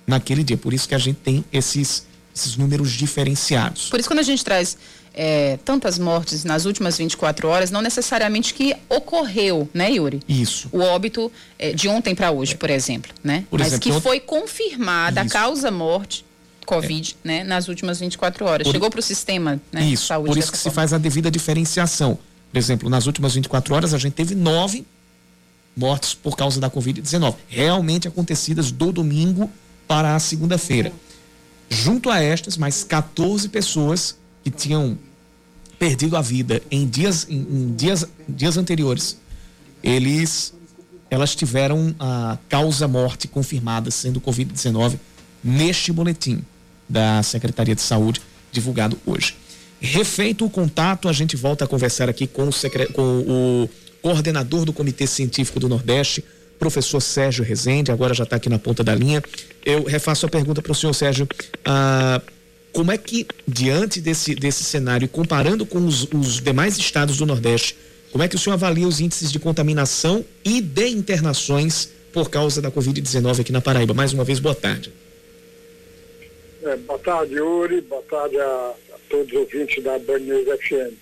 naquele 0.06 0.44
dia. 0.44 0.58
Por 0.58 0.74
isso 0.74 0.88
que 0.88 0.96
a 0.96 1.00
gente 1.00 1.18
tem 1.18 1.46
esses, 1.54 2.06
esses 2.36 2.58
números 2.58 2.92
diferenciados. 2.92 3.90
Por 3.90 4.00
isso 4.00 4.10
quando 4.10 4.20
a 4.20 4.24
gente 4.24 4.44
traz 4.44 4.78
é, 5.14 5.58
tantas 5.66 5.98
mortes 5.98 6.44
nas 6.44 6.66
últimas 6.66 6.98
24 6.98 7.48
horas, 7.48 7.72
não 7.72 7.82
necessariamente 7.82 8.54
que 8.54 8.76
ocorreu, 8.88 9.70
né, 9.74 9.92
Yuri? 9.92 10.22
Isso. 10.28 10.70
O 10.72 10.80
óbito 10.80 11.32
é, 11.58 11.74
de 11.74 11.88
ontem 11.88 12.16
para 12.16 12.32
hoje, 12.32 12.56
por 12.56 12.70
exemplo, 12.70 13.12
né? 13.24 13.46
Por 13.50 13.60
Mas 13.60 13.70
exemplo, 13.70 13.94
que 13.94 14.02
foi 14.02 14.20
confirmada 14.20 15.22
Isso. 15.22 15.38
a 15.38 15.40
causa-morte 15.40 16.26
Covid, 16.70 17.18
é. 17.24 17.28
né, 17.28 17.44
nas 17.44 17.68
últimas 17.68 18.00
24 18.00 18.46
horas. 18.46 18.68
Por... 18.68 18.72
Chegou 18.72 18.90
para 18.92 19.00
o 19.00 19.04
sistema 19.04 19.60
né, 19.72 19.82
isso, 19.82 20.04
de 20.04 20.08
saúde. 20.08 20.30
Por 20.30 20.38
isso 20.38 20.52
que 20.52 20.58
forma. 20.58 20.72
se 20.72 20.76
faz 20.76 20.94
a 20.94 20.98
devida 21.00 21.32
diferenciação. 21.32 22.20
Por 22.52 22.58
exemplo, 22.58 22.90
nas 22.90 23.08
últimas 23.08 23.34
24 23.34 23.74
horas 23.74 23.94
a 23.94 23.98
gente 23.98 24.14
teve 24.14 24.36
nove 24.36 24.86
mortes 25.76 26.14
por 26.14 26.36
causa 26.36 26.60
da 26.60 26.70
Covid-19, 26.70 27.36
realmente 27.48 28.08
acontecidas 28.08 28.72
do 28.72 28.92
domingo 28.92 29.50
para 29.88 30.16
a 30.16 30.20
segunda-feira. 30.20 30.92
Junto 31.70 32.10
a 32.10 32.22
estas, 32.22 32.58
mais 32.58 32.84
14 32.84 33.48
pessoas 33.50 34.18
que 34.50 34.58
tinham 34.58 34.98
perdido 35.78 36.18
a 36.18 36.22
vida 36.22 36.62
em 36.70 36.88
dias, 36.88 37.28
em, 37.30 37.38
em 37.38 37.76
dias, 37.76 38.06
dias 38.28 38.58
anteriores, 38.58 39.18
eles, 39.84 40.54
elas 41.10 41.36
tiveram 41.36 41.96
a 42.00 42.38
causa 42.50 42.88
morte 42.88 43.28
confirmada 43.28 43.90
sendo 43.92 44.20
Covid-19 44.20 44.98
neste 45.44 45.92
boletim 45.92 46.44
da 46.88 47.24
Secretaria 47.24 47.76
de 47.76 47.82
Saúde, 47.82 48.22
divulgado 48.52 49.00
hoje. 49.06 49.36
Refeito 49.80 50.46
o 50.46 50.50
contato, 50.50 51.08
a 51.08 51.14
gente 51.14 51.38
volta 51.38 51.64
a 51.64 51.68
conversar 51.68 52.10
aqui 52.10 52.28
com 52.28 52.48
o, 52.48 52.52
secre... 52.52 52.88
com 52.88 53.02
o 53.02 53.70
coordenador 54.02 54.66
do 54.66 54.74
Comitê 54.74 55.08
Científico 55.08 55.60
do 55.60 55.70
Nordeste, 55.70 56.24
professor 56.58 57.00
Sérgio 57.00 57.46
Rezende, 57.46 57.90
agora 57.90 58.14
já 58.14 58.26
está 58.26 58.36
aqui 58.36 58.50
na 58.50 58.60
ponta 58.60 58.84
da 58.84 58.94
linha. 58.94 59.24
Eu 59.64 59.86
refaço 59.86 60.26
a 60.26 60.30
pergunta 60.30 60.62
para 60.62 60.74
o 60.74 60.76
senhor 60.76 60.94
Sérgio. 60.94 61.26
Ah, 61.64 62.22
como 62.72 62.92
é 62.92 62.98
que, 62.98 63.26
diante 63.48 64.00
desse, 64.00 64.36
desse 64.36 64.64
cenário, 64.64 65.08
comparando 65.08 65.66
com 65.66 65.86
os, 65.86 66.08
os 66.14 66.40
demais 66.42 66.78
estados 66.78 67.18
do 67.18 67.26
Nordeste, 67.26 67.76
como 68.12 68.24
é 68.24 68.28
que 68.28 68.36
o 68.36 68.40
senhor 68.40 68.56
avalia 68.56 68.88
os 68.88 69.00
índices 69.00 69.32
de 69.32 69.40
contaminação 69.40 70.26
e 70.44 70.62
de 70.62 70.88
internações 70.88 71.92
por 72.12 72.30
causa 72.30 72.62
da 72.62 72.72
Covid-19 72.72 73.42
aqui 73.42 73.52
na 73.52 73.62
Paraíba? 73.62 73.94
Mais 73.94 74.14
uma 74.14 74.24
vez, 74.24 74.40
boa 74.40 74.56
tarde. 74.56 74.92
É, 76.64 76.76
boa 76.78 77.00
tarde, 77.00 77.36
Yuri. 77.36 77.82
Boa 77.82 78.02
tarde 78.04 78.40
a, 78.40 78.74
a 78.94 78.98
todos 79.10 79.32
os 79.32 79.40
ouvintes 79.40 79.84
da 79.84 79.98
Band 80.00 80.20
News 80.20 80.46
FM. 80.62 80.94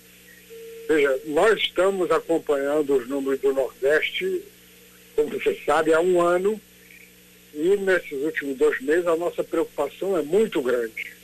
Veja, 0.88 1.20
nós 1.26 1.58
estamos 1.58 2.10
acompanhando 2.10 2.96
os 2.96 3.08
números 3.08 3.40
do 3.40 3.52
Nordeste, 3.52 4.42
como 5.14 5.28
você 5.30 5.58
sabe, 5.66 5.92
há 5.92 6.00
um 6.00 6.20
ano, 6.20 6.58
e 7.54 7.76
nesses 7.76 8.12
últimos 8.22 8.56
dois 8.56 8.80
meses 8.80 9.06
a 9.06 9.16
nossa 9.16 9.42
preocupação 9.42 10.16
é 10.16 10.22
muito 10.22 10.62
grande. 10.62 11.17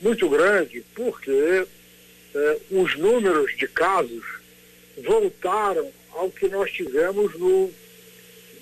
Muito 0.00 0.28
grande 0.28 0.84
porque 0.94 1.66
é, 2.34 2.58
os 2.70 2.96
números 2.96 3.56
de 3.56 3.66
casos 3.68 4.24
voltaram 4.98 5.90
ao 6.12 6.30
que 6.30 6.48
nós 6.48 6.70
tivemos 6.70 7.34
no, 7.38 7.70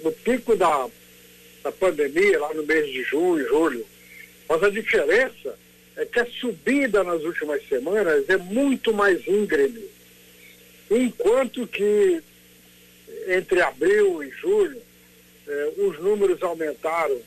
no 0.02 0.12
pico 0.12 0.56
da, 0.56 0.88
da 1.62 1.72
pandemia, 1.72 2.40
lá 2.40 2.54
no 2.54 2.64
mês 2.64 2.86
de 2.92 3.02
junho, 3.02 3.46
julho 3.48 3.86
mas 4.48 4.62
a 4.62 4.70
diferença 4.70 5.58
é 5.96 6.04
que 6.04 6.20
a 6.20 6.26
subida 6.26 7.02
nas 7.02 7.22
últimas 7.22 7.66
semanas 7.68 8.28
é 8.28 8.36
muito 8.36 8.92
mais 8.92 9.26
íngreme. 9.26 9.88
Enquanto 10.90 11.66
que 11.66 12.22
entre 13.28 13.60
abril 13.60 14.22
e 14.22 14.30
julho 14.30 14.80
eh, 15.46 15.72
os 15.78 15.98
números 15.98 16.42
aumentaram 16.42 17.20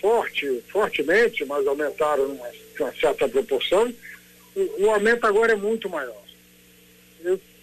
forte, 0.00 0.62
fortemente, 0.68 1.44
mas 1.44 1.66
aumentaram 1.66 2.24
uma, 2.24 2.50
uma 2.82 2.94
certa 2.94 3.28
proporção, 3.28 3.92
o, 4.54 4.84
o, 4.84 4.90
aumento 4.90 5.26
agora 5.26 5.52
é 5.52 5.56
muito 5.56 5.88
maior. 5.88 6.22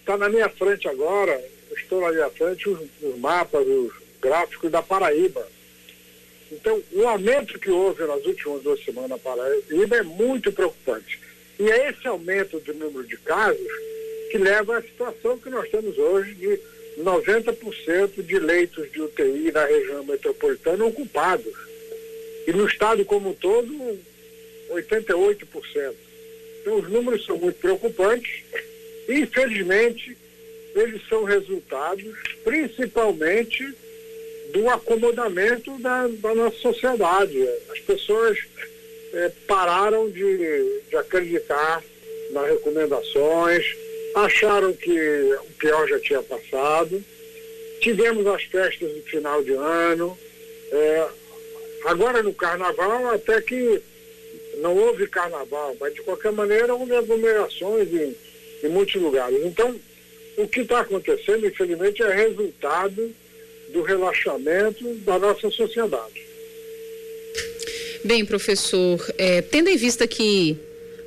Está 0.00 0.16
na 0.16 0.28
minha 0.28 0.48
frente 0.48 0.88
agora, 0.88 1.42
estou 1.76 2.00
na 2.00 2.12
minha 2.12 2.30
frente 2.30 2.68
os, 2.68 2.80
os 3.02 3.18
mapas, 3.18 3.66
os 3.66 3.92
gráficos 4.20 4.70
da 4.70 4.82
Paraíba 4.82 5.46
então, 6.50 6.80
o 6.92 7.06
aumento 7.06 7.58
que 7.58 7.70
houve 7.70 8.04
nas 8.04 8.24
últimas 8.24 8.62
duas 8.62 8.84
semanas 8.84 9.10
na 9.10 9.18
Paraíba 9.18 9.96
é 9.96 10.02
muito 10.02 10.52
preocupante. 10.52 11.20
E 11.58 11.70
é 11.70 11.90
esse 11.90 12.06
aumento 12.06 12.60
do 12.60 12.74
número 12.74 13.06
de 13.06 13.16
casos 13.18 13.66
que 14.30 14.38
leva 14.38 14.78
à 14.78 14.82
situação 14.82 15.38
que 15.38 15.50
nós 15.50 15.68
temos 15.70 15.96
hoje 15.98 16.34
de 16.34 16.60
90% 17.02 18.22
de 18.22 18.38
leitos 18.38 18.90
de 18.92 19.00
UTI 19.00 19.50
na 19.52 19.64
região 19.64 20.04
metropolitana 20.04 20.84
ocupados. 20.84 21.52
E 22.46 22.52
no 22.52 22.66
estado 22.66 23.04
como 23.04 23.30
um 23.30 23.34
todo, 23.34 23.98
88%. 24.70 25.94
Então, 26.60 26.78
os 26.78 26.88
números 26.88 27.24
são 27.24 27.36
muito 27.38 27.58
preocupantes. 27.58 28.42
Infelizmente, 29.08 30.16
eles 30.74 31.00
são 31.08 31.24
resultados, 31.24 32.04
principalmente, 32.44 33.64
do 34.52 34.68
acomodamento 34.68 35.78
da, 35.78 36.06
da 36.08 36.34
nossa 36.34 36.56
sociedade. 36.58 37.48
As 37.70 37.80
pessoas 37.80 38.38
é, 39.12 39.30
pararam 39.46 40.10
de, 40.10 40.82
de 40.88 40.96
acreditar 40.96 41.82
nas 42.30 42.48
recomendações, 42.48 43.64
acharam 44.14 44.72
que 44.72 44.98
o 45.48 45.52
pior 45.58 45.86
já 45.88 45.98
tinha 46.00 46.22
passado. 46.22 47.02
Tivemos 47.80 48.26
as 48.26 48.42
festas 48.44 48.92
de 48.94 49.02
final 49.02 49.42
de 49.42 49.52
ano. 49.52 50.18
É, 50.72 51.08
agora 51.84 52.22
no 52.22 52.34
carnaval, 52.34 53.10
até 53.10 53.40
que 53.40 53.80
não 54.56 54.76
houve 54.76 55.06
carnaval, 55.06 55.76
mas 55.80 55.94
de 55.94 56.02
qualquer 56.02 56.32
maneira 56.32 56.74
houve 56.74 56.94
aglomerações 56.94 57.88
em, 57.92 58.14
em 58.62 58.68
muitos 58.68 59.00
lugares. 59.00 59.44
Então, 59.44 59.74
o 60.36 60.48
que 60.48 60.60
está 60.60 60.80
acontecendo, 60.80 61.46
infelizmente, 61.46 62.02
é 62.02 62.14
resultado 62.14 63.14
do 63.72 63.82
relaxamento 63.82 64.84
da 64.96 65.18
nossa 65.18 65.50
sociedade. 65.50 66.26
Bem, 68.04 68.24
professor, 68.24 69.04
é, 69.18 69.42
tendo 69.42 69.68
em 69.68 69.76
vista 69.76 70.06
que 70.06 70.56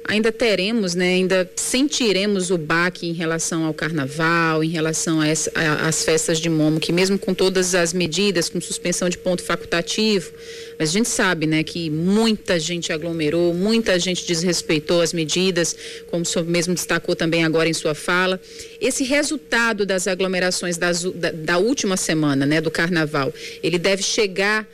ainda 0.09 0.31
teremos, 0.31 0.95
né, 0.95 1.13
ainda 1.13 1.49
sentiremos 1.55 2.49
o 2.49 2.57
baque 2.57 3.07
em 3.07 3.13
relação 3.13 3.63
ao 3.63 3.73
carnaval, 3.73 4.63
em 4.63 4.67
relação 4.67 5.19
às 5.21 6.03
festas 6.03 6.39
de 6.39 6.49
Momo, 6.49 6.79
que 6.79 6.91
mesmo 6.91 7.17
com 7.17 7.31
todas 7.31 7.75
as 7.75 7.93
medidas, 7.93 8.49
com 8.49 8.59
suspensão 8.59 9.07
de 9.07 9.19
ponto 9.19 9.43
facultativo, 9.43 10.31
mas 10.79 10.89
a 10.89 10.93
gente 10.93 11.09
sabe, 11.09 11.45
né, 11.45 11.63
que 11.63 11.91
muita 11.91 12.59
gente 12.59 12.91
aglomerou, 12.91 13.53
muita 13.53 13.99
gente 13.99 14.25
desrespeitou 14.25 14.99
as 14.99 15.13
medidas, 15.13 15.75
como 16.07 16.23
o 16.23 16.25
senhor 16.25 16.45
mesmo 16.45 16.73
destacou 16.73 17.15
também 17.15 17.45
agora 17.45 17.69
em 17.69 17.73
sua 17.73 17.93
fala. 17.93 18.41
Esse 18.81 19.03
resultado 19.03 19.85
das 19.85 20.07
aglomerações 20.07 20.75
das, 20.75 21.03
da, 21.03 21.29
da 21.31 21.57
última 21.59 21.95
semana, 21.95 22.47
né, 22.47 22.59
do 22.59 22.71
carnaval, 22.71 23.31
ele 23.61 23.77
deve 23.77 24.01
chegar 24.01 24.67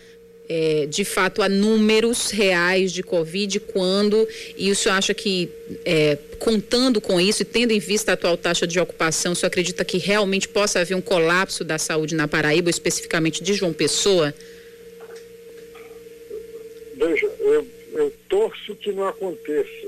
é, 0.47 0.85
de 0.85 1.03
fato 1.03 1.41
a 1.41 1.49
números 1.49 2.29
reais 2.31 2.91
de 2.91 3.01
Covid, 3.01 3.59
quando, 3.59 4.27
e 4.57 4.71
o 4.71 4.75
senhor 4.75 4.95
acha 4.95 5.13
que, 5.13 5.49
é, 5.83 6.17
contando 6.39 7.01
com 7.01 7.19
isso 7.19 7.41
e 7.41 7.45
tendo 7.45 7.71
em 7.71 7.79
vista 7.79 8.11
a 8.11 8.13
atual 8.13 8.37
taxa 8.37 8.67
de 8.67 8.79
ocupação, 8.79 9.31
o 9.31 9.35
senhor 9.35 9.47
acredita 9.47 9.83
que 9.83 9.97
realmente 9.97 10.47
possa 10.47 10.79
haver 10.79 10.95
um 10.95 11.01
colapso 11.01 11.63
da 11.63 11.77
saúde 11.77 12.15
na 12.15 12.27
Paraíba, 12.27 12.69
especificamente 12.69 13.43
de 13.43 13.53
João 13.53 13.73
Pessoa? 13.73 14.33
Veja, 16.95 17.29
eu, 17.39 17.67
eu 17.93 18.13
torço 18.29 18.75
que 18.75 18.91
não 18.91 19.07
aconteça, 19.07 19.87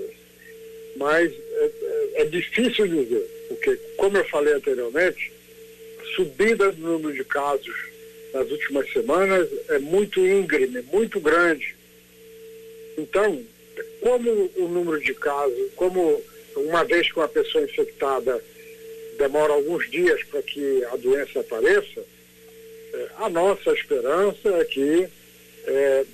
mas 0.97 1.31
é, 1.31 1.71
é, 2.15 2.21
é 2.21 2.25
difícil 2.25 2.87
dizer, 2.87 3.25
porque, 3.47 3.77
como 3.95 4.17
eu 4.17 4.25
falei 4.25 4.53
anteriormente, 4.53 5.31
subida 6.15 6.71
do 6.71 6.81
número 6.81 7.13
de 7.13 7.23
casos 7.23 7.75
nas 8.33 8.49
últimas 8.51 8.91
semanas 8.91 9.47
é 9.69 9.79
muito 9.79 10.19
íngreme, 10.19 10.81
muito 10.91 11.19
grande. 11.19 11.75
Então, 12.97 13.43
como 14.01 14.51
o 14.55 14.67
número 14.67 14.99
de 14.99 15.13
casos, 15.13 15.71
como 15.75 16.21
uma 16.55 16.83
vez 16.83 17.11
que 17.11 17.19
uma 17.19 17.27
pessoa 17.27 17.63
infectada 17.63 18.43
demora 19.17 19.53
alguns 19.53 19.89
dias 19.89 20.23
para 20.25 20.41
que 20.41 20.83
a 20.85 20.95
doença 20.95 21.39
apareça, 21.39 22.03
é, 22.93 23.07
a 23.17 23.29
nossa 23.29 23.71
esperança 23.71 24.49
é 24.49 24.65
que 24.65 25.07
é, 25.65 26.05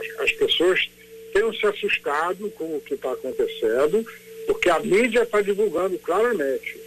as, 0.00 0.20
as 0.20 0.32
pessoas 0.32 0.88
tenham 1.32 1.52
se 1.52 1.66
assustado 1.66 2.50
com 2.50 2.76
o 2.76 2.80
que 2.80 2.94
está 2.94 3.12
acontecendo, 3.12 4.06
porque 4.46 4.68
a 4.68 4.78
mídia 4.80 5.22
está 5.22 5.40
divulgando 5.40 5.98
claramente 5.98 6.78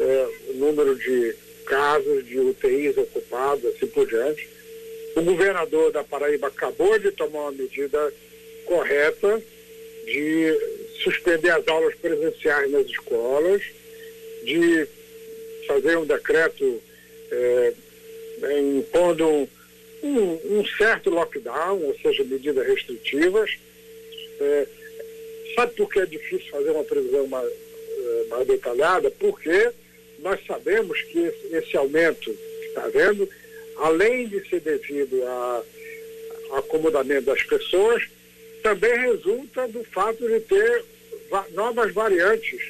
é, 0.00 0.28
o 0.50 0.54
número 0.54 0.94
de 0.94 1.34
casos 1.68 2.26
de 2.26 2.40
UTIs 2.40 2.96
ocupadas, 2.96 3.64
assim 3.74 3.86
por 3.86 4.06
diante. 4.06 4.48
O 5.14 5.22
governador 5.22 5.92
da 5.92 6.02
Paraíba 6.02 6.48
acabou 6.48 6.98
de 6.98 7.12
tomar 7.12 7.42
uma 7.42 7.52
medida 7.52 8.12
correta 8.64 9.42
de 10.04 10.58
suspender 11.02 11.50
as 11.50 11.66
aulas 11.68 11.94
presenciais 11.96 12.70
nas 12.70 12.86
escolas, 12.86 13.62
de 14.42 14.86
fazer 15.66 15.98
um 15.98 16.06
decreto 16.06 16.82
é, 17.30 17.72
impondo 18.78 19.28
um, 19.28 19.48
um, 20.02 20.58
um, 20.58 20.66
certo 20.78 21.10
lockdown, 21.10 21.82
ou 21.82 21.96
seja, 22.00 22.24
medidas 22.24 22.66
restritivas. 22.66 23.50
É, 24.40 24.66
sabe 25.54 25.74
por 25.74 25.90
que 25.90 26.00
é 26.00 26.06
difícil 26.06 26.50
fazer 26.50 26.70
uma 26.70 26.84
previsão 26.84 27.26
mais, 27.26 27.50
é, 27.50 28.24
mais 28.30 28.46
detalhada? 28.46 29.10
Porque 29.10 29.72
nós 30.18 30.40
sabemos 30.46 31.00
que 31.02 31.18
esse, 31.18 31.54
esse 31.54 31.76
aumento 31.76 32.32
que 32.32 32.66
está 32.66 32.84
havendo, 32.84 33.28
além 33.76 34.28
de 34.28 34.48
ser 34.48 34.60
devido 34.60 35.22
ao 35.26 36.58
acomodamento 36.58 37.26
das 37.26 37.42
pessoas, 37.42 38.02
também 38.62 38.96
resulta 38.98 39.68
do 39.68 39.84
fato 39.84 40.26
de 40.26 40.40
ter 40.40 40.84
novas 41.50 41.92
variantes. 41.92 42.60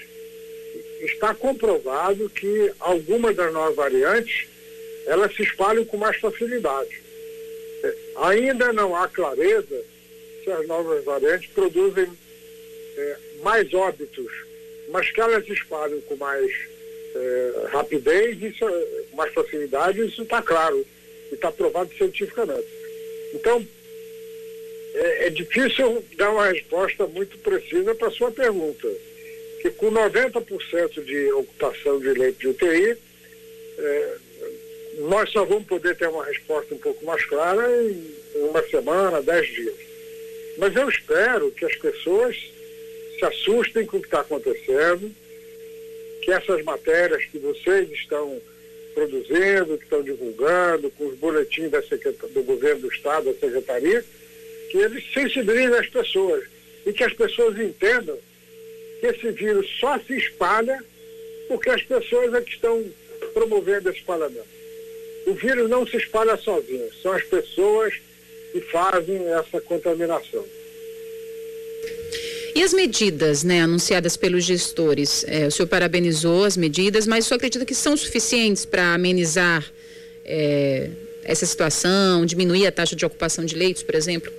Está 1.00 1.34
comprovado 1.34 2.28
que 2.28 2.72
algumas 2.80 3.34
das 3.36 3.52
novas 3.52 3.76
variantes 3.76 4.46
elas 5.06 5.34
se 5.34 5.42
espalham 5.42 5.84
com 5.84 5.96
mais 5.96 6.16
facilidade. 6.18 7.02
É, 7.82 7.94
ainda 8.16 8.72
não 8.72 8.94
há 8.94 9.08
clareza 9.08 9.84
se 10.44 10.50
as 10.50 10.66
novas 10.66 11.02
variantes 11.04 11.48
produzem 11.50 12.06
é, 12.96 13.16
mais 13.42 13.72
óbitos, 13.72 14.30
mas 14.90 15.10
que 15.10 15.20
elas 15.20 15.48
espalham 15.48 16.00
com 16.02 16.16
mais 16.16 16.52
é, 17.14 17.66
rapidez, 17.68 18.40
isso, 18.42 18.68
é, 18.68 19.04
mais 19.14 19.32
facilidade, 19.32 20.04
isso 20.06 20.22
está 20.22 20.42
claro 20.42 20.84
e 21.30 21.34
está 21.34 21.50
provado 21.50 21.90
cientificamente. 21.96 22.66
Então, 23.34 23.66
é, 24.94 25.26
é, 25.26 25.30
difícil 25.30 26.04
dar 26.16 26.30
uma 26.30 26.48
resposta 26.48 27.06
muito 27.06 27.38
precisa 27.38 27.94
para 27.94 28.08
a 28.08 28.12
sua 28.12 28.30
pergunta, 28.30 28.88
que 29.62 29.70
com 29.70 29.90
90% 29.90 31.04
de 31.04 31.32
ocupação 31.32 32.00
de 32.00 32.08
leite 32.14 32.38
de 32.38 32.48
UTI, 32.48 32.96
é, 33.78 34.16
nós 35.00 35.30
só 35.30 35.44
vamos 35.44 35.66
poder 35.66 35.96
ter 35.96 36.08
uma 36.08 36.24
resposta 36.24 36.74
um 36.74 36.78
pouco 36.78 37.04
mais 37.04 37.24
clara 37.24 37.64
em 37.82 38.14
uma 38.50 38.62
semana, 38.64 39.22
dez 39.22 39.46
dias. 39.48 39.76
Mas 40.58 40.74
eu 40.74 40.88
espero 40.88 41.52
que 41.52 41.64
as 41.64 41.76
pessoas 41.76 42.36
se 43.18 43.24
assustem 43.24 43.86
com 43.86 43.98
o 43.98 44.00
que 44.00 44.06
está 44.06 44.20
acontecendo, 44.20 45.14
que 46.28 46.32
essas 46.32 46.62
matérias 46.62 47.24
que 47.24 47.38
vocês 47.38 47.90
estão 47.90 48.38
produzindo, 48.94 49.78
que 49.78 49.84
estão 49.84 50.02
divulgando, 50.02 50.90
com 50.90 51.06
os 51.06 51.16
boletins 51.16 51.70
do 51.70 52.42
governo 52.42 52.82
do 52.82 52.88
Estado, 52.88 53.32
da 53.32 53.40
Secretaria, 53.40 54.04
que 54.70 54.76
eles 54.76 55.10
sensibilizem 55.14 55.78
as 55.78 55.88
pessoas 55.88 56.44
e 56.84 56.92
que 56.92 57.02
as 57.02 57.14
pessoas 57.14 57.58
entendam 57.58 58.18
que 59.00 59.06
esse 59.06 59.30
vírus 59.30 59.66
só 59.80 59.98
se 60.00 60.18
espalha 60.18 60.84
porque 61.48 61.70
as 61.70 61.82
pessoas 61.82 62.34
é 62.34 62.42
que 62.42 62.50
estão 62.50 62.84
promovendo 63.32 63.88
esse 63.88 64.00
espalhamento. 64.00 64.58
O 65.26 65.32
vírus 65.32 65.70
não 65.70 65.86
se 65.86 65.96
espalha 65.96 66.36
sozinho, 66.36 66.92
são 67.02 67.12
as 67.12 67.24
pessoas 67.24 67.94
que 68.52 68.60
fazem 68.60 69.26
essa 69.32 69.62
contaminação. 69.62 70.44
E 72.58 72.62
as 72.64 72.74
medidas 72.74 73.44
né, 73.44 73.60
anunciadas 73.60 74.16
pelos 74.16 74.42
gestores? 74.42 75.24
É, 75.28 75.46
o 75.46 75.50
senhor 75.52 75.68
parabenizou 75.68 76.42
as 76.42 76.56
medidas, 76.56 77.06
mas 77.06 77.24
o 77.24 77.28
senhor 77.28 77.36
acredita 77.36 77.64
que 77.64 77.72
são 77.72 77.96
suficientes 77.96 78.64
para 78.64 78.94
amenizar 78.94 79.64
é, 80.24 80.90
essa 81.22 81.46
situação, 81.46 82.26
diminuir 82.26 82.66
a 82.66 82.72
taxa 82.72 82.96
de 82.96 83.06
ocupação 83.06 83.44
de 83.44 83.54
leitos, 83.54 83.84
por 83.84 83.94
exemplo? 83.94 84.32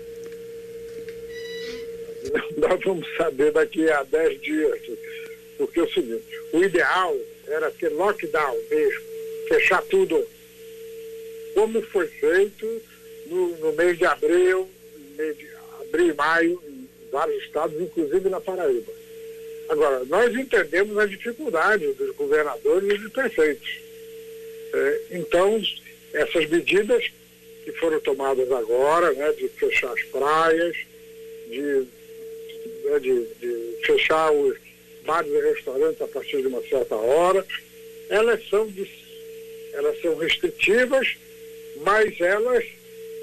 Nós 2.60 2.84
vamos 2.84 3.08
saber 3.16 3.54
daqui 3.54 3.90
a 3.90 4.04
10 4.04 4.42
dias, 4.42 4.82
porque 5.58 5.80
é 5.80 5.84
o 5.84 5.90
seguinte, 5.90 6.26
o 6.52 6.62
ideal 6.62 7.16
era 7.48 7.72
ter 7.72 7.88
lockdown 7.88 8.58
mesmo, 8.70 9.02
fechar 9.48 9.82
tudo, 9.84 10.28
como 11.54 11.82
foi 11.84 12.08
feito 12.08 12.82
no, 13.28 13.58
no 13.60 13.72
mês 13.72 13.98
de 13.98 14.06
abril, 14.06 14.70
mês 15.18 15.38
de 15.38 15.48
abril 15.88 16.10
e 16.10 16.14
maio, 16.14 16.69
vários 17.12 17.44
estados, 17.44 17.80
inclusive 17.80 18.30
na 18.30 18.40
Paraíba. 18.40 18.92
Agora, 19.70 20.04
nós 20.06 20.36
entendemos 20.36 20.98
a 20.98 21.06
dificuldade 21.06 21.94
dos 21.94 22.16
governadores 22.16 22.92
e 22.92 22.98
dos 22.98 23.12
prefeitos. 23.12 23.80
É, 24.74 25.02
então, 25.12 25.62
essas 26.14 26.50
medidas 26.50 27.04
que 27.64 27.72
foram 27.74 28.00
tomadas 28.00 28.52
agora, 28.52 29.12
né, 29.14 29.32
de 29.34 29.48
fechar 29.50 29.92
as 29.94 30.04
praias, 30.06 30.76
de, 31.50 31.88
né, 32.84 33.00
de, 33.00 33.26
de 33.40 33.86
fechar 33.86 34.32
os 34.32 34.58
bares 35.06 35.32
e 35.32 35.40
restaurantes 35.40 36.02
a 36.02 36.08
partir 36.08 36.42
de 36.42 36.48
uma 36.48 36.62
certa 36.64 36.96
hora, 36.96 37.46
elas 38.10 38.48
são, 38.50 38.68
de, 38.68 38.90
elas 39.74 40.02
são 40.02 40.18
restritivas, 40.18 41.16
mas 41.78 42.20
elas, 42.20 42.66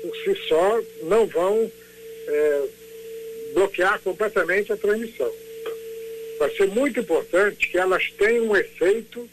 por 0.03 0.16
si 0.16 0.40
só, 0.49 0.81
não 1.03 1.27
vão 1.27 1.70
é, 2.29 2.62
bloquear 3.57 3.99
completamente 4.01 4.71
a 4.71 4.77
transmissão. 4.77 5.33
Vai 6.38 6.51
ser 6.55 6.66
muito 6.66 7.01
importante 7.01 7.71
que 7.71 7.79
elas 7.79 8.12
tenham 8.19 8.49
um 8.49 8.57
efeito, 8.57 9.27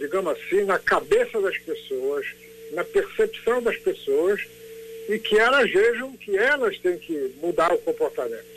digamos 0.00 0.32
assim, 0.32 0.64
na 0.64 0.78
cabeça 0.78 1.38
das 1.42 1.58
pessoas, 1.58 2.26
na 2.72 2.82
percepção 2.82 3.62
das 3.62 3.76
pessoas 3.76 4.40
e 5.10 5.18
que 5.18 5.38
elas 5.38 5.70
vejam 5.70 6.16
que 6.16 6.34
elas 6.34 6.78
têm 6.78 6.96
que 6.96 7.34
mudar 7.42 7.70
o 7.74 7.78
comportamento. 7.78 8.52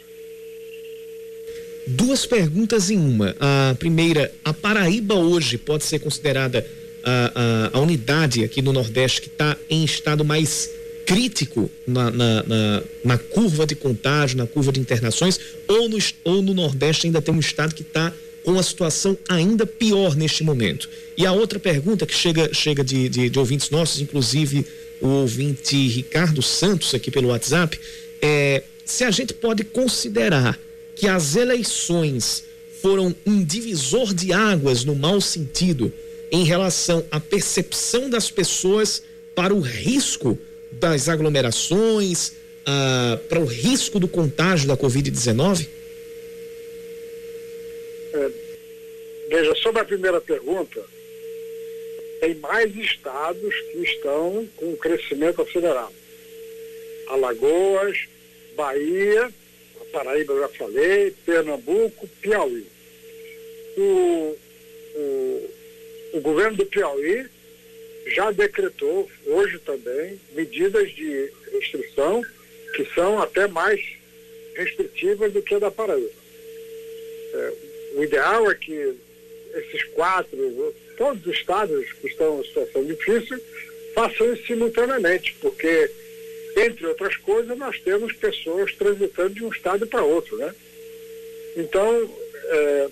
Duas 1.87 2.25
perguntas 2.25 2.89
em 2.89 2.97
uma. 2.97 3.35
A 3.37 3.75
primeira, 3.75 4.33
a 4.45 4.53
Paraíba 4.53 5.15
hoje 5.15 5.57
pode 5.57 5.83
ser 5.83 5.99
considerada 5.99 6.65
a, 7.03 7.71
a, 7.73 7.77
a 7.77 7.81
unidade 7.81 8.43
aqui 8.45 8.61
no 8.61 8.71
Nordeste 8.71 9.21
que 9.21 9.27
está 9.27 9.57
em 9.69 9.83
estado 9.83 10.23
mais 10.23 10.69
crítico 11.05 11.69
na, 11.85 12.09
na, 12.09 12.43
na, 12.43 12.83
na, 13.03 13.17
curva 13.17 13.65
de 13.65 13.75
contágio, 13.75 14.37
na 14.37 14.47
curva 14.47 14.71
de 14.71 14.79
internações, 14.79 15.39
ou 15.67 15.87
no, 15.87 15.97
ou 16.23 16.41
no 16.41 16.53
Nordeste 16.53 17.05
ainda 17.05 17.21
tem 17.21 17.33
um 17.33 17.39
estado 17.39 17.75
que 17.75 17.83
está 17.83 18.11
com 18.43 18.57
a 18.59 18.63
situação 18.63 19.17
ainda 19.27 19.65
pior 19.65 20.15
neste 20.15 20.43
momento. 20.43 20.89
E 21.17 21.25
a 21.25 21.31
outra 21.31 21.59
pergunta 21.59 22.05
que 22.05 22.13
chega, 22.13 22.53
chega 22.53 22.83
de, 22.83 23.09
de, 23.09 23.29
de 23.29 23.39
ouvintes 23.39 23.69
nossos, 23.69 24.01
inclusive 24.01 24.65
o 25.01 25.07
ouvinte 25.07 25.75
Ricardo 25.87 26.41
Santos 26.41 26.93
aqui 26.93 27.11
pelo 27.11 27.29
WhatsApp, 27.29 27.79
é 28.21 28.63
se 28.85 29.03
a 29.03 29.11
gente 29.11 29.33
pode 29.33 29.63
considerar 29.63 30.59
que 30.95 31.07
as 31.07 31.35
eleições 31.35 32.43
foram 32.81 33.15
um 33.25 33.43
divisor 33.43 34.13
de 34.13 34.31
águas 34.31 34.85
no 34.85 34.95
mau 34.95 35.19
sentido 35.19 35.91
em 36.31 36.43
relação 36.43 37.03
à 37.09 37.19
percepção 37.19 38.09
das 38.09 38.29
pessoas 38.29 39.01
para 39.35 39.53
o 39.53 39.59
risco 39.59 40.37
das 40.79 41.09
aglomerações, 41.09 42.33
ah, 42.65 43.19
para 43.29 43.39
o 43.39 43.45
risco 43.45 43.99
do 43.99 44.07
contágio 44.07 44.67
da 44.67 44.75
Covid-19? 44.75 45.67
É, 48.13 48.31
veja, 49.29 49.55
sobre 49.55 49.81
a 49.81 49.85
primeira 49.85 50.19
pergunta, 50.19 50.81
tem 52.21 52.35
mais 52.35 52.75
estados 52.75 53.55
que 53.71 53.79
estão 53.79 54.47
com 54.55 54.75
crescimento 54.77 55.41
acelerado. 55.41 55.93
Alagoas, 57.07 57.97
Bahia, 58.55 59.31
Paraíba 59.91 60.33
eu 60.33 60.41
já 60.41 60.49
falei, 60.49 61.13
Pernambuco, 61.25 62.07
Piauí. 62.21 62.65
O, 63.77 64.35
o, 64.95 65.49
o 66.13 66.21
governo 66.21 66.57
do 66.57 66.65
Piauí 66.65 67.27
já 68.07 68.31
decretou, 68.31 69.09
hoje 69.25 69.59
também, 69.59 70.19
medidas 70.33 70.91
de 70.91 71.31
restrição 71.51 72.21
que 72.75 72.85
são 72.93 73.21
até 73.21 73.47
mais 73.47 73.79
restritivas 74.55 75.31
do 75.33 75.41
que 75.41 75.55
a 75.55 75.59
da 75.59 75.71
Paraíba. 75.71 76.09
É, 77.33 77.53
o 77.95 78.03
ideal 78.03 78.49
é 78.51 78.55
que 78.55 78.95
esses 79.55 79.83
quatro, 79.93 80.75
todos 80.97 81.25
os 81.25 81.33
estados 81.33 81.91
que 81.93 82.07
estão 82.07 82.41
em 82.41 82.45
situação 82.45 82.83
difícil, 82.83 83.39
façam 83.93 84.33
isso 84.33 84.45
simultaneamente, 84.45 85.35
porque, 85.41 85.89
entre 86.57 86.85
outras 86.85 87.15
coisas, 87.17 87.57
nós 87.57 87.79
temos 87.79 88.13
pessoas 88.13 88.73
transitando 88.75 89.33
de 89.33 89.43
um 89.43 89.49
estado 89.49 89.87
para 89.87 90.03
outro, 90.03 90.37
né? 90.37 90.53
Então, 91.55 92.15
é, 92.49 92.87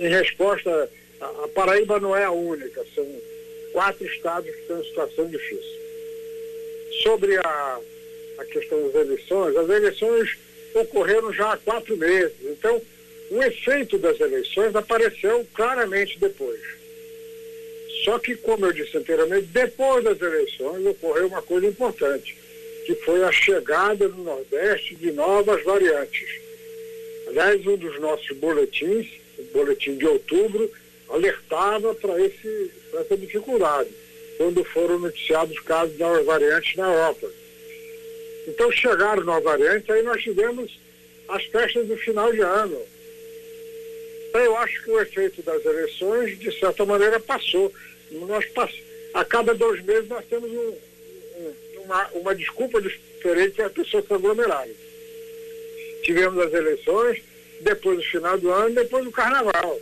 em 0.00 0.08
resposta, 0.08 0.90
a, 1.20 1.26
a 1.44 1.48
Paraíba 1.48 2.00
não 2.00 2.16
é 2.16 2.24
a 2.24 2.32
única, 2.32 2.84
são 2.94 3.06
quatro 3.72 4.06
estados 4.06 4.50
que 4.50 4.60
estão 4.60 4.80
em 4.80 4.84
situação 4.84 5.26
difícil. 5.26 5.80
Sobre 7.02 7.36
a, 7.36 7.80
a 8.38 8.44
questão 8.44 8.90
das 8.90 8.94
eleições, 9.06 9.56
as 9.56 9.68
eleições 9.68 10.38
ocorreram 10.74 11.32
já 11.32 11.52
há 11.52 11.56
quatro 11.56 11.96
meses. 11.96 12.34
Então, 12.42 12.80
o 13.30 13.42
efeito 13.42 13.98
das 13.98 14.18
eleições 14.20 14.74
apareceu 14.74 15.46
claramente 15.54 16.18
depois. 16.18 16.60
Só 18.04 18.18
que, 18.18 18.34
como 18.36 18.66
eu 18.66 18.72
disse 18.72 18.96
anteriormente, 18.96 19.46
depois 19.46 20.02
das 20.04 20.20
eleições 20.20 20.86
ocorreu 20.86 21.26
uma 21.26 21.42
coisa 21.42 21.66
importante, 21.66 22.36
que 22.86 22.94
foi 22.96 23.22
a 23.22 23.30
chegada 23.30 24.08
no 24.08 24.24
Nordeste 24.24 24.94
de 24.96 25.12
novas 25.12 25.62
variantes. 25.62 26.28
Aliás, 27.28 27.64
um 27.66 27.76
dos 27.76 28.00
nossos 28.00 28.36
boletins, 28.36 29.06
o 29.38 29.42
boletim 29.52 29.96
de 29.96 30.06
outubro, 30.06 30.70
alertava 31.08 31.94
para 31.94 32.20
essa 32.94 33.16
dificuldade, 33.16 33.90
quando 34.36 34.64
foram 34.64 34.98
noticiados 34.98 35.58
casos 35.60 35.92
de 35.94 36.00
novas 36.00 36.24
variantes 36.24 36.76
na 36.76 36.88
Europa. 36.88 37.30
Então 38.48 38.72
chegaram 38.72 39.24
novas 39.24 39.44
variantes, 39.44 39.90
aí 39.90 40.02
nós 40.02 40.22
tivemos 40.22 40.78
as 41.28 41.44
festas 41.44 41.86
do 41.86 41.96
final 41.96 42.32
de 42.32 42.40
ano. 42.40 42.80
Então 44.28 44.40
eu 44.40 44.56
acho 44.56 44.82
que 44.82 44.90
o 44.90 45.00
efeito 45.00 45.42
das 45.42 45.64
eleições, 45.64 46.38
de 46.38 46.58
certa 46.58 46.84
maneira, 46.84 47.20
passou. 47.20 47.72
Nós 48.10 48.44
pass... 48.46 48.72
A 49.12 49.24
cada 49.24 49.52
dois 49.54 49.82
meses 49.84 50.08
nós 50.08 50.24
temos 50.26 50.48
um, 50.50 50.74
um, 51.36 51.54
uma, 51.84 52.08
uma 52.14 52.34
desculpa 52.34 52.80
diferente 52.80 53.60
as 53.60 53.72
pessoas 53.72 54.06
se 54.06 54.14
aglomerarem. 54.14 54.74
Tivemos 56.04 56.46
as 56.46 56.52
eleições, 56.52 57.20
depois 57.60 57.98
do 57.98 58.04
final 58.04 58.38
do 58.38 58.50
ano, 58.50 58.74
depois 58.74 59.04
do 59.04 59.10
carnaval. 59.10 59.80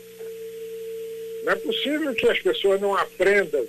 Não 1.48 1.54
é 1.54 1.56
possível 1.56 2.14
que 2.14 2.28
as 2.28 2.38
pessoas 2.40 2.78
não 2.78 2.94
aprendam 2.94 3.66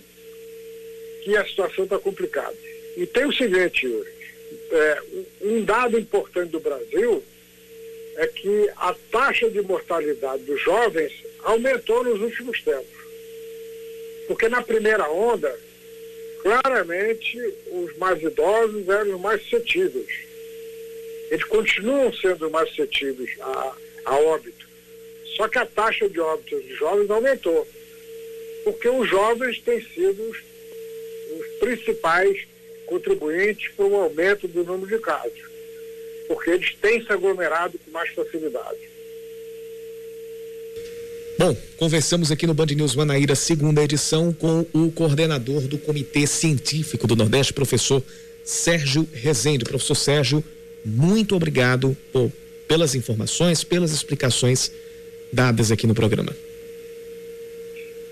que 1.23 1.37
a 1.37 1.45
situação 1.45 1.85
está 1.85 1.97
complicada. 1.97 2.53
E 2.97 3.05
tem 3.05 3.25
o 3.25 3.31
seguinte, 3.31 3.85
Yuri, 3.87 4.09
é, 4.69 5.01
um 5.43 5.63
dado 5.63 5.97
importante 5.97 6.49
do 6.51 6.59
Brasil 6.59 7.23
é 8.17 8.27
que 8.27 8.69
a 8.75 8.93
taxa 9.09 9.49
de 9.49 9.61
mortalidade 9.61 10.43
dos 10.43 10.61
jovens 10.61 11.13
aumentou 11.41 12.03
nos 12.03 12.19
últimos 12.19 12.61
tempos. 12.61 12.99
Porque 14.27 14.49
na 14.49 14.61
primeira 14.61 15.09
onda, 15.09 15.57
claramente 16.41 17.39
os 17.71 17.97
mais 17.97 18.21
idosos 18.21 18.89
eram 18.89 19.15
os 19.15 19.21
mais 19.21 19.41
suscetíveis. 19.43 20.27
Eles 21.31 21.45
continuam 21.45 22.11
sendo 22.11 22.49
mais 22.49 22.67
suscetíveis 22.71 23.37
a, 23.39 23.77
a 24.03 24.19
óbito. 24.19 24.58
Só 25.35 25.47
que 25.47 25.57
a 25.57 25.65
taxa 25.65 26.09
de 26.09 26.19
óbitos 26.19 26.63
de 26.63 26.75
jovens 26.75 27.09
aumentou. 27.09 27.67
Porque 28.63 28.89
os 28.89 29.09
jovens 29.09 29.59
têm 29.61 29.81
sido 29.81 30.21
os, 30.29 30.37
principais 31.59 32.47
contribuintes 32.85 33.71
para 33.75 33.85
o 33.85 33.95
aumento 33.95 34.47
do 34.47 34.63
número 34.63 34.87
de 34.87 35.01
casos, 35.03 35.39
porque 36.27 36.49
eles 36.49 36.73
têm 36.81 37.03
se 37.03 37.11
aglomerado 37.11 37.77
com 37.77 37.91
mais 37.91 38.09
facilidade. 38.09 38.79
Bom, 41.37 41.55
conversamos 41.77 42.31
aqui 42.31 42.47
no 42.47 42.53
Band 42.53 42.65
News 42.67 42.95
Manaíra, 42.95 43.35
segunda 43.35 43.83
edição, 43.83 44.33
com 44.33 44.65
o 44.73 44.91
coordenador 44.91 45.61
do 45.61 45.77
Comitê 45.77 46.25
Científico 46.25 47.07
do 47.07 47.15
Nordeste, 47.15 47.53
professor 47.53 48.03
Sérgio 48.43 49.07
Rezende. 49.13 49.63
Professor 49.63 49.95
Sérgio, 49.95 50.43
muito 50.83 51.35
obrigado 51.35 51.95
por, 52.11 52.31
pelas 52.67 52.95
informações, 52.95 53.63
pelas 53.63 53.91
explicações 53.91 54.71
dadas 55.31 55.71
aqui 55.71 55.87
no 55.87 55.95
programa. 55.95 56.35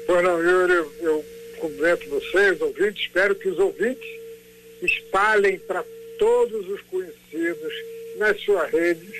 Pois 0.06 0.24
não, 0.24 0.40
eu, 0.42 0.70
eu, 0.70 0.92
eu 1.02 1.26
cumprimento 1.58 2.10
vocês, 2.10 2.62
ouvintes, 2.62 3.04
espero 3.04 3.36
que 3.36 3.50
os 3.50 3.60
ouvintes 3.60 4.08
espalhem 4.82 5.60
para 5.60 5.84
todos 6.18 6.68
os 6.70 6.82
conhecidos 6.82 7.74
nas 8.18 8.40
suas 8.42 8.72
redes. 8.72 9.16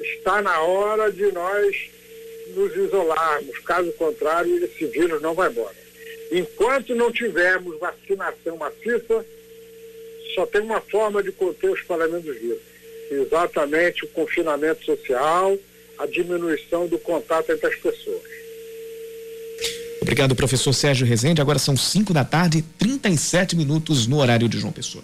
Está 0.00 0.40
na 0.40 0.62
hora 0.62 1.10
de 1.10 1.30
nós 1.32 1.90
nos 2.54 2.74
isolarmos, 2.76 3.58
caso 3.60 3.92
contrário, 3.92 4.64
esse 4.64 4.86
vírus 4.86 5.20
não 5.20 5.34
vai 5.34 5.50
embora. 5.50 5.74
Enquanto 6.30 6.94
não 6.94 7.12
tivermos 7.12 7.78
vacinação 7.78 8.56
maciça, 8.56 9.24
só 10.34 10.46
tem 10.46 10.60
uma 10.60 10.80
forma 10.80 11.22
de 11.22 11.32
conter 11.32 11.70
o 11.70 11.74
espalhamento 11.74 12.26
do 12.26 12.34
vírus. 12.34 12.62
Exatamente 13.10 14.04
o 14.04 14.08
confinamento 14.08 14.84
social, 14.84 15.58
a 15.98 16.06
diminuição 16.06 16.86
do 16.86 16.98
contato 16.98 17.50
entre 17.50 17.66
as 17.66 17.74
pessoas. 17.76 18.22
Obrigado, 20.00 20.36
professor 20.36 20.72
Sérgio 20.72 21.06
Rezende. 21.06 21.40
Agora 21.40 21.58
são 21.58 21.76
5 21.76 22.12
da 22.12 22.24
tarde, 22.24 22.62
37 22.78 23.56
minutos 23.56 24.06
no 24.06 24.18
horário 24.18 24.48
de 24.48 24.58
João 24.58 24.72
Pessoa. 24.72 25.02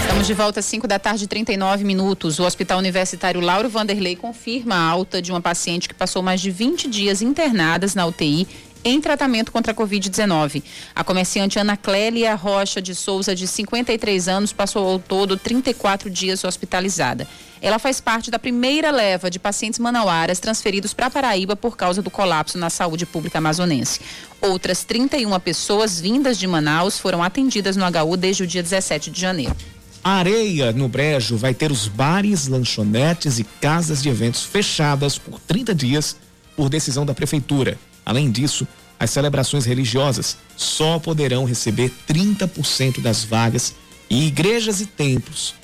Estamos 0.00 0.26
de 0.26 0.34
volta 0.34 0.60
às 0.60 0.66
5 0.66 0.88
da 0.88 0.98
tarde, 0.98 1.26
39 1.26 1.84
minutos. 1.84 2.38
O 2.38 2.44
Hospital 2.44 2.78
Universitário 2.78 3.40
Lauro 3.40 3.68
Vanderlei 3.70 4.16
confirma 4.16 4.74
a 4.74 4.88
alta 4.88 5.22
de 5.22 5.30
uma 5.30 5.40
paciente 5.40 5.88
que 5.88 5.94
passou 5.94 6.22
mais 6.22 6.40
de 6.40 6.50
20 6.50 6.90
dias 6.90 7.22
internadas 7.22 7.94
na 7.94 8.04
UTI 8.04 8.46
em 8.84 9.00
tratamento 9.00 9.52
contra 9.52 9.72
a 9.72 9.74
Covid-19. 9.74 10.62
A 10.94 11.04
comerciante 11.04 11.58
Ana 11.58 11.76
Clélia 11.76 12.34
Rocha 12.34 12.80
de 12.80 12.94
Souza, 12.94 13.34
de 13.34 13.46
53 13.46 14.28
anos, 14.28 14.52
passou 14.52 14.86
ao 14.86 14.98
todo 14.98 15.36
34 15.36 16.08
dias 16.10 16.44
hospitalizada. 16.44 17.26
Ela 17.62 17.78
faz 17.78 18.00
parte 18.00 18.30
da 18.30 18.38
primeira 18.38 18.90
leva 18.90 19.30
de 19.30 19.38
pacientes 19.38 19.78
manauaras 19.78 20.40
transferidos 20.40 20.94
para 20.94 21.10
Paraíba 21.10 21.54
por 21.54 21.76
causa 21.76 22.00
do 22.00 22.10
colapso 22.10 22.56
na 22.56 22.70
saúde 22.70 23.04
pública 23.04 23.38
amazonense. 23.38 24.00
Outras 24.40 24.82
31 24.84 25.38
pessoas 25.40 26.00
vindas 26.00 26.38
de 26.38 26.46
Manaus 26.46 26.98
foram 26.98 27.22
atendidas 27.22 27.76
no 27.76 27.84
HU 27.84 28.16
desde 28.16 28.44
o 28.44 28.46
dia 28.46 28.62
17 28.62 29.10
de 29.10 29.20
janeiro. 29.20 29.54
A 30.02 30.12
areia 30.12 30.72
no 30.72 30.88
Brejo 30.88 31.36
vai 31.36 31.52
ter 31.52 31.70
os 31.70 31.86
bares, 31.86 32.46
lanchonetes 32.46 33.38
e 33.38 33.44
casas 33.44 34.02
de 34.02 34.08
eventos 34.08 34.44
fechadas 34.44 35.18
por 35.18 35.38
30 35.40 35.74
dias 35.74 36.16
por 36.56 36.70
decisão 36.70 37.04
da 37.04 37.12
prefeitura. 37.12 37.78
Além 38.04 38.30
disso, 38.30 38.66
as 38.98 39.10
celebrações 39.10 39.64
religiosas 39.64 40.36
só 40.56 40.98
poderão 40.98 41.44
receber 41.44 41.90
30% 42.06 43.00
das 43.00 43.24
vagas 43.24 43.74
e 44.10 44.26
igrejas 44.26 44.80
e 44.80 44.86
templos 44.86 45.54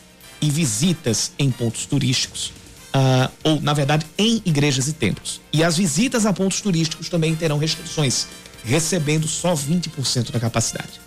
e 0.41 0.51
visitas 0.51 1.32
em 1.39 1.51
pontos 1.51 1.87
turísticos, 1.87 2.53
uh, 2.95 3.30
ou 3.45 3.61
na 3.61 3.74
verdade 3.74 4.07
em 4.16 4.41
igrejas 4.45 4.89
e 4.89 4.93
templos. 4.93 5.41
E 5.53 5.62
as 5.62 5.76
visitas 5.76 6.24
a 6.24 6.32
pontos 6.32 6.61
turísticos 6.61 7.09
também 7.09 7.34
terão 7.34 7.59
restrições. 7.59 8.26
recebendo 8.64 9.28
só 9.28 9.55
20% 9.55 10.32
da 10.32 10.41
capacidade. 10.41 11.01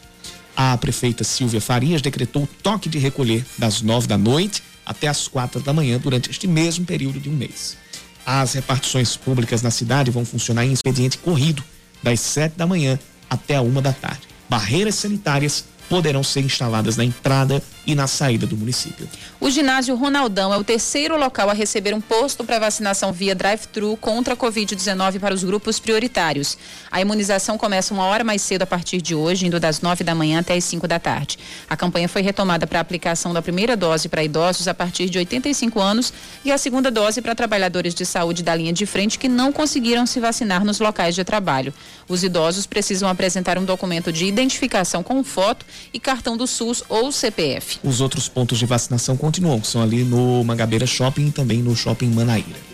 A 0.56 0.78
prefeita 0.78 1.26
Silvia 1.26 1.60
Farias 1.60 2.02
decretou 2.02 2.48
toque 2.64 2.88
de 2.88 2.98
recolher 2.98 3.46
das 3.58 3.82
9 3.82 4.08
da 4.08 4.18
noite 4.18 4.64
até 4.86 5.08
as 5.08 5.28
quatro 5.28 5.62
da 5.62 5.74
manhã 5.74 6.00
durante 6.00 6.30
este 6.30 6.48
mesmo 6.48 6.86
período 6.86 7.20
de 7.20 7.30
um 7.30 7.34
mês. 7.34 7.78
As 8.26 8.54
repartições 8.54 9.16
públicas 9.18 9.62
na 9.62 9.72
cidade 9.72 10.12
vão 10.12 10.26
funcionar 10.26 10.66
em 10.66 10.74
expediente 10.74 11.18
corrido, 11.18 11.64
das 12.02 12.20
7 12.20 12.56
da 12.58 12.66
manhã 12.68 13.00
até 13.30 13.56
a 13.56 13.62
uma 13.62 13.82
da 13.82 13.94
tarde. 13.94 14.22
Barreiras 14.50 14.96
sanitárias 14.96 15.66
poderão 15.90 16.24
ser 16.24 16.42
instaladas 16.42 16.96
na 16.96 17.04
entrada 17.04 17.62
e 17.86 17.96
na 17.96 18.06
saída 18.06 18.46
do 18.46 18.56
município. 18.56 19.10
O 19.40 19.50
ginásio 19.50 19.96
Ronaldão 19.96 20.54
é 20.54 20.58
o 20.58 20.64
terceiro 20.64 21.18
local 21.18 21.50
a 21.50 21.54
receber 21.54 21.94
um 21.96 22.00
posto 22.00 22.44
para 22.44 22.60
vacinação 22.60 23.12
via 23.12 23.34
drive-thru 23.34 23.98
contra 23.98 24.36
a 24.36 24.38
Covid-19 24.38 25.20
para 25.20 25.34
os 25.34 25.44
grupos 25.44 25.80
prioritários. 25.80 26.56
A 26.92 27.02
imunização 27.02 27.58
começa 27.58 27.94
uma 27.94 28.04
hora 28.04 28.24
mais 28.24 28.44
cedo 28.44 28.62
a 28.62 28.68
partir 28.68 29.02
de 29.02 29.16
hoje, 29.16 29.48
indo 29.48 29.60
das 29.60 29.82
nove 29.82 30.04
da 30.04 30.14
manhã 30.14 30.40
até 30.40 30.54
as 30.54 30.64
cinco 30.64 30.88
da 30.88 31.00
tarde. 31.00 31.40
A 31.68 31.76
campanha 31.76 32.08
foi 32.08 32.22
retomada 32.22 32.68
para 32.68 32.78
a 32.78 32.82
aplicação 32.82 33.34
da 33.34 33.42
primeira 33.42 33.76
dose 33.76 34.08
para 34.08 34.24
idosos 34.24 34.68
a 34.68 34.74
partir 34.74 35.10
de 35.10 35.18
85 35.18 35.80
anos 35.80 36.14
e 36.46 36.52
a 36.52 36.58
segunda 36.60 36.92
dose 36.92 37.22
para 37.22 37.34
trabalhadores 37.34 37.96
de 37.96 38.06
saúde 38.06 38.44
da 38.44 38.54
linha 38.54 38.72
de 38.72 38.86
frente 38.86 39.18
que 39.18 39.28
não 39.28 39.52
conseguiram 39.52 40.06
se 40.06 40.20
vacinar 40.20 40.64
nos 40.64 40.80
locais 40.80 41.16
de 41.16 41.24
trabalho. 41.24 41.74
Os 42.08 42.24
idosos 42.24 42.68
precisam 42.68 43.10
apresentar 43.10 43.58
um 43.58 43.66
documento 43.66 44.12
de 44.12 44.26
identificação 44.26 45.02
com 45.02 45.24
foto 45.24 45.66
e 45.94 46.00
cartão 46.00 46.38
do 46.38 46.48
SUS 46.48 46.84
ou 46.90 47.12
CPF. 47.12 47.80
Os 47.84 48.02
outros 48.02 48.28
pontos 48.28 48.60
de 48.60 48.66
vacinação 48.66 49.18
continuam, 49.18 49.60
que 49.60 49.68
são 49.68 49.82
ali 49.82 50.04
no 50.04 50.44
Mangabeira 50.44 50.86
Shopping 50.86 51.28
e 51.28 51.32
também 51.32 51.62
no 51.62 51.76
Shopping 51.76 52.10
Manaíra. 52.10 52.70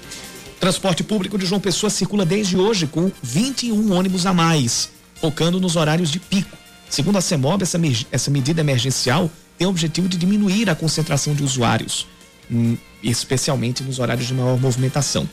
Transporte 0.59 1.03
público 1.03 1.37
de 1.37 1.45
João 1.45 1.61
Pessoa 1.61 1.89
circula 1.89 2.25
desde 2.25 2.57
hoje 2.57 2.87
com 2.87 3.11
21 3.21 3.93
ônibus 3.93 4.25
a 4.25 4.33
mais, 4.33 4.89
focando 5.15 5.59
nos 5.59 5.75
horários 5.75 6.09
de 6.09 6.19
pico. 6.19 6.57
Segundo 6.89 7.17
a 7.17 7.21
CEMOB, 7.21 7.63
essa, 7.63 7.79
essa 8.11 8.31
medida 8.31 8.61
emergencial 8.61 9.29
tem 9.57 9.67
o 9.67 9.69
objetivo 9.69 10.07
de 10.07 10.17
diminuir 10.17 10.69
a 10.69 10.75
concentração 10.75 11.33
de 11.33 11.43
usuários, 11.43 12.07
hum, 12.49 12.77
especialmente 13.03 13.83
nos 13.83 13.99
horários 13.99 14.27
de 14.27 14.33
maior 14.33 14.59
movimentação. 14.59 15.29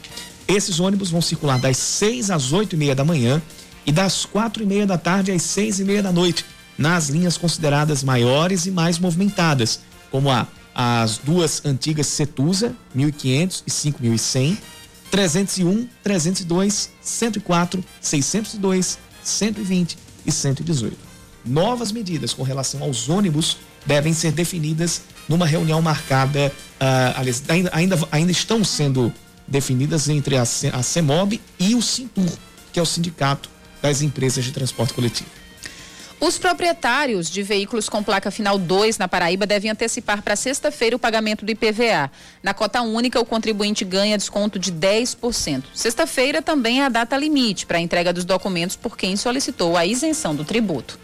Esses 0.46 0.80
ônibus 0.80 1.10
vão 1.10 1.22
circular 1.22 1.58
das 1.58 1.76
6 1.76 2.30
às 2.30 2.52
8 2.52 2.74
e 2.74 2.76
meia 2.76 2.94
da 2.94 3.04
manhã 3.04 3.40
e 3.86 3.92
das 3.92 4.24
quatro 4.24 4.62
e 4.62 4.66
meia 4.66 4.86
da 4.86 4.96
tarde 4.96 5.32
às 5.32 5.42
seis 5.42 5.80
e 5.80 5.84
meia 5.84 6.02
da 6.02 6.12
noite, 6.12 6.44
nas 6.76 7.08
linhas 7.08 7.36
consideradas 7.36 8.02
maiores 8.02 8.66
e 8.66 8.70
mais 8.70 8.98
movimentadas, 8.98 9.80
como 10.10 10.30
a, 10.30 10.46
as 10.74 11.18
duas 11.18 11.64
antigas 11.64 12.06
Setusa, 12.06 12.74
1500 12.94 13.64
e 13.66 13.70
5100, 13.70 14.58
301, 15.10 15.88
302, 16.02 16.90
104, 17.00 17.84
602, 18.00 18.98
120 19.22 19.98
e 20.24 20.32
118. 20.32 20.96
Novas 21.44 21.92
medidas 21.92 22.32
com 22.32 22.42
relação 22.42 22.82
aos 22.82 23.08
ônibus 23.08 23.58
devem 23.84 24.12
ser 24.12 24.32
definidas 24.32 25.02
numa 25.28 25.46
reunião 25.46 25.82
marcada, 25.82 26.52
uh, 26.80 27.20
ainda, 27.48 27.70
ainda, 27.72 28.08
ainda 28.10 28.32
estão 28.32 28.64
sendo 28.64 29.12
definidas 29.46 30.08
entre 30.08 30.36
a, 30.36 30.42
a 30.42 30.82
CEMOB 30.82 31.40
e 31.58 31.74
o 31.74 31.82
Sintur, 31.82 32.30
que 32.72 32.78
é 32.78 32.82
o 32.82 32.86
sindicato 32.86 33.50
das 33.82 34.00
empresas 34.02 34.44
de 34.44 34.52
transporte 34.52 34.94
coletivo. 34.94 35.41
Os 36.22 36.38
proprietários 36.38 37.28
de 37.28 37.42
veículos 37.42 37.88
com 37.88 38.00
placa 38.00 38.30
final 38.30 38.56
2 38.56 38.96
na 38.96 39.08
Paraíba 39.08 39.44
devem 39.44 39.72
antecipar 39.72 40.22
para 40.22 40.36
sexta-feira 40.36 40.94
o 40.94 40.98
pagamento 40.98 41.44
do 41.44 41.50
IPVA. 41.50 42.12
Na 42.40 42.54
cota 42.54 42.80
única, 42.80 43.18
o 43.18 43.24
contribuinte 43.24 43.84
ganha 43.84 44.16
desconto 44.16 44.56
de 44.56 44.70
10%. 44.70 45.64
Sexta-feira 45.74 46.40
também 46.40 46.80
é 46.80 46.84
a 46.84 46.88
data 46.88 47.16
limite 47.16 47.66
para 47.66 47.78
a 47.78 47.80
entrega 47.80 48.12
dos 48.12 48.24
documentos 48.24 48.76
por 48.76 48.96
quem 48.96 49.16
solicitou 49.16 49.76
a 49.76 49.84
isenção 49.84 50.32
do 50.32 50.44
tributo. 50.44 50.96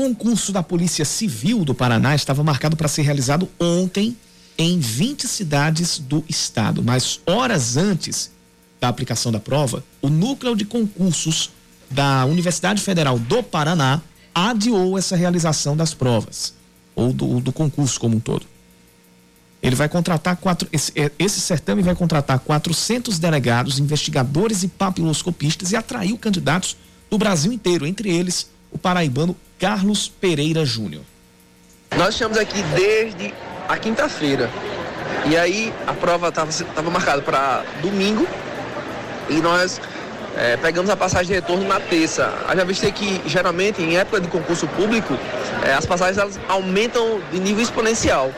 Concurso 0.00 0.50
da 0.50 0.62
Polícia 0.62 1.04
Civil 1.04 1.62
do 1.62 1.74
Paraná 1.74 2.14
estava 2.14 2.42
marcado 2.42 2.74
para 2.74 2.88
ser 2.88 3.02
realizado 3.02 3.46
ontem 3.60 4.16
em 4.56 4.78
20 4.78 5.28
cidades 5.28 5.98
do 5.98 6.24
estado, 6.26 6.82
mas 6.82 7.20
horas 7.26 7.76
antes 7.76 8.30
da 8.80 8.88
aplicação 8.88 9.30
da 9.30 9.38
prova, 9.38 9.84
o 10.00 10.08
núcleo 10.08 10.56
de 10.56 10.64
concursos 10.64 11.50
da 11.90 12.24
Universidade 12.24 12.80
Federal 12.80 13.18
do 13.18 13.42
Paraná 13.42 14.00
adiou 14.34 14.96
essa 14.96 15.16
realização 15.16 15.76
das 15.76 15.92
provas 15.92 16.54
ou 16.94 17.12
do, 17.12 17.38
do 17.38 17.52
concurso 17.52 18.00
como 18.00 18.16
um 18.16 18.20
todo. 18.20 18.46
Ele 19.62 19.76
vai 19.76 19.88
contratar 19.90 20.36
quatro. 20.36 20.66
Esse, 20.72 20.92
é, 20.98 21.12
esse, 21.18 21.42
certame 21.42 21.82
vai 21.82 21.94
contratar 21.94 22.38
400 22.38 23.18
delegados, 23.18 23.78
investigadores 23.78 24.62
e 24.62 24.68
papiloscopistas 24.68 25.72
e 25.72 25.76
atraiu 25.76 26.16
candidatos 26.16 26.74
do 27.10 27.18
Brasil 27.18 27.52
inteiro, 27.52 27.86
entre 27.86 28.08
eles 28.08 28.48
o 28.72 28.78
paraibano 28.78 29.36
Carlos 29.60 30.08
Pereira 30.08 30.64
Júnior. 30.64 31.02
Nós 31.94 32.14
estamos 32.14 32.38
aqui 32.38 32.62
desde 32.74 33.34
a 33.68 33.76
quinta-feira. 33.76 34.50
E 35.26 35.36
aí 35.36 35.70
a 35.86 35.92
prova 35.92 36.28
estava 36.28 36.90
marcada 36.90 37.20
para 37.20 37.62
domingo 37.82 38.26
e 39.28 39.34
nós 39.34 39.78
é, 40.34 40.56
pegamos 40.56 40.88
a 40.88 40.96
passagem 40.96 41.26
de 41.26 41.34
retorno 41.34 41.68
na 41.68 41.78
terça. 41.78 42.32
Já 42.56 42.64
visto 42.64 42.90
que 42.92 43.20
geralmente 43.26 43.82
em 43.82 43.98
época 43.98 44.22
de 44.22 44.28
concurso 44.28 44.66
público 44.68 45.14
é, 45.62 45.74
as 45.74 45.84
passagens 45.84 46.16
elas 46.16 46.40
aumentam 46.48 47.20
de 47.30 47.38
nível 47.38 47.62
exponencial. 47.62 48.32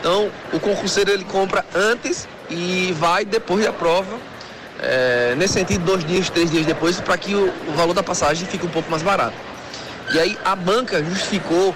Então 0.00 0.28
o 0.52 0.58
concurseiro 0.58 1.12
ele 1.12 1.24
compra 1.24 1.64
antes 1.72 2.26
e 2.50 2.92
vai 2.98 3.24
depois 3.24 3.64
da 3.64 3.72
prova. 3.72 4.18
É, 4.80 5.36
nesse 5.36 5.54
sentido, 5.54 5.84
dois 5.84 6.04
dias, 6.04 6.28
três 6.28 6.50
dias 6.50 6.66
depois, 6.66 7.00
para 7.00 7.16
que 7.16 7.32
o, 7.32 7.48
o 7.68 7.72
valor 7.76 7.94
da 7.94 8.02
passagem 8.02 8.44
fique 8.48 8.66
um 8.66 8.70
pouco 8.70 8.90
mais 8.90 9.04
barato. 9.04 9.53
E 10.12 10.18
aí 10.18 10.38
a 10.44 10.54
banca 10.54 11.02
justificou 11.02 11.74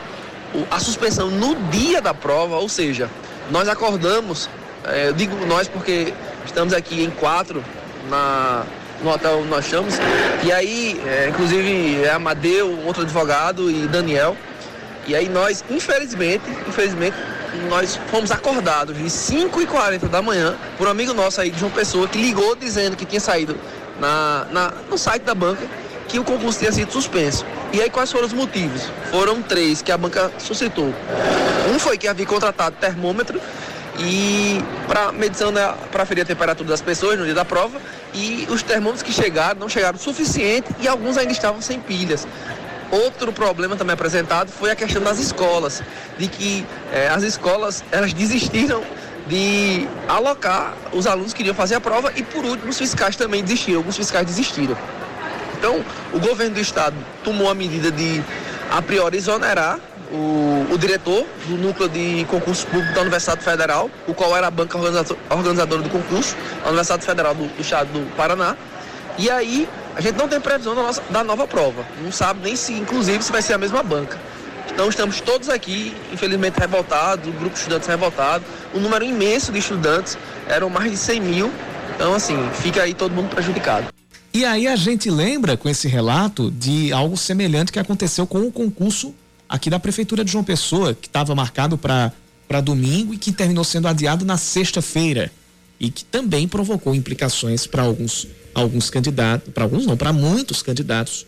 a 0.71 0.79
suspensão 0.79 1.31
no 1.31 1.55
dia 1.71 2.01
da 2.01 2.15
prova, 2.15 2.57
ou 2.57 2.69
seja, 2.69 3.09
nós 3.51 3.69
acordamos, 3.69 4.49
é, 4.85 5.09
eu 5.09 5.13
digo 5.13 5.35
nós 5.47 5.69
porque 5.69 6.13
estamos 6.45 6.73
aqui 6.73 7.03
em 7.03 7.11
quatro 7.11 7.63
na, 8.09 8.65
no 9.03 9.11
hotel 9.11 9.39
onde 9.41 9.49
nós 9.49 9.65
estamos, 9.65 9.95
e 10.43 10.53
aí, 10.53 11.01
é, 11.07 11.29
inclusive, 11.29 12.03
é 12.03 12.11
Amadeu, 12.11 12.79
outro 12.87 13.03
advogado 13.03 13.71
e 13.71 13.87
Daniel. 13.87 14.37
E 15.07 15.15
aí 15.15 15.29
nós, 15.29 15.65
infelizmente, 15.71 16.45
infelizmente, 16.69 17.17
nós 17.71 17.99
fomos 18.11 18.31
acordados 18.31 18.97
de 18.97 19.05
5h40 19.05 20.09
da 20.09 20.21
manhã 20.21 20.55
por 20.77 20.87
um 20.87 20.91
amigo 20.91 21.15
nosso 21.15 21.41
aí 21.41 21.51
de 21.51 21.59
João 21.59 21.73
Pessoa 21.73 22.07
que 22.07 22.19
ligou 22.21 22.55
dizendo 22.55 22.95
que 22.95 23.07
tinha 23.07 23.21
saído 23.21 23.57
na, 23.99 24.47
na, 24.51 24.73
no 24.91 24.99
site 24.99 25.23
da 25.23 25.35
banca 25.35 25.67
que 26.09 26.19
o 26.19 26.25
concurso 26.25 26.59
tinha 26.59 26.73
sido 26.73 26.91
suspenso. 26.91 27.45
E 27.73 27.81
aí 27.81 27.91
quais 27.91 28.11
foram 28.11 28.27
os 28.27 28.33
motivos? 28.33 28.83
Foram 29.11 29.43
três 29.43 29.83
que 29.83 29.93
a 29.93 29.99
banca 29.99 30.33
suscitou. 30.39 30.93
Um 31.73 31.79
foi 31.79 31.99
que 31.99 32.09
havia 32.09 32.27
contratado 32.27 32.77
termômetro 32.81 33.41
e 33.99 34.63
para 34.87 35.13
medição 35.13 35.53
para 35.93 36.07
ferir 36.07 36.23
a 36.23 36.25
temperatura 36.25 36.69
das 36.69 36.81
pessoas 36.81 37.19
no 37.19 37.25
dia 37.25 37.35
da 37.35 37.45
prova 37.45 37.81
e 38.15 38.47
os 38.49 38.63
termômetros 38.63 39.03
que 39.03 39.13
chegaram 39.13 39.61
não 39.61 39.69
chegaram 39.69 39.97
o 39.97 40.01
suficiente 40.01 40.69
e 40.81 40.89
alguns 40.89 41.19
ainda 41.19 41.33
estavam 41.33 41.61
sem 41.61 41.79
pilhas. 41.79 42.27
Outro 42.91 43.33
problema 43.33 43.77
também 43.77 43.93
apresentado 43.93 44.51
foi 44.51 44.71
a 44.71 44.77
questão 44.77 45.03
das 45.03 45.19
escolas, 45.19 45.83
de 46.17 46.27
que 46.27 46.65
eh, 46.91 47.09
as 47.09 47.23
escolas 47.23 47.85
elas 47.93 48.15
desistiram 48.15 48.83
de 49.27 49.87
alocar 50.09 50.75
os 50.93 51.07
alunos 51.07 51.35
que 51.35 51.43
iriam 51.43 51.55
fazer 51.55 51.75
a 51.75 51.81
prova 51.81 52.11
e 52.17 52.23
por 52.23 52.43
último 52.47 52.71
os 52.71 52.79
fiscais 52.79 53.15
também 53.15 53.43
desistiram, 53.43 53.81
alguns 53.81 53.97
fiscais 53.97 54.27
desistiram. 54.27 54.77
Então, 55.59 55.85
o 56.13 56.21
governo 56.21 56.55
do 56.55 56.61
estado 56.61 56.95
tomou 57.25 57.51
a 57.51 57.55
medida 57.55 57.91
de, 57.91 58.23
a 58.71 58.81
priori, 58.81 59.17
exonerar 59.17 59.81
o, 60.13 60.67
o, 60.73 60.79
diretor 60.79 61.27
do 61.47 61.57
núcleo 61.57 61.89
de 61.89 62.25
concurso 62.31 62.65
público 62.69 62.95
da 62.95 63.01
Universidade 63.01 63.43
Federal, 63.43 63.91
o 64.07 64.15
qual 64.15 64.37
era 64.37 64.47
a 64.47 64.51
banca 64.51 64.79
organizadora 64.79 65.83
do 65.83 65.91
concurso, 65.91 66.37
a 66.63 66.69
Universidade 66.69 67.05
Federal 67.05 67.35
do, 67.35 67.49
do 67.49 67.61
Estado 67.61 67.89
do 67.89 68.17
Paraná. 68.17 68.57
E 69.19 69.29
aí, 69.29 69.69
a 69.97 70.01
gente 70.01 70.17
não 70.17 70.29
tem 70.29 70.41
previsão 70.41 70.77
da, 70.77 70.83
nossa, 70.83 71.03
da 71.11 71.25
nova 71.25 71.45
prova. 71.45 71.85
Não 72.03 72.13
sabe 72.13 72.41
nem 72.45 72.55
se, 72.55 72.73
inclusive, 72.73 73.21
se 73.23 73.33
vai 73.33 73.43
ser 73.43 73.55
a 73.55 73.59
mesma 73.59 73.83
banca. 73.83 74.17
Então, 74.73 74.89
estamos 74.89 75.21
todos 75.21 75.49
aqui, 75.49 75.93
infelizmente, 76.13 76.57
revoltados, 76.57 77.27
o 77.27 77.33
grupo 77.33 77.55
de 77.55 77.59
estudantes 77.59 77.89
revoltado. 77.89 78.45
Um 78.73 78.79
número 78.79 79.05
imenso 79.05 79.51
de 79.51 79.59
estudantes, 79.59 80.17
eram 80.47 80.71
mais 80.71 80.93
de 80.93 80.97
100 80.97 81.21
mil. 81.21 81.53
Então, 81.97 82.15
assim, 82.15 82.49
fica 82.63 82.83
aí 82.83 82.95
todo 82.95 83.13
mundo 83.13 83.29
prejudicado. 83.29 83.98
E 84.39 84.45
aí 84.45 84.69
a 84.69 84.77
gente 84.77 85.11
lembra 85.11 85.57
com 85.57 85.69
esse 85.69 85.89
relato 85.89 86.49
de 86.49 86.93
algo 86.93 87.17
semelhante 87.17 87.73
que 87.73 87.79
aconteceu 87.81 88.25
com 88.25 88.47
o 88.47 88.53
concurso 88.53 89.13
aqui 89.49 89.69
da 89.69 89.81
prefeitura 89.81 90.25
de 90.25 90.31
João 90.31 90.45
Pessoa, 90.45 90.95
que 90.95 91.09
estava 91.09 91.35
marcado 91.35 91.77
para 91.77 92.61
domingo 92.63 93.13
e 93.13 93.19
que 93.19 93.33
terminou 93.33 93.65
sendo 93.65 93.89
adiado 93.89 94.25
na 94.25 94.37
sexta-feira. 94.37 95.33
e 95.81 95.91
que 95.91 96.05
também 96.05 96.47
provocou 96.47 96.95
implicações 96.95 97.67
para 97.67 97.83
alguns, 97.83 98.29
alguns 98.55 98.91
candidatos, 98.91 99.53
para 99.53 99.65
alguns 99.65 99.87
não, 99.87 99.97
para 99.97 100.13
muitos 100.13 100.63
candidatos 100.63 101.27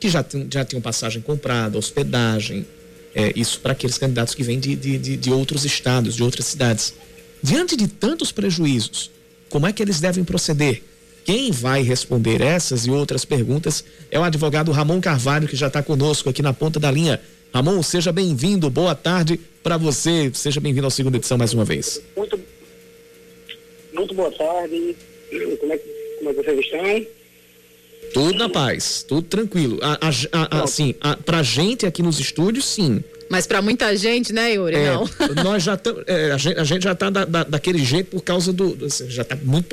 que 0.00 0.08
já, 0.08 0.24
já 0.52 0.64
tinham 0.64 0.82
passagem 0.82 1.22
comprada, 1.22 1.78
hospedagem, 1.78 2.66
é, 3.14 3.32
isso 3.36 3.60
para 3.60 3.70
aqueles 3.70 3.98
candidatos 3.98 4.34
que 4.34 4.42
vêm 4.42 4.58
de, 4.58 4.74
de, 4.74 5.16
de 5.16 5.30
outros 5.30 5.64
estados, 5.64 6.16
de 6.16 6.24
outras 6.24 6.46
cidades. 6.46 6.92
Diante 7.40 7.76
de 7.76 7.86
tantos 7.86 8.32
prejuízos, 8.32 9.12
como 9.48 9.64
é 9.64 9.72
que 9.72 9.80
eles 9.80 10.00
devem 10.00 10.24
proceder? 10.24 10.87
Quem 11.28 11.50
vai 11.50 11.82
responder 11.82 12.40
essas 12.40 12.86
e 12.86 12.90
outras 12.90 13.22
perguntas 13.22 13.84
é 14.10 14.18
o 14.18 14.22
advogado 14.22 14.72
Ramon 14.72 14.98
Carvalho, 14.98 15.46
que 15.46 15.56
já 15.56 15.66
está 15.66 15.82
conosco 15.82 16.30
aqui 16.30 16.40
na 16.40 16.54
ponta 16.54 16.80
da 16.80 16.90
linha. 16.90 17.20
Ramon, 17.52 17.82
seja 17.82 18.10
bem-vindo, 18.10 18.70
boa 18.70 18.94
tarde 18.94 19.38
para 19.62 19.76
você, 19.76 20.30
seja 20.32 20.58
bem-vindo 20.58 20.86
ao 20.86 20.90
segunda 20.90 21.18
edição 21.18 21.36
mais 21.36 21.52
uma 21.52 21.66
vez. 21.66 22.00
Muito, 22.16 22.40
muito 23.92 24.14
boa 24.14 24.32
tarde, 24.32 24.96
como 25.60 25.70
é, 25.74 25.78
como 26.18 26.30
é 26.30 26.32
que 26.32 26.42
vocês 26.44 26.60
estão? 26.60 27.06
Tudo 28.14 28.38
na 28.38 28.48
paz, 28.48 29.02
tudo 29.06 29.20
tranquilo. 29.20 29.78
A, 29.82 29.98
a, 30.08 30.60
a, 30.60 30.62
assim, 30.64 30.94
a, 30.98 31.14
pra 31.14 31.42
gente 31.42 31.84
aqui 31.84 32.02
nos 32.02 32.18
estúdios, 32.18 32.64
sim. 32.64 33.04
Mas 33.28 33.46
para 33.46 33.60
muita 33.60 33.94
gente, 33.94 34.32
né, 34.32 34.54
Yuri? 34.54 34.76
É, 34.76 34.94
não. 34.94 35.04
Nós 35.44 35.62
já 35.62 35.74
estamos. 35.74 36.04
É, 36.06 36.30
a, 36.30 36.38
gente, 36.38 36.58
a 36.58 36.64
gente 36.64 36.84
já 36.84 36.92
está 36.92 37.10
da, 37.10 37.26
da, 37.26 37.44
daquele 37.44 37.84
jeito 37.84 38.12
por 38.12 38.22
causa 38.22 38.50
do. 38.50 38.78
Assim, 38.86 39.10
já 39.10 39.20
está 39.20 39.36
muito 39.36 39.66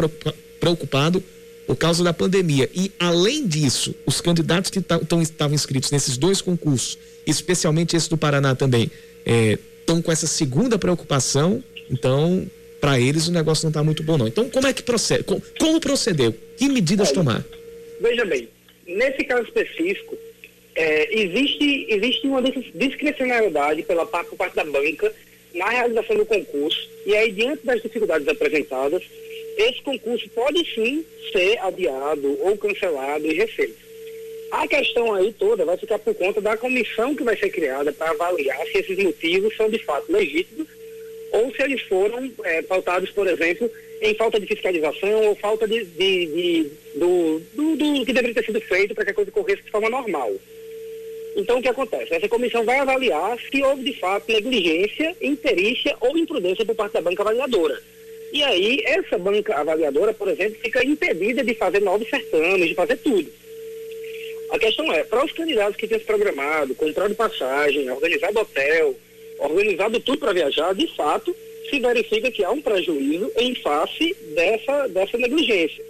preocupado 0.59 1.23
por 1.65 1.75
causa 1.75 2.03
da 2.03 2.13
pandemia. 2.13 2.69
E, 2.73 2.91
além 2.99 3.47
disso, 3.47 3.95
os 4.05 4.21
candidatos 4.21 4.69
que 4.69 4.79
estavam 4.79 5.53
inscritos 5.53 5.91
nesses 5.91 6.17
dois 6.17 6.41
concursos, 6.41 6.97
especialmente 7.25 7.95
esse 7.95 8.09
do 8.09 8.17
Paraná 8.17 8.55
também, 8.55 8.91
estão 9.25 9.97
é, 9.97 10.01
com 10.01 10.11
essa 10.11 10.27
segunda 10.27 10.77
preocupação. 10.77 11.63
Então, 11.89 12.49
para 12.79 12.99
eles, 12.99 13.27
o 13.27 13.31
negócio 13.31 13.65
não 13.65 13.69
está 13.71 13.83
muito 13.83 14.03
bom, 14.03 14.17
não. 14.17 14.27
Então, 14.27 14.49
como 14.49 14.67
é 14.67 14.73
que 14.73 14.83
procede? 14.83 15.23
Como, 15.23 15.41
como 15.59 15.79
proceder? 15.79 16.31
Que 16.57 16.69
medidas 16.69 17.11
tomar? 17.11 17.43
Veja 17.99 18.25
bem, 18.25 18.47
nesse 18.85 19.23
caso 19.23 19.43
específico, 19.43 20.15
é, 20.75 21.19
existe, 21.19 21.87
existe 21.89 22.27
uma 22.27 22.41
discrecionalidade 22.41 23.83
pela 23.83 24.05
parte, 24.05 24.29
por 24.29 24.37
parte 24.37 24.55
da 24.55 24.65
banca 24.65 25.11
na 25.55 25.69
realização 25.69 26.17
do 26.17 26.25
concurso, 26.25 26.89
e 27.05 27.15
aí, 27.15 27.31
diante 27.31 27.65
das 27.65 27.81
dificuldades 27.81 28.27
apresentadas, 28.27 29.01
esse 29.57 29.81
concurso 29.81 30.29
pode 30.29 30.65
sim 30.73 31.05
ser 31.31 31.57
adiado 31.59 32.37
ou 32.41 32.57
cancelado 32.57 33.25
e 33.25 33.33
refeito. 33.33 33.85
A 34.51 34.67
questão 34.67 35.13
aí 35.13 35.33
toda 35.33 35.65
vai 35.65 35.77
ficar 35.77 35.99
por 35.99 36.13
conta 36.15 36.39
da 36.39 36.55
comissão 36.55 37.15
que 37.15 37.23
vai 37.23 37.35
ser 37.37 37.49
criada 37.49 37.91
para 37.91 38.11
avaliar 38.11 38.65
se 38.67 38.77
esses 38.77 38.97
motivos 38.97 39.55
são 39.55 39.69
de 39.69 39.79
fato 39.79 40.11
legítimos 40.11 40.67
ou 41.31 41.53
se 41.53 41.61
eles 41.61 41.81
foram 41.81 42.31
é, 42.43 42.61
pautados, 42.61 43.11
por 43.11 43.27
exemplo, 43.27 43.69
em 44.01 44.15
falta 44.15 44.39
de 44.39 44.47
fiscalização 44.47 45.27
ou 45.27 45.35
falta 45.35 45.67
de, 45.67 45.83
de, 45.83 46.25
de 46.27 46.71
do, 46.95 47.41
do, 47.53 47.75
do, 47.75 48.05
que 48.05 48.13
deveria 48.13 48.35
ter 48.35 48.45
sido 48.45 48.61
feito 48.61 48.95
para 48.95 49.05
que 49.05 49.11
a 49.11 49.13
coisa 49.13 49.31
corresse 49.31 49.63
de 49.63 49.71
forma 49.71 49.89
normal. 49.89 50.31
Então, 51.35 51.59
o 51.59 51.61
que 51.61 51.67
acontece? 51.67 52.13
Essa 52.13 52.29
comissão 52.29 52.63
vai 52.63 52.79
avaliar 52.79 53.37
se 53.51 53.61
houve, 53.61 53.83
de 53.83 53.99
fato, 53.99 54.31
negligência, 54.31 55.13
imperícia 55.21 55.95
ou 55.99 56.17
imprudência 56.17 56.65
por 56.65 56.75
parte 56.75 56.93
da 56.93 57.01
banca 57.01 57.23
avaliadora. 57.23 57.81
E 58.31 58.43
aí, 58.43 58.81
essa 58.85 59.17
banca 59.17 59.55
avaliadora, 59.55 60.13
por 60.13 60.27
exemplo, 60.27 60.59
fica 60.61 60.83
impedida 60.83 61.43
de 61.43 61.53
fazer 61.53 61.81
novos 61.81 62.09
certames, 62.09 62.69
de 62.69 62.75
fazer 62.75 62.97
tudo. 62.97 63.31
A 64.51 64.59
questão 64.59 64.91
é, 64.93 65.03
para 65.03 65.23
os 65.23 65.31
candidatos 65.31 65.75
que 65.75 65.87
têm 65.87 65.99
se 65.99 66.05
programado, 66.05 66.75
comprado 66.75 67.15
passagem, 67.15 67.89
organizado 67.89 68.39
hotel, 68.39 68.95
organizado 69.39 69.99
tudo 69.99 70.19
para 70.19 70.33
viajar, 70.33 70.73
de 70.73 70.87
fato, 70.95 71.35
se 71.69 71.79
verifica 71.79 72.31
que 72.31 72.43
há 72.43 72.51
um 72.51 72.61
prejuízo 72.61 73.31
em 73.37 73.55
face 73.55 74.15
dessa, 74.35 74.87
dessa 74.87 75.17
negligência. 75.17 75.83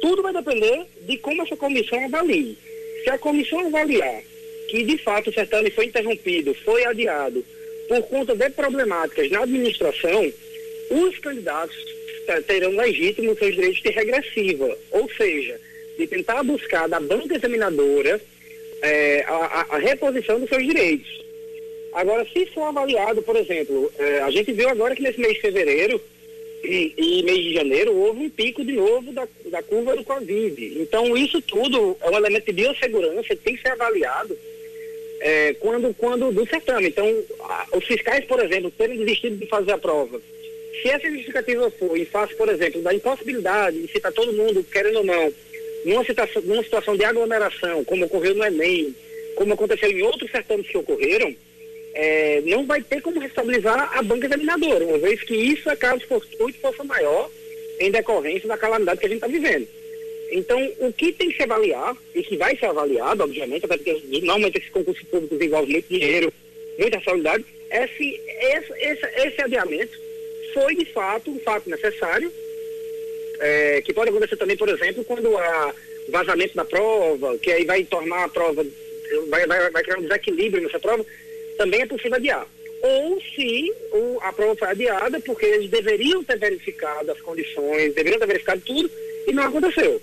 Tudo 0.00 0.22
vai 0.22 0.32
depender 0.32 0.84
de 1.02 1.16
como 1.18 1.42
essa 1.42 1.56
comissão 1.56 2.04
avalie. 2.04 2.56
Se 3.02 3.10
a 3.10 3.18
comissão 3.18 3.66
avaliar 3.66 4.22
que 4.68 4.82
de 4.82 4.98
fato 4.98 5.30
o 5.30 5.32
certame 5.32 5.70
foi 5.70 5.86
interrompido, 5.86 6.54
foi 6.64 6.84
adiado 6.84 7.44
por 7.88 8.02
conta 8.04 8.34
de 8.34 8.50
problemáticas 8.50 9.30
na 9.30 9.42
administração, 9.42 10.32
os 10.90 11.18
candidatos 11.18 11.76
terão 12.46 12.70
legítimo 12.70 13.36
seus 13.36 13.54
direitos 13.54 13.82
de 13.82 13.90
regressiva, 13.90 14.76
ou 14.90 15.08
seja, 15.10 15.60
de 15.98 16.06
tentar 16.06 16.42
buscar 16.42 16.88
da 16.88 16.98
banca 16.98 17.36
examinadora 17.36 18.20
é, 18.82 19.24
a, 19.26 19.66
a, 19.70 19.78
reposição 19.78 20.40
dos 20.40 20.48
seus 20.48 20.64
direitos. 20.64 21.08
Agora, 21.92 22.26
se 22.32 22.46
for 22.46 22.64
avaliado, 22.64 23.22
por 23.22 23.36
exemplo, 23.36 23.90
é, 23.98 24.20
a 24.20 24.30
gente 24.30 24.52
viu 24.52 24.68
agora 24.68 24.96
que 24.96 25.02
nesse 25.02 25.20
mês 25.20 25.34
de 25.34 25.40
fevereiro 25.40 26.00
e, 26.64 26.92
e, 26.96 27.22
mês 27.22 27.38
de 27.38 27.54
janeiro 27.54 27.94
houve 27.94 28.20
um 28.20 28.30
pico 28.30 28.64
de 28.64 28.72
novo 28.72 29.12
da, 29.12 29.28
da 29.46 29.62
curva 29.62 29.94
do 29.94 30.02
Covid. 30.02 30.80
Então, 30.80 31.16
isso 31.16 31.40
tudo 31.42 31.96
é 32.00 32.10
um 32.10 32.16
elemento 32.16 32.46
de 32.46 32.52
biossegurança 32.52 33.28
que 33.28 33.36
tem 33.36 33.56
que 33.56 33.62
ser 33.62 33.72
avaliado 33.72 34.36
é, 35.20 35.54
quando, 35.54 35.94
quando 35.94 36.32
do 36.32 36.46
certame. 36.48 36.88
Então, 36.88 37.06
a, 37.40 37.66
os 37.76 37.84
fiscais, 37.84 38.24
por 38.24 38.42
exemplo, 38.42 38.70
terem 38.72 38.98
desistido 38.98 39.36
de 39.36 39.46
fazer 39.46 39.72
a 39.72 39.78
prova. 39.78 40.20
Se 40.82 40.88
essa 40.88 41.10
justificativa 41.10 41.70
for 41.70 41.96
em 41.96 42.04
face, 42.04 42.34
por 42.34 42.48
exemplo, 42.48 42.82
da 42.82 42.94
impossibilidade 42.94 43.80
de 43.80 43.92
citar 43.92 44.12
todo 44.12 44.32
mundo, 44.32 44.64
querendo 44.64 44.98
ou 44.98 45.04
não, 45.04 45.32
numa 45.84 46.04
situação, 46.04 46.42
numa 46.42 46.62
situação 46.62 46.96
de 46.96 47.04
aglomeração, 47.04 47.84
como 47.84 48.06
ocorreu 48.06 48.34
no 48.34 48.44
Enem, 48.44 48.94
como 49.36 49.54
aconteceu 49.54 49.90
em 49.90 50.02
outros 50.02 50.30
certames 50.30 50.66
que 50.66 50.78
ocorreram, 50.78 51.34
é, 51.94 52.42
não 52.46 52.66
vai 52.66 52.82
ter 52.82 53.00
como 53.00 53.20
restabilizar 53.20 53.96
a 53.96 54.02
banca 54.02 54.26
examinadora, 54.26 54.84
uma 54.84 54.98
vez 54.98 55.22
que 55.22 55.34
isso 55.34 55.70
é 55.70 55.76
caso 55.76 56.06
fortuito 56.06 56.58
força 56.58 56.82
maior 56.82 57.30
em 57.78 57.90
decorrência 57.90 58.48
da 58.48 58.58
calamidade 58.58 59.00
que 59.00 59.06
a 59.06 59.08
gente 59.08 59.18
está 59.18 59.28
vivendo. 59.28 59.66
Então, 60.32 60.72
o 60.80 60.92
que 60.92 61.12
tem 61.12 61.30
que 61.30 61.36
se 61.36 61.42
avaliar, 61.44 61.96
e 62.14 62.22
que 62.22 62.36
vai 62.36 62.56
ser 62.56 62.66
avaliado, 62.66 63.22
obviamente, 63.22 63.64
até 63.66 63.76
porque 63.76 64.02
normalmente 64.10 64.58
esse 64.58 64.70
concurso 64.70 65.04
público 65.06 65.42
envolve 65.42 65.72
muito 65.72 65.88
dinheiro, 65.88 66.32
muita 66.78 66.96
responsabilidade, 66.96 67.44
é 67.70 67.86
se 67.86 68.20
esse, 68.40 68.72
esse, 68.72 69.06
esse 69.26 69.42
adiamento 69.42 70.03
foi 70.54 70.74
de 70.76 70.86
fato 70.86 71.30
um 71.30 71.40
fato 71.40 71.68
necessário, 71.68 72.32
é, 73.40 73.82
que 73.82 73.92
pode 73.92 74.10
acontecer 74.10 74.36
também, 74.36 74.56
por 74.56 74.68
exemplo, 74.68 75.04
quando 75.04 75.36
há 75.36 75.74
vazamento 76.08 76.54
da 76.54 76.64
prova, 76.64 77.36
que 77.38 77.50
aí 77.50 77.64
vai 77.64 77.84
tornar 77.84 78.24
a 78.24 78.28
prova, 78.28 78.64
vai, 79.28 79.46
vai, 79.46 79.70
vai 79.70 79.82
criar 79.82 79.98
um 79.98 80.02
desequilíbrio 80.02 80.62
nessa 80.62 80.78
prova, 80.78 81.04
também 81.58 81.82
é 81.82 81.86
possível 81.86 82.14
adiar. 82.14 82.46
Ou 82.82 83.20
se 83.20 83.72
a 84.20 84.32
prova 84.32 84.56
foi 84.56 84.68
adiada 84.68 85.18
porque 85.20 85.46
eles 85.46 85.70
deveriam 85.70 86.22
ter 86.22 86.38
verificado 86.38 87.10
as 87.10 87.20
condições, 87.20 87.94
deveriam 87.94 88.20
ter 88.20 88.26
verificado 88.26 88.60
tudo 88.60 88.90
e 89.26 89.32
não 89.32 89.44
aconteceu. 89.44 90.00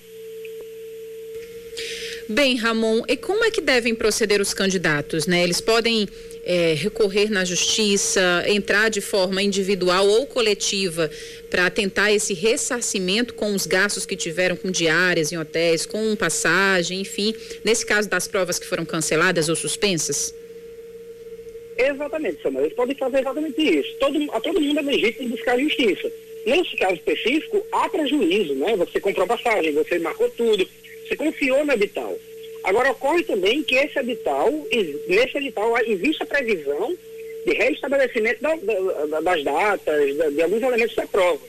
Bem, 2.27 2.55
Ramon, 2.55 3.03
e 3.07 3.17
como 3.17 3.43
é 3.43 3.51
que 3.51 3.61
devem 3.61 3.93
proceder 3.93 4.41
os 4.41 4.53
candidatos? 4.53 5.27
Né? 5.27 5.43
Eles 5.43 5.61
podem 5.61 6.07
é, 6.43 6.73
recorrer 6.73 7.29
na 7.29 7.45
justiça, 7.45 8.43
entrar 8.47 8.89
de 8.89 9.01
forma 9.01 9.41
individual 9.41 10.07
ou 10.07 10.25
coletiva 10.25 11.09
para 11.49 11.69
tentar 11.69 12.11
esse 12.11 12.33
ressarcimento 12.33 13.33
com 13.33 13.53
os 13.53 13.65
gastos 13.65 14.05
que 14.05 14.15
tiveram 14.15 14.55
com 14.55 14.71
diárias 14.71 15.31
em 15.31 15.37
hotéis, 15.37 15.85
com 15.85 16.15
passagem, 16.15 17.01
enfim, 17.01 17.35
nesse 17.63 17.85
caso 17.85 18.09
das 18.09 18.27
provas 18.27 18.57
que 18.57 18.65
foram 18.65 18.85
canceladas 18.85 19.49
ou 19.49 19.55
suspensas? 19.55 20.33
Exatamente, 21.77 22.41
Samuel. 22.41 22.65
Eles 22.65 22.75
podem 22.75 22.95
fazer 22.95 23.19
exatamente 23.19 23.61
isso. 23.61 23.95
Todo, 23.99 24.31
a 24.31 24.39
todo 24.39 24.61
mundo 24.61 24.79
é 24.79 24.83
legítimo 24.83 25.29
buscar 25.29 25.59
justiça. 25.59 26.11
Nesse 26.45 26.75
caso 26.75 26.95
específico, 26.95 27.65
há 27.71 27.87
prejuízo, 27.89 28.55
né? 28.55 28.75
Você 28.75 28.99
comprou 28.99 29.27
passagem, 29.27 29.71
você 29.73 29.99
marcou 29.99 30.29
tudo, 30.31 30.67
você 31.07 31.15
confiou 31.15 31.65
no 31.65 31.73
edital. 31.73 32.17
Agora, 32.63 32.91
ocorre 32.91 33.23
também 33.23 33.63
que 33.63 33.75
esse 33.75 33.97
edital, 33.99 34.51
nesse 35.07 35.37
edital, 35.37 35.77
existe 35.85 36.23
a 36.23 36.25
previsão 36.25 36.95
de 37.45 37.53
reestabelecimento 37.53 38.41
da, 38.41 38.55
da, 38.55 39.21
das 39.21 39.43
datas, 39.43 40.15
de, 40.15 40.31
de 40.31 40.41
alguns 40.41 40.61
elementos 40.61 40.95
da 40.95 41.07
prova. 41.07 41.41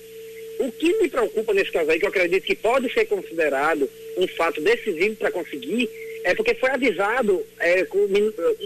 O 0.58 0.72
que 0.72 0.92
me 0.98 1.08
preocupa 1.08 1.52
nesse 1.52 1.70
caso 1.70 1.90
aí, 1.90 1.98
que 1.98 2.04
eu 2.04 2.10
acredito 2.10 2.44
que 2.44 2.54
pode 2.54 2.92
ser 2.92 3.04
considerado 3.06 3.88
um 4.16 4.26
fato 4.28 4.60
decisivo 4.60 5.16
para 5.16 5.30
conseguir, 5.30 5.90
é 6.24 6.34
porque 6.34 6.54
foi 6.54 6.70
avisado 6.70 7.44
é, 7.58 7.84
com, 7.84 8.06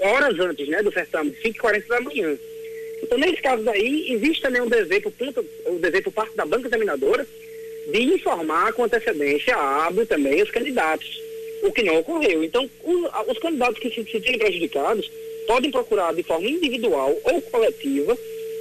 horas 0.02 0.38
antes 0.38 0.68
né, 0.68 0.82
do 0.82 0.92
certame, 0.92 1.34
5h40 1.42 1.86
da 1.86 2.00
manhã. 2.00 2.38
Então, 3.02 3.18
nesse 3.18 3.42
caso 3.42 3.62
daí, 3.62 4.12
existe 4.12 4.42
também 4.42 4.60
um 4.62 4.68
dever 4.68 5.02
ponto, 5.02 5.44
um 5.66 5.78
dever 5.78 6.02
por 6.02 6.12
parte 6.12 6.36
da 6.36 6.46
banca 6.46 6.68
examinadora 6.68 7.26
de 7.90 8.02
informar 8.02 8.72
com 8.72 8.84
antecedência 8.84 9.54
a 9.54 9.86
ABRO 9.86 10.06
também 10.06 10.42
os 10.42 10.50
candidatos, 10.50 11.22
o 11.66 11.72
que 11.72 11.82
não 11.82 11.98
ocorreu. 11.98 12.44
Então, 12.44 12.68
os 13.28 13.38
candidatos 13.38 13.78
que 13.78 13.90
se 13.90 14.04
sentirem 14.10 14.38
prejudicados 14.38 15.10
podem 15.46 15.70
procurar 15.70 16.14
de 16.14 16.22
forma 16.22 16.48
individual 16.48 17.16
ou 17.24 17.42
coletiva 17.42 18.16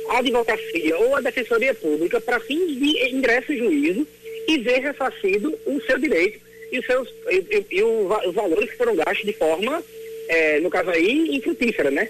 a 0.09 0.19
advocacia 0.19 0.97
ou 0.97 1.15
a 1.15 1.21
defensoria 1.21 1.73
pública 1.73 2.21
para 2.21 2.39
fins 2.39 2.77
de 2.77 3.09
ingresso 3.09 3.53
em 3.53 3.57
juízo 3.57 4.07
e 4.47 4.57
ver 4.59 4.79
ressarcido 4.79 5.57
o 5.65 5.81
seu 5.81 5.97
direito 5.97 6.39
e 6.71 6.79
os 6.79 6.85
seus 6.85 7.09
e, 7.29 7.65
e, 7.71 7.77
e 7.77 7.83
os 7.83 8.33
valores 8.33 8.69
que 8.69 8.77
foram 8.77 8.95
gastos 8.95 9.25
de 9.25 9.33
forma, 9.33 9.83
é, 10.27 10.59
no 10.59 10.69
caso 10.69 10.91
aí, 10.91 11.35
infrutífera, 11.35 11.89
né? 11.89 12.09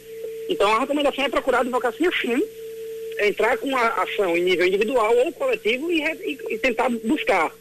Então 0.50 0.70
a 0.70 0.80
recomendação 0.80 1.26
é 1.26 1.30
procurar 1.30 1.62
advocacia 1.62 2.10
sim 2.22 2.44
entrar 3.20 3.58
com 3.58 3.76
a 3.76 3.88
ação 4.04 4.36
em 4.36 4.44
nível 4.44 4.66
individual 4.66 5.16
ou 5.18 5.32
coletivo 5.32 5.92
e, 5.92 6.02
e 6.50 6.58
tentar 6.58 6.90
buscar. 6.90 7.54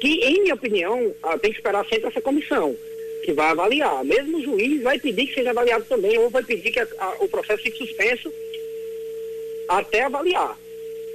Que, 0.00 0.08
em 0.24 0.42
minha 0.42 0.54
opinião, 0.54 1.14
ah, 1.22 1.38
tem 1.38 1.50
que 1.50 1.58
esperar 1.58 1.86
sempre 1.86 2.08
essa 2.08 2.20
comissão 2.20 2.76
que 3.24 3.32
vai 3.32 3.50
avaliar. 3.50 4.04
Mesmo 4.04 4.38
o 4.38 4.42
juiz 4.42 4.82
vai 4.82 4.98
pedir 4.98 5.26
que 5.26 5.34
seja 5.34 5.50
avaliado 5.50 5.84
também, 5.88 6.16
ou 6.18 6.30
vai 6.30 6.42
pedir 6.42 6.70
que 6.70 6.80
a, 6.80 6.86
a, 6.98 7.16
o 7.20 7.28
processo 7.28 7.62
fique 7.62 7.78
suspenso 7.78 8.32
até 9.68 10.02
avaliar. 10.02 10.58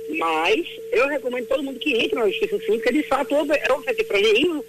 Mas 0.09 0.67
eu 0.91 1.07
recomendo 1.07 1.47
todo 1.47 1.63
mundo 1.63 1.79
que 1.79 1.95
entre 1.95 2.19
na 2.19 2.27
justiça 2.27 2.59
sim, 2.59 2.73
porque 2.73 2.91
de 2.91 3.03
fato 3.03 3.33
houve, 3.33 3.53
houve 3.69 4.03
prejuízo 4.03 4.65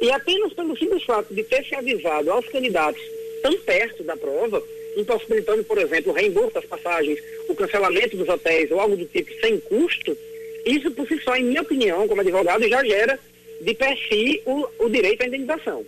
e 0.00 0.10
apenas 0.10 0.52
pelo 0.52 0.76
simples 0.76 1.02
fato 1.04 1.34
de 1.34 1.42
ter 1.44 1.64
se 1.64 1.74
avisado 1.74 2.30
aos 2.30 2.46
candidatos 2.48 3.02
tão 3.42 3.58
perto 3.58 4.02
da 4.02 4.16
prova, 4.16 4.62
impossibilitando, 4.96 5.64
por 5.64 5.78
exemplo, 5.78 6.12
o 6.12 6.14
reembolso 6.14 6.54
das 6.54 6.64
passagens, 6.64 7.22
o 7.48 7.54
cancelamento 7.54 8.16
dos 8.16 8.28
hotéis 8.28 8.70
ou 8.70 8.80
algo 8.80 8.96
do 8.96 9.04
tipo 9.04 9.30
sem 9.40 9.60
custo, 9.60 10.16
isso 10.64 10.90
por 10.90 11.06
si 11.06 11.18
só, 11.20 11.36
em 11.36 11.44
minha 11.44 11.62
opinião, 11.62 12.08
como 12.08 12.20
advogado, 12.20 12.66
já 12.68 12.82
gera 12.84 13.18
de 13.60 13.74
per 13.74 13.96
si 14.08 14.42
o, 14.44 14.66
o 14.78 14.88
direito 14.88 15.22
à 15.22 15.26
indenização. 15.26 15.84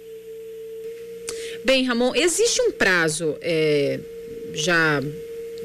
Bem, 1.64 1.84
Ramon, 1.84 2.14
existe 2.14 2.60
um 2.62 2.70
prazo 2.70 3.36
é, 3.40 3.98
já, 4.54 5.02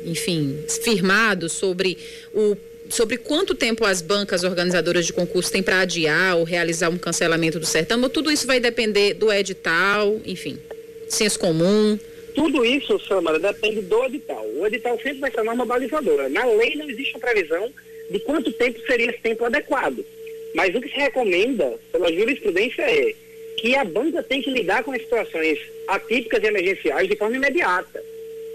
enfim, 0.05 0.63
firmado 0.67 1.49
sobre 1.49 1.97
o 2.33 2.57
sobre 2.89 3.17
quanto 3.17 3.55
tempo 3.55 3.85
as 3.85 4.01
bancas 4.01 4.43
organizadoras 4.43 5.05
de 5.05 5.13
concurso 5.13 5.51
têm 5.51 5.63
para 5.63 5.79
adiar 5.79 6.37
ou 6.37 6.43
realizar 6.43 6.89
um 6.89 6.97
cancelamento 6.97 7.59
do 7.59 7.65
certame? 7.65 8.03
Ou 8.03 8.09
tudo 8.09 8.31
isso 8.31 8.45
vai 8.45 8.59
depender 8.59 9.15
do 9.15 9.31
edital, 9.31 10.19
enfim, 10.25 10.59
senso 11.07 11.39
comum? 11.39 11.97
Tudo 12.35 12.65
isso, 12.65 12.99
Samara, 13.07 13.39
depende 13.39 13.81
do 13.81 14.03
edital. 14.05 14.45
O 14.55 14.67
edital 14.67 14.95
sempre 14.97 15.19
vai 15.19 15.31
ser 15.31 15.39
a 15.39 15.43
norma 15.43 15.65
balizadora. 15.65 16.29
Na 16.29 16.45
lei 16.45 16.75
não 16.75 16.89
existe 16.89 17.15
uma 17.15 17.19
previsão 17.19 17.71
de 18.09 18.19
quanto 18.19 18.51
tempo 18.51 18.79
seria 18.85 19.09
esse 19.09 19.19
tempo 19.19 19.45
adequado. 19.45 20.05
Mas 20.53 20.73
o 20.75 20.81
que 20.81 20.89
se 20.89 20.95
recomenda 20.95 21.79
pela 21.91 22.11
jurisprudência 22.11 22.83
é 22.83 23.13
que 23.57 23.75
a 23.75 23.83
banca 23.83 24.21
tem 24.21 24.41
que 24.41 24.51
lidar 24.51 24.83
com 24.83 24.91
as 24.91 25.01
situações 25.01 25.59
atípicas 25.87 26.43
e 26.43 26.47
emergenciais 26.47 27.07
de 27.07 27.15
forma 27.15 27.35
imediata 27.35 28.03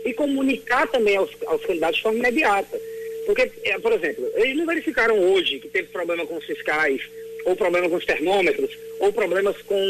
e 0.04 0.12
comunicar 0.14 0.86
também 0.88 1.16
aos, 1.16 1.30
aos 1.46 1.64
candidatos 1.64 1.96
de 1.96 2.02
forma 2.02 2.18
imediata. 2.18 2.80
Porque, 3.26 3.50
é, 3.64 3.78
por 3.78 3.92
exemplo, 3.92 4.30
eles 4.36 4.56
não 4.56 4.66
verificaram 4.66 5.18
hoje 5.18 5.58
que 5.58 5.68
teve 5.68 5.88
problema 5.88 6.26
com 6.26 6.36
os 6.36 6.44
fiscais, 6.44 7.02
ou 7.44 7.56
problema 7.56 7.88
com 7.88 7.96
os 7.96 8.04
termômetros, 8.04 8.70
ou 9.00 9.12
problemas 9.12 9.56
com 9.62 9.80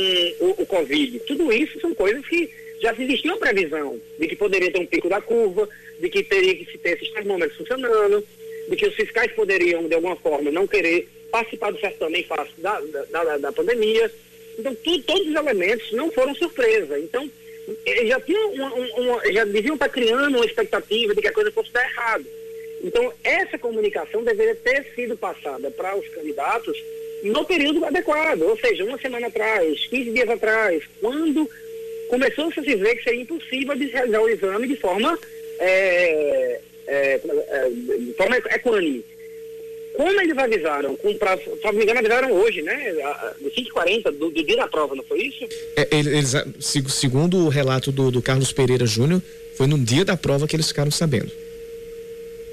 o, 0.41 0.63
o 0.63 0.67
Covid. 0.67 1.21
Tudo 1.21 1.53
isso 1.53 1.81
são 1.81 1.95
coisas 1.95 2.27
que 2.27 2.51
já 2.81 2.95
existia 2.99 3.33
uma 3.33 3.39
previsão 3.39 4.01
de 4.19 4.27
que 4.29 4.37
poderia 4.37 4.71
ter 4.71 4.79
um 4.79 4.87
pico 4.87 5.09
da 5.09 5.21
curva, 5.21 5.69
de 6.01 6.09
que 6.09 6.23
teria 6.23 6.55
que 6.55 6.71
se 6.71 6.79
ter 6.79 6.97
esses 6.97 7.11
termômetros 7.11 7.59
funcionando, 7.59 8.25
de 8.69 8.77
que 8.77 8.87
os 8.87 8.95
fiscais 8.95 9.33
poderiam, 9.33 9.89
de 9.89 9.95
alguma 9.95 10.17
forma, 10.17 10.51
não 10.51 10.67
querer 10.67 11.09
participar 11.31 11.73
do 11.73 11.81
certame 11.81 12.23
face 12.25 12.53
da, 12.59 12.81
da, 13.11 13.39
da, 13.39 13.53
pandemia. 13.53 14.11
Então, 14.59 14.75
tu, 14.75 15.03
todos 15.03 15.29
os 15.29 15.35
elementos 15.35 15.93
não 15.93 16.11
foram 16.11 16.35
surpresa. 16.35 16.99
Então, 16.99 17.31
eles 17.85 18.09
já, 18.09 18.21
tinham 18.21 18.53
uma, 18.53 18.75
uma, 18.75 19.33
já 19.33 19.45
deviam 19.45 19.75
estar 19.75 19.89
criando 19.89 20.37
uma 20.37 20.47
expectativa 20.47 21.15
de 21.15 21.21
que 21.21 21.29
a 21.29 21.33
coisa 21.33 21.53
fosse 21.53 21.73
dar 21.73 21.85
errado. 21.85 22.25
Então, 22.83 23.13
essa 23.25 23.59
comunicação 23.59 24.23
deveria 24.23 24.55
ter 24.55 24.87
sido 24.95 25.17
passada 25.17 25.71
para 25.71 25.97
os 25.97 26.09
candidatos 26.09 26.77
no 27.25 27.45
período 27.45 27.85
adequado, 27.85 28.43
ou 28.43 28.57
seja, 28.59 28.85
uma 28.85 28.99
semana 28.99 29.27
atrás, 29.27 29.87
15 29.87 30.11
dias 30.13 30.29
atrás, 30.29 30.85
quando 31.01 31.49
começou 32.09 32.51
-se 32.53 32.61
a 32.61 32.63
se 32.63 32.75
ver 32.77 32.97
que 32.97 33.05
seria 33.05 33.23
impossível 33.23 33.75
de 33.75 33.87
realizar 33.87 34.23
o 34.23 34.29
exame 34.29 34.69
de 34.69 34.77
forma, 34.77 35.19
é, 35.59 36.61
é, 36.87 37.21
é, 37.49 37.69
de 37.71 38.15
forma 38.15 38.37
equânime. 38.37 39.05
Como 39.99 40.21
eles 40.21 40.39
avisaram, 40.39 40.95
com 40.95 41.13
prazo, 41.19 41.43
se 41.43 41.65
não 41.65 41.73
me 41.73 41.83
engano, 41.83 41.99
avisaram 41.99 42.31
hoje, 42.31 42.63
né? 42.63 42.95
De 43.41 43.51
5h40 43.51 44.13
do, 44.13 44.31
do, 44.31 44.45
dia 44.45 44.57
da 44.57 44.69
prova, 44.69 44.95
não 44.95 45.03
foi 45.03 45.23
isso? 45.23 45.45
É, 45.75 45.89
eles, 45.91 46.35
segundo 46.89 47.39
o 47.39 47.49
relato 47.49 47.91
do, 47.91 48.09
do 48.09 48.23
Carlos 48.23 48.53
Pereira 48.53 48.87
Júnior, 48.87 49.21
foi 49.57 49.67
no 49.67 49.77
dia 49.77 50.05
da 50.05 50.17
prova 50.17 50.47
que 50.47 50.55
eles 50.55 50.69
ficaram 50.69 50.93
sabendo. 50.93 51.33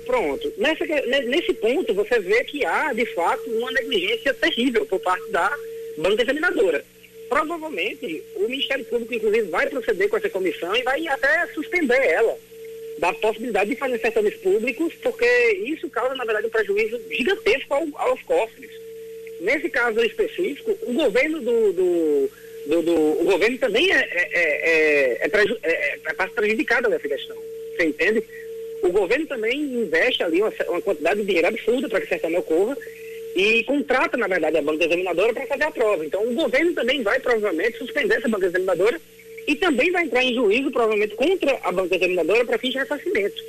Pronto. 0.07 0.51
Nessa, 0.57 0.85
nesse 1.27 1.53
ponto, 1.53 1.93
você 1.93 2.19
vê 2.19 2.43
que 2.45 2.65
há, 2.65 2.91
de 2.93 3.05
fato, 3.13 3.47
uma 3.47 3.71
negligência 3.73 4.33
terrível 4.33 4.83
por 4.87 4.99
parte 4.99 5.29
da 5.29 5.55
banca 5.99 6.23
examinadora 6.23 6.83
provavelmente 7.27 8.23
o 8.35 8.41
Ministério 8.47 8.85
Público, 8.85 9.13
inclusive, 9.13 9.49
vai 9.49 9.67
proceder 9.67 10.07
com 10.07 10.15
essa 10.15 10.29
comissão 10.29 10.75
e 10.75 10.83
vai 10.83 11.07
até 11.07 11.47
suspender 11.47 11.97
ela 11.97 12.37
da 12.97 13.13
possibilidade 13.13 13.69
de 13.69 13.75
fazer 13.75 13.99
certames 13.99 14.35
públicos, 14.35 14.93
porque 15.01 15.25
isso 15.65 15.89
causa, 15.89 16.15
na 16.15 16.23
verdade, 16.23 16.47
um 16.47 16.51
prejuízo 16.51 16.99
gigantesco 17.09 17.73
ao, 17.73 17.87
aos 17.95 18.21
cofres. 18.23 18.71
Nesse 19.41 19.69
caso 19.69 20.01
específico, 20.01 20.77
o 20.83 20.93
governo 20.93 21.41
do, 21.41 21.73
do, 21.73 22.31
do, 22.67 22.81
do 22.81 23.21
o 23.21 23.25
governo 23.25 23.57
também 23.57 23.91
é, 23.91 23.97
é, 23.97 24.29
é, 24.33 25.17
é, 25.25 25.29
preju, 25.29 25.57
é, 25.61 25.99
é 26.05 26.13
parte 26.13 26.33
prejudicada 26.33 26.87
nessa 26.87 27.07
questão. 27.07 27.37
Você 27.75 27.85
entende? 27.85 28.23
O 28.81 28.89
governo 28.89 29.27
também 29.27 29.59
investe 29.59 30.23
ali 30.23 30.41
uma, 30.41 30.53
uma 30.69 30.81
quantidade 30.81 31.19
de 31.19 31.25
dinheiro 31.25 31.47
absurda 31.47 31.89
para 31.89 32.01
que 32.01 32.07
certame 32.07 32.37
ocorra 32.37 32.77
e 33.35 33.63
contrata, 33.65 34.15
na 34.15 34.27
verdade, 34.27 34.57
a 34.57 34.61
banca 34.61 34.85
examinadora 34.85 35.33
para 35.33 35.47
fazer 35.47 35.63
a 35.63 35.71
prova. 35.71 36.05
Então, 36.05 36.25
o 36.25 36.33
governo 36.33 36.73
também 36.73 37.03
vai, 37.03 37.19
provavelmente, 37.19 37.77
suspender 37.77 38.15
essa 38.15 38.29
banca 38.29 38.45
examinadora 38.45 38.99
e 39.47 39.55
também 39.55 39.91
vai 39.91 40.03
entrar 40.03 40.23
em 40.23 40.33
juízo, 40.33 40.71
provavelmente, 40.71 41.15
contra 41.15 41.59
a 41.63 41.71
banca 41.71 41.95
examinadora 41.95 42.45
para 42.45 42.57
fins 42.57 42.71
de 42.71 42.79
ressarcimento. 42.79 43.43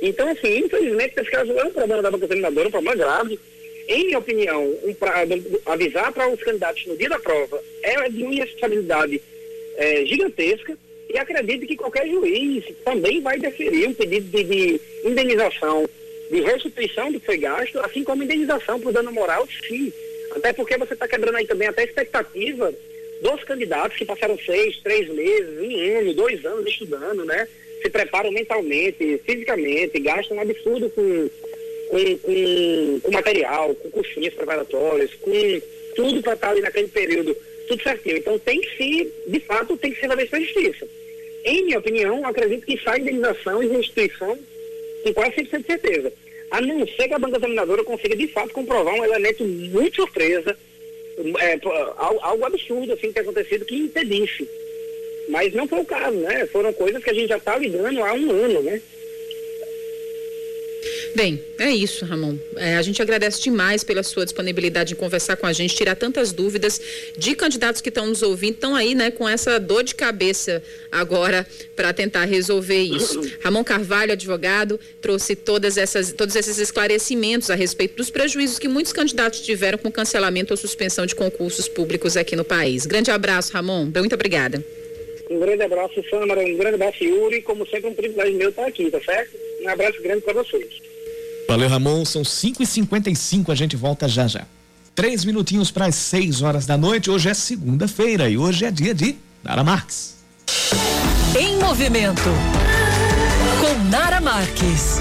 Então, 0.00 0.28
assim, 0.28 0.58
infelizmente, 0.58 1.14
esse 1.16 1.30
caso 1.30 1.52
é 1.52 1.64
um 1.64 1.70
problema 1.70 2.02
da 2.02 2.10
banca 2.10 2.24
examinadora, 2.24 2.68
um 2.68 2.72
problema 2.72 2.96
grave. 2.96 3.38
Em 3.88 4.06
minha 4.06 4.18
opinião, 4.18 4.78
um 4.84 4.94
pra, 4.94 5.24
avisar 5.66 6.12
para 6.12 6.28
os 6.28 6.42
candidatos 6.42 6.86
no 6.86 6.96
dia 6.96 7.08
da 7.08 7.18
prova 7.18 7.62
é 7.82 8.08
de 8.08 8.22
uma 8.22 8.34
responsabilidade 8.34 9.20
é, 9.76 10.06
gigantesca 10.06 10.76
e 11.08 11.18
acredito 11.18 11.66
que 11.66 11.76
qualquer 11.76 12.08
juiz 12.08 12.64
também 12.84 13.20
vai 13.20 13.38
deferir 13.38 13.88
um 13.88 13.94
pedido 13.94 14.26
de, 14.28 14.44
de 14.44 14.80
indenização 15.04 15.88
de 16.30 16.40
restituição 16.40 17.12
do 17.12 17.20
que 17.20 17.26
foi 17.26 17.36
gasto, 17.36 17.78
assim 17.80 18.02
como 18.02 18.22
indenização 18.22 18.80
por 18.80 18.92
dano 18.92 19.12
moral, 19.12 19.46
sim. 19.68 19.92
Até 20.34 20.52
porque 20.52 20.78
você 20.78 20.94
está 20.94 21.06
quebrando 21.06 21.36
aí 21.36 21.46
também 21.46 21.68
até 21.68 21.82
a 21.82 21.84
expectativa 21.84 22.72
dos 23.22 23.44
candidatos 23.44 23.96
que 23.96 24.04
passaram 24.04 24.36
seis, 24.44 24.78
três 24.78 25.08
meses, 25.08 25.58
um 25.60 25.98
ano, 25.98 26.14
dois 26.14 26.44
anos 26.44 26.68
estudando, 26.68 27.24
né? 27.24 27.46
Se 27.80 27.88
preparam 27.88 28.32
mentalmente, 28.32 29.20
fisicamente, 29.24 30.00
gastam 30.00 30.36
um 30.36 30.40
absurdo 30.40 30.90
com, 30.90 31.30
com, 31.88 32.18
com, 32.18 33.00
com 33.00 33.10
material, 33.12 33.74
com 33.76 33.90
cursinhas 33.90 34.34
preparatórias, 34.34 35.14
com 35.14 35.62
tudo 35.94 36.20
para 36.20 36.34
estar 36.34 36.50
ali 36.50 36.60
naquele 36.60 36.88
período, 36.88 37.36
tudo 37.68 37.82
certinho. 37.82 38.16
Então 38.16 38.38
tem 38.40 38.60
que 38.60 38.76
se, 38.76 39.12
de 39.28 39.40
fato, 39.40 39.76
tem 39.76 39.92
que 39.92 40.00
ser 40.00 40.08
pela 40.08 40.40
justiça. 40.40 40.86
Em 41.44 41.64
minha 41.64 41.78
opinião, 41.78 42.26
acredito 42.26 42.66
que 42.66 42.80
sai 42.82 43.00
indenização 43.00 43.62
e 43.62 43.68
restituição 43.68 44.38
com 45.04 45.14
quase 45.14 45.36
100% 45.36 45.58
de 45.58 45.66
certeza. 45.66 46.12
A 46.50 46.60
não 46.60 46.86
ser 46.86 47.08
que 47.08 47.14
a 47.14 47.18
banca 47.18 47.38
examinadora 47.38 47.84
consiga, 47.84 48.16
de 48.16 48.28
fato, 48.28 48.52
comprovar 48.52 48.94
um 48.94 49.04
elemento 49.04 49.44
muito 49.44 49.96
surpresa, 49.96 50.56
é, 51.40 51.60
algo 52.20 52.44
absurdo 52.44 52.92
assim 52.92 53.12
tem 53.12 53.22
acontecido 53.22 53.64
que 53.64 53.76
impedisse. 53.76 54.48
Mas 55.28 55.54
não 55.54 55.68
foi 55.68 55.80
o 55.80 55.84
caso, 55.84 56.16
né? 56.16 56.46
Foram 56.46 56.72
coisas 56.72 57.02
que 57.02 57.10
a 57.10 57.14
gente 57.14 57.28
já 57.28 57.36
está 57.36 57.56
lidando 57.56 58.02
há 58.02 58.12
um 58.12 58.30
ano, 58.30 58.62
né? 58.62 58.80
Bem, 61.14 61.42
é 61.58 61.70
isso, 61.70 62.04
Ramon. 62.04 62.36
É, 62.56 62.76
a 62.76 62.82
gente 62.82 63.00
agradece 63.00 63.40
demais 63.40 63.84
pela 63.84 64.02
sua 64.02 64.24
disponibilidade 64.24 64.92
em 64.92 64.96
conversar 64.96 65.36
com 65.36 65.46
a 65.46 65.52
gente, 65.52 65.74
tirar 65.74 65.94
tantas 65.94 66.32
dúvidas 66.32 66.80
de 67.16 67.34
candidatos 67.34 67.80
que 67.80 67.88
estão 67.88 68.06
nos 68.06 68.22
ouvindo, 68.22 68.54
estão 68.54 68.74
aí, 68.74 68.94
né, 68.94 69.10
com 69.10 69.28
essa 69.28 69.60
dor 69.60 69.84
de 69.84 69.94
cabeça 69.94 70.62
agora 70.90 71.46
para 71.76 71.92
tentar 71.92 72.24
resolver 72.24 72.80
isso. 72.80 73.20
Ramon 73.42 73.62
Carvalho, 73.62 74.12
advogado, 74.12 74.80
trouxe 75.00 75.36
todas 75.36 75.76
essas, 75.76 76.12
todos 76.12 76.34
esses 76.34 76.58
esclarecimentos 76.58 77.50
a 77.50 77.54
respeito 77.54 77.96
dos 77.96 78.10
prejuízos 78.10 78.58
que 78.58 78.68
muitos 78.68 78.92
candidatos 78.92 79.40
tiveram 79.40 79.78
com 79.78 79.90
cancelamento 79.90 80.52
ou 80.52 80.56
suspensão 80.56 81.06
de 81.06 81.14
concursos 81.14 81.68
públicos 81.68 82.16
aqui 82.16 82.34
no 82.34 82.44
país. 82.44 82.86
Grande 82.86 83.10
abraço, 83.10 83.52
Ramon. 83.52 83.90
Muito 83.94 84.14
obrigada. 84.14 84.64
Um 85.30 85.38
grande 85.38 85.62
abraço, 85.62 86.02
Samara. 86.10 86.40
Um 86.40 86.56
grande 86.56 86.74
abraço, 86.74 87.02
Yuri. 87.02 87.40
Como 87.42 87.66
sempre, 87.66 87.88
um 87.88 87.94
privilégio 87.94 88.34
meu 88.34 88.50
estar 88.50 88.66
aqui, 88.66 88.90
tá 88.90 89.00
certo? 89.00 89.51
Um 89.62 89.68
abraço 89.68 90.02
grande 90.02 90.22
para 90.22 90.34
vocês. 90.34 90.66
Valeu, 91.48 91.68
Ramon. 91.68 92.04
São 92.04 92.22
5h55, 92.22 93.50
a 93.50 93.54
gente 93.54 93.76
volta 93.76 94.08
já 94.08 94.26
já. 94.26 94.46
Três 94.94 95.24
minutinhos 95.24 95.70
para 95.70 95.86
as 95.86 95.94
6 95.94 96.42
horas 96.42 96.66
da 96.66 96.76
noite. 96.76 97.10
Hoje 97.10 97.28
é 97.28 97.34
segunda-feira 97.34 98.28
e 98.28 98.36
hoje 98.36 98.64
é 98.64 98.70
dia 98.70 98.94
de 98.94 99.16
Nara 99.42 99.64
Marques. 99.64 100.22
Em 101.38 101.56
movimento 101.56 102.30
com 103.60 103.90
Nara 103.90 104.20
Marques. 104.20 104.98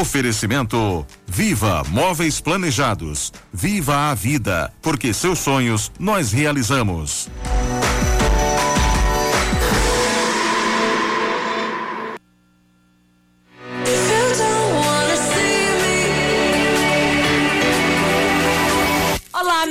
Oferecimento 0.00 1.06
Viva 1.26 1.82
Móveis 1.88 2.40
Planejados. 2.40 3.32
Viva 3.52 4.10
a 4.10 4.14
vida, 4.14 4.72
porque 4.82 5.12
seus 5.12 5.38
sonhos 5.38 5.90
nós 5.98 6.32
realizamos. 6.32 7.28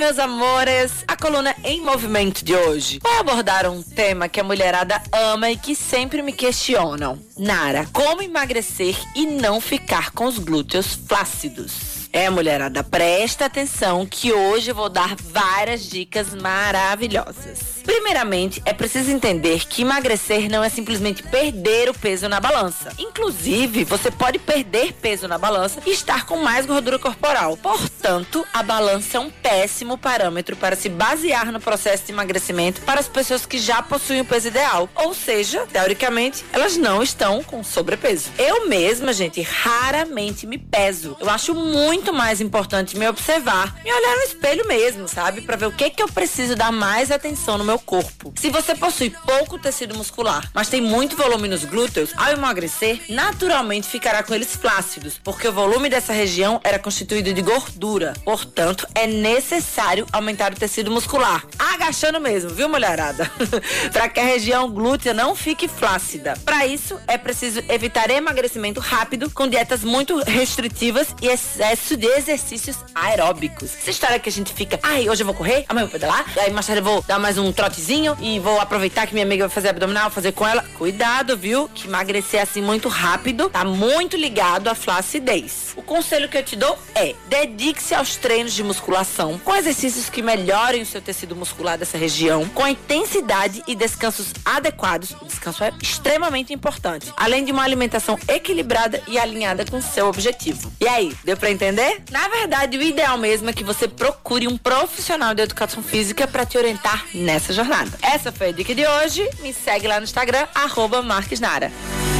Meus 0.05 0.19
amores! 0.19 1.03
A 1.07 1.17
coluna 1.17 1.55
Em 1.63 1.81
Movimento 1.81 2.45
de 2.45 2.55
hoje 2.55 2.99
vai 3.01 3.17
abordar 3.17 3.67
um 3.67 3.81
tema 3.81 4.29
que 4.29 4.39
a 4.39 4.43
mulherada 4.43 5.01
ama 5.11 5.49
e 5.49 5.57
que 5.57 5.73
sempre 5.75 6.21
me 6.21 6.31
questionam. 6.31 7.17
Nara, 7.35 7.87
como 7.91 8.21
emagrecer 8.21 8.95
e 9.15 9.25
não 9.25 9.59
ficar 9.59 10.11
com 10.11 10.25
os 10.25 10.37
glúteos 10.37 10.93
flácidos? 10.93 12.07
É, 12.13 12.29
mulherada, 12.29 12.83
presta 12.83 13.45
atenção 13.45 14.05
que 14.05 14.31
hoje 14.31 14.69
eu 14.69 14.75
vou 14.75 14.89
dar 14.89 15.15
várias 15.15 15.89
dicas 15.89 16.35
maravilhosas. 16.35 17.74
Primeiramente, 17.85 18.61
é 18.65 18.73
preciso 18.73 19.11
entender 19.11 19.65
que 19.67 19.83
emagrecer 19.83 20.49
não 20.49 20.63
é 20.63 20.69
simplesmente 20.69 21.21
perder 21.23 21.89
o 21.89 21.93
peso 21.93 22.27
na 22.27 22.39
balança. 22.39 22.91
Inclusive, 22.97 23.83
você 23.83 24.09
pode 24.09 24.39
perder 24.39 24.93
peso 24.93 25.27
na 25.27 25.37
balança 25.37 25.79
e 25.85 25.91
estar 25.91 26.25
com 26.25 26.37
mais 26.37 26.65
gordura 26.65 26.97
corporal. 26.97 27.55
Portanto, 27.57 28.45
a 28.53 28.63
balança 28.63 29.17
é 29.17 29.19
um 29.19 29.29
péssimo 29.29 29.97
parâmetro 29.97 30.55
para 30.55 30.75
se 30.75 30.89
basear 30.89 31.51
no 31.51 31.59
processo 31.59 32.05
de 32.05 32.11
emagrecimento 32.11 32.81
para 32.81 32.99
as 32.99 33.07
pessoas 33.07 33.45
que 33.45 33.57
já 33.57 33.81
possuem 33.81 34.21
o 34.21 34.25
peso 34.25 34.47
ideal. 34.47 34.89
Ou 34.95 35.13
seja, 35.13 35.67
teoricamente, 35.71 36.43
elas 36.51 36.77
não 36.77 37.03
estão 37.03 37.43
com 37.43 37.63
sobrepeso. 37.63 38.29
Eu 38.37 38.67
mesma, 38.67 39.13
gente, 39.13 39.41
raramente 39.41 40.47
me 40.47 40.57
peso. 40.57 41.15
Eu 41.19 41.29
acho 41.29 41.53
muito 41.53 42.11
mais 42.11 42.41
importante 42.41 42.97
me 42.97 43.07
observar, 43.07 43.75
me 43.83 43.91
olhar 43.91 44.15
no 44.15 44.23
espelho 44.23 44.67
mesmo, 44.67 45.07
sabe? 45.07 45.41
Para 45.41 45.55
ver 45.55 45.67
o 45.67 45.71
que 45.71 45.89
que 45.89 46.01
eu 46.01 46.07
preciso 46.07 46.55
dar 46.55 46.71
mais 46.71 47.11
atenção 47.11 47.57
no 47.57 47.63
meu 47.63 47.74
corpo. 47.79 48.33
Se 48.37 48.49
você 48.49 48.75
possui 48.75 49.09
pouco 49.09 49.59
tecido 49.59 49.95
muscular, 49.95 50.49
mas 50.53 50.69
tem 50.69 50.81
muito 50.81 51.15
volume 51.15 51.47
nos 51.47 51.65
glúteos, 51.65 52.11
ao 52.15 52.31
emagrecer, 52.31 53.01
naturalmente 53.09 53.87
ficará 53.87 54.23
com 54.23 54.33
eles 54.33 54.55
flácidos, 54.55 55.19
porque 55.23 55.47
o 55.47 55.53
volume 55.53 55.89
dessa 55.89 56.13
região 56.13 56.59
era 56.63 56.79
constituído 56.79 57.33
de 57.33 57.41
gordura. 57.41 58.13
Portanto, 58.23 58.87
é 58.93 59.07
necessário 59.07 60.05
aumentar 60.11 60.51
o 60.51 60.55
tecido 60.55 60.91
muscular, 60.91 61.45
agachando 61.57 62.19
mesmo, 62.19 62.49
viu, 62.49 62.69
mulherada? 62.69 63.29
para 63.91 64.09
que 64.09 64.19
a 64.19 64.25
região 64.25 64.69
glútea 64.69 65.13
não 65.13 65.35
fique 65.35 65.67
flácida. 65.67 66.37
Para 66.43 66.65
isso, 66.65 66.99
é 67.07 67.17
preciso 67.17 67.61
evitar 67.69 68.09
emagrecimento 68.09 68.79
rápido 68.79 69.29
com 69.29 69.47
dietas 69.47 69.83
muito 69.83 70.17
restritivas 70.23 71.07
e 71.21 71.27
excesso 71.27 71.97
de 71.97 72.07
exercícios 72.07 72.77
aeróbicos. 72.93 73.75
Essa 73.75 73.89
história 73.89 74.19
que 74.19 74.29
a 74.29 74.31
gente 74.31 74.53
fica, 74.53 74.79
ai, 74.83 75.09
hoje 75.09 75.23
eu 75.23 75.25
vou 75.25 75.35
correr, 75.35 75.65
amanhã 75.67 75.85
eu 75.85 75.89
vou 75.89 75.99
pedalar, 75.99 76.25
aí 76.37 76.51
mais 76.51 76.65
tarde 76.65 76.81
eu 76.81 76.85
vou 76.85 77.01
dar 77.03 77.19
mais 77.19 77.37
um 77.37 77.51
trotezinho 77.65 78.15
e 78.21 78.39
vou 78.39 78.59
aproveitar 78.59 79.07
que 79.07 79.13
minha 79.13 79.25
amiga 79.25 79.47
vai 79.47 79.53
fazer 79.53 79.69
abdominal, 79.69 80.11
fazer 80.11 80.31
com 80.33 80.47
ela. 80.47 80.63
Cuidado, 80.77 81.35
viu? 81.35 81.67
Que 81.73 81.87
emagrecer 81.87 82.41
assim 82.41 82.61
muito 82.61 82.87
rápido 82.87 83.49
tá 83.49 83.65
muito 83.65 84.15
ligado 84.15 84.67
à 84.67 84.75
flacidez. 84.75 85.73
O 85.75 85.81
conselho 85.81 86.29
que 86.29 86.37
eu 86.37 86.43
te 86.43 86.55
dou 86.55 86.77
é: 86.93 87.15
dedique-se 87.27 87.95
aos 87.95 88.17
treinos 88.17 88.53
de 88.53 88.63
musculação 88.63 89.39
com 89.39 89.55
exercícios 89.55 90.09
que 90.09 90.21
melhorem 90.21 90.83
o 90.83 90.85
seu 90.85 91.01
tecido 91.01 91.35
muscular 91.35 91.77
dessa 91.77 91.97
região, 91.97 92.47
com 92.49 92.67
intensidade 92.67 93.63
e 93.67 93.75
descansos 93.75 94.27
adequados. 94.43 95.11
O 95.21 95.25
descanso 95.25 95.63
é 95.63 95.73
extremamente 95.81 96.53
importante, 96.53 97.11
além 97.17 97.43
de 97.43 97.51
uma 97.51 97.63
alimentação 97.63 98.17
equilibrada 98.27 99.01
e 99.07 99.17
alinhada 99.17 99.65
com 99.65 99.77
o 99.77 99.81
seu 99.81 100.07
objetivo. 100.07 100.71
E 100.79 100.87
aí, 100.87 101.15
deu 101.23 101.35
para 101.35 101.49
entender? 101.49 102.03
Na 102.11 102.27
verdade, 102.27 102.77
o 102.77 102.81
ideal 102.81 103.17
mesmo 103.17 103.49
é 103.49 103.53
que 103.53 103.63
você 103.63 103.87
procure 103.87 104.47
um 104.47 104.57
profissional 104.57 105.33
de 105.33 105.41
educação 105.41 105.81
física 105.81 106.27
para 106.27 106.45
te 106.45 106.57
orientar 106.57 107.05
nessa 107.13 107.54
jornada. 107.55 107.97
Essa 108.01 108.31
foi 108.31 108.49
a 108.49 108.51
dica 108.51 108.75
de 108.75 108.85
hoje. 108.85 109.27
Me 109.41 109.53
segue 109.53 109.87
lá 109.87 109.99
no 109.99 110.03
Instagram, 110.03 110.47
arroba 110.53 111.01
Marques 111.01 111.39
Nara. 111.39 111.71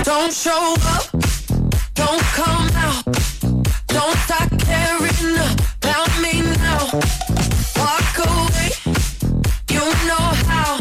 Don't 0.04 0.34
show 0.34 0.74
up, 0.74 1.10
don't 1.94 2.24
come 2.34 2.70
out, 2.78 3.04
don't 3.88 4.18
start 4.24 4.50
caring 4.66 5.38
about 5.82 6.12
me 6.22 6.42
now. 6.62 6.90
Walk 7.78 8.18
away, 8.28 8.72
you 9.70 9.86
know 10.08 10.26
how, 10.48 10.78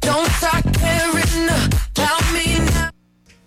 don't 0.00 0.30
start 0.38 0.64
caring 0.78 1.48
about 1.48 2.32
me 2.32 2.58
now. 2.72 2.90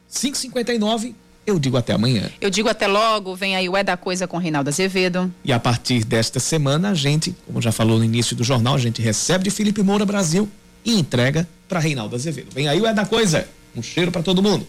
559 0.09 1.28
eu 1.49 1.59
digo 1.59 1.77
até 1.77 1.93
amanhã. 1.93 2.29
Eu 2.39 2.49
digo 2.49 2.69
até 2.69 2.87
logo, 2.87 3.35
vem 3.35 3.55
aí 3.55 3.67
o 3.67 3.75
É 3.75 3.83
da 3.83 3.97
Coisa 3.97 4.27
com 4.27 4.37
Reinaldo 4.37 4.69
Azevedo. 4.69 5.33
E 5.43 5.51
a 5.51 5.59
partir 5.59 6.03
desta 6.03 6.39
semana, 6.39 6.91
a 6.91 6.93
gente, 6.93 7.35
como 7.45 7.61
já 7.61 7.71
falou 7.71 7.97
no 7.97 8.05
início 8.05 8.35
do 8.35 8.43
jornal, 8.43 8.75
a 8.75 8.79
gente 8.79 9.01
recebe 9.01 9.43
de 9.43 9.49
Felipe 9.49 9.81
Moura 9.83 10.05
Brasil 10.05 10.47
e 10.83 10.97
entrega 10.97 11.47
para 11.67 11.79
Reinaldo 11.79 12.15
Azevedo. 12.15 12.49
Vem 12.53 12.67
aí 12.67 12.79
o 12.79 12.85
É 12.85 12.93
da 12.93 13.05
Coisa. 13.05 13.47
Um 13.75 13.81
cheiro 13.81 14.11
para 14.11 14.23
todo 14.23 14.41
mundo. 14.41 14.67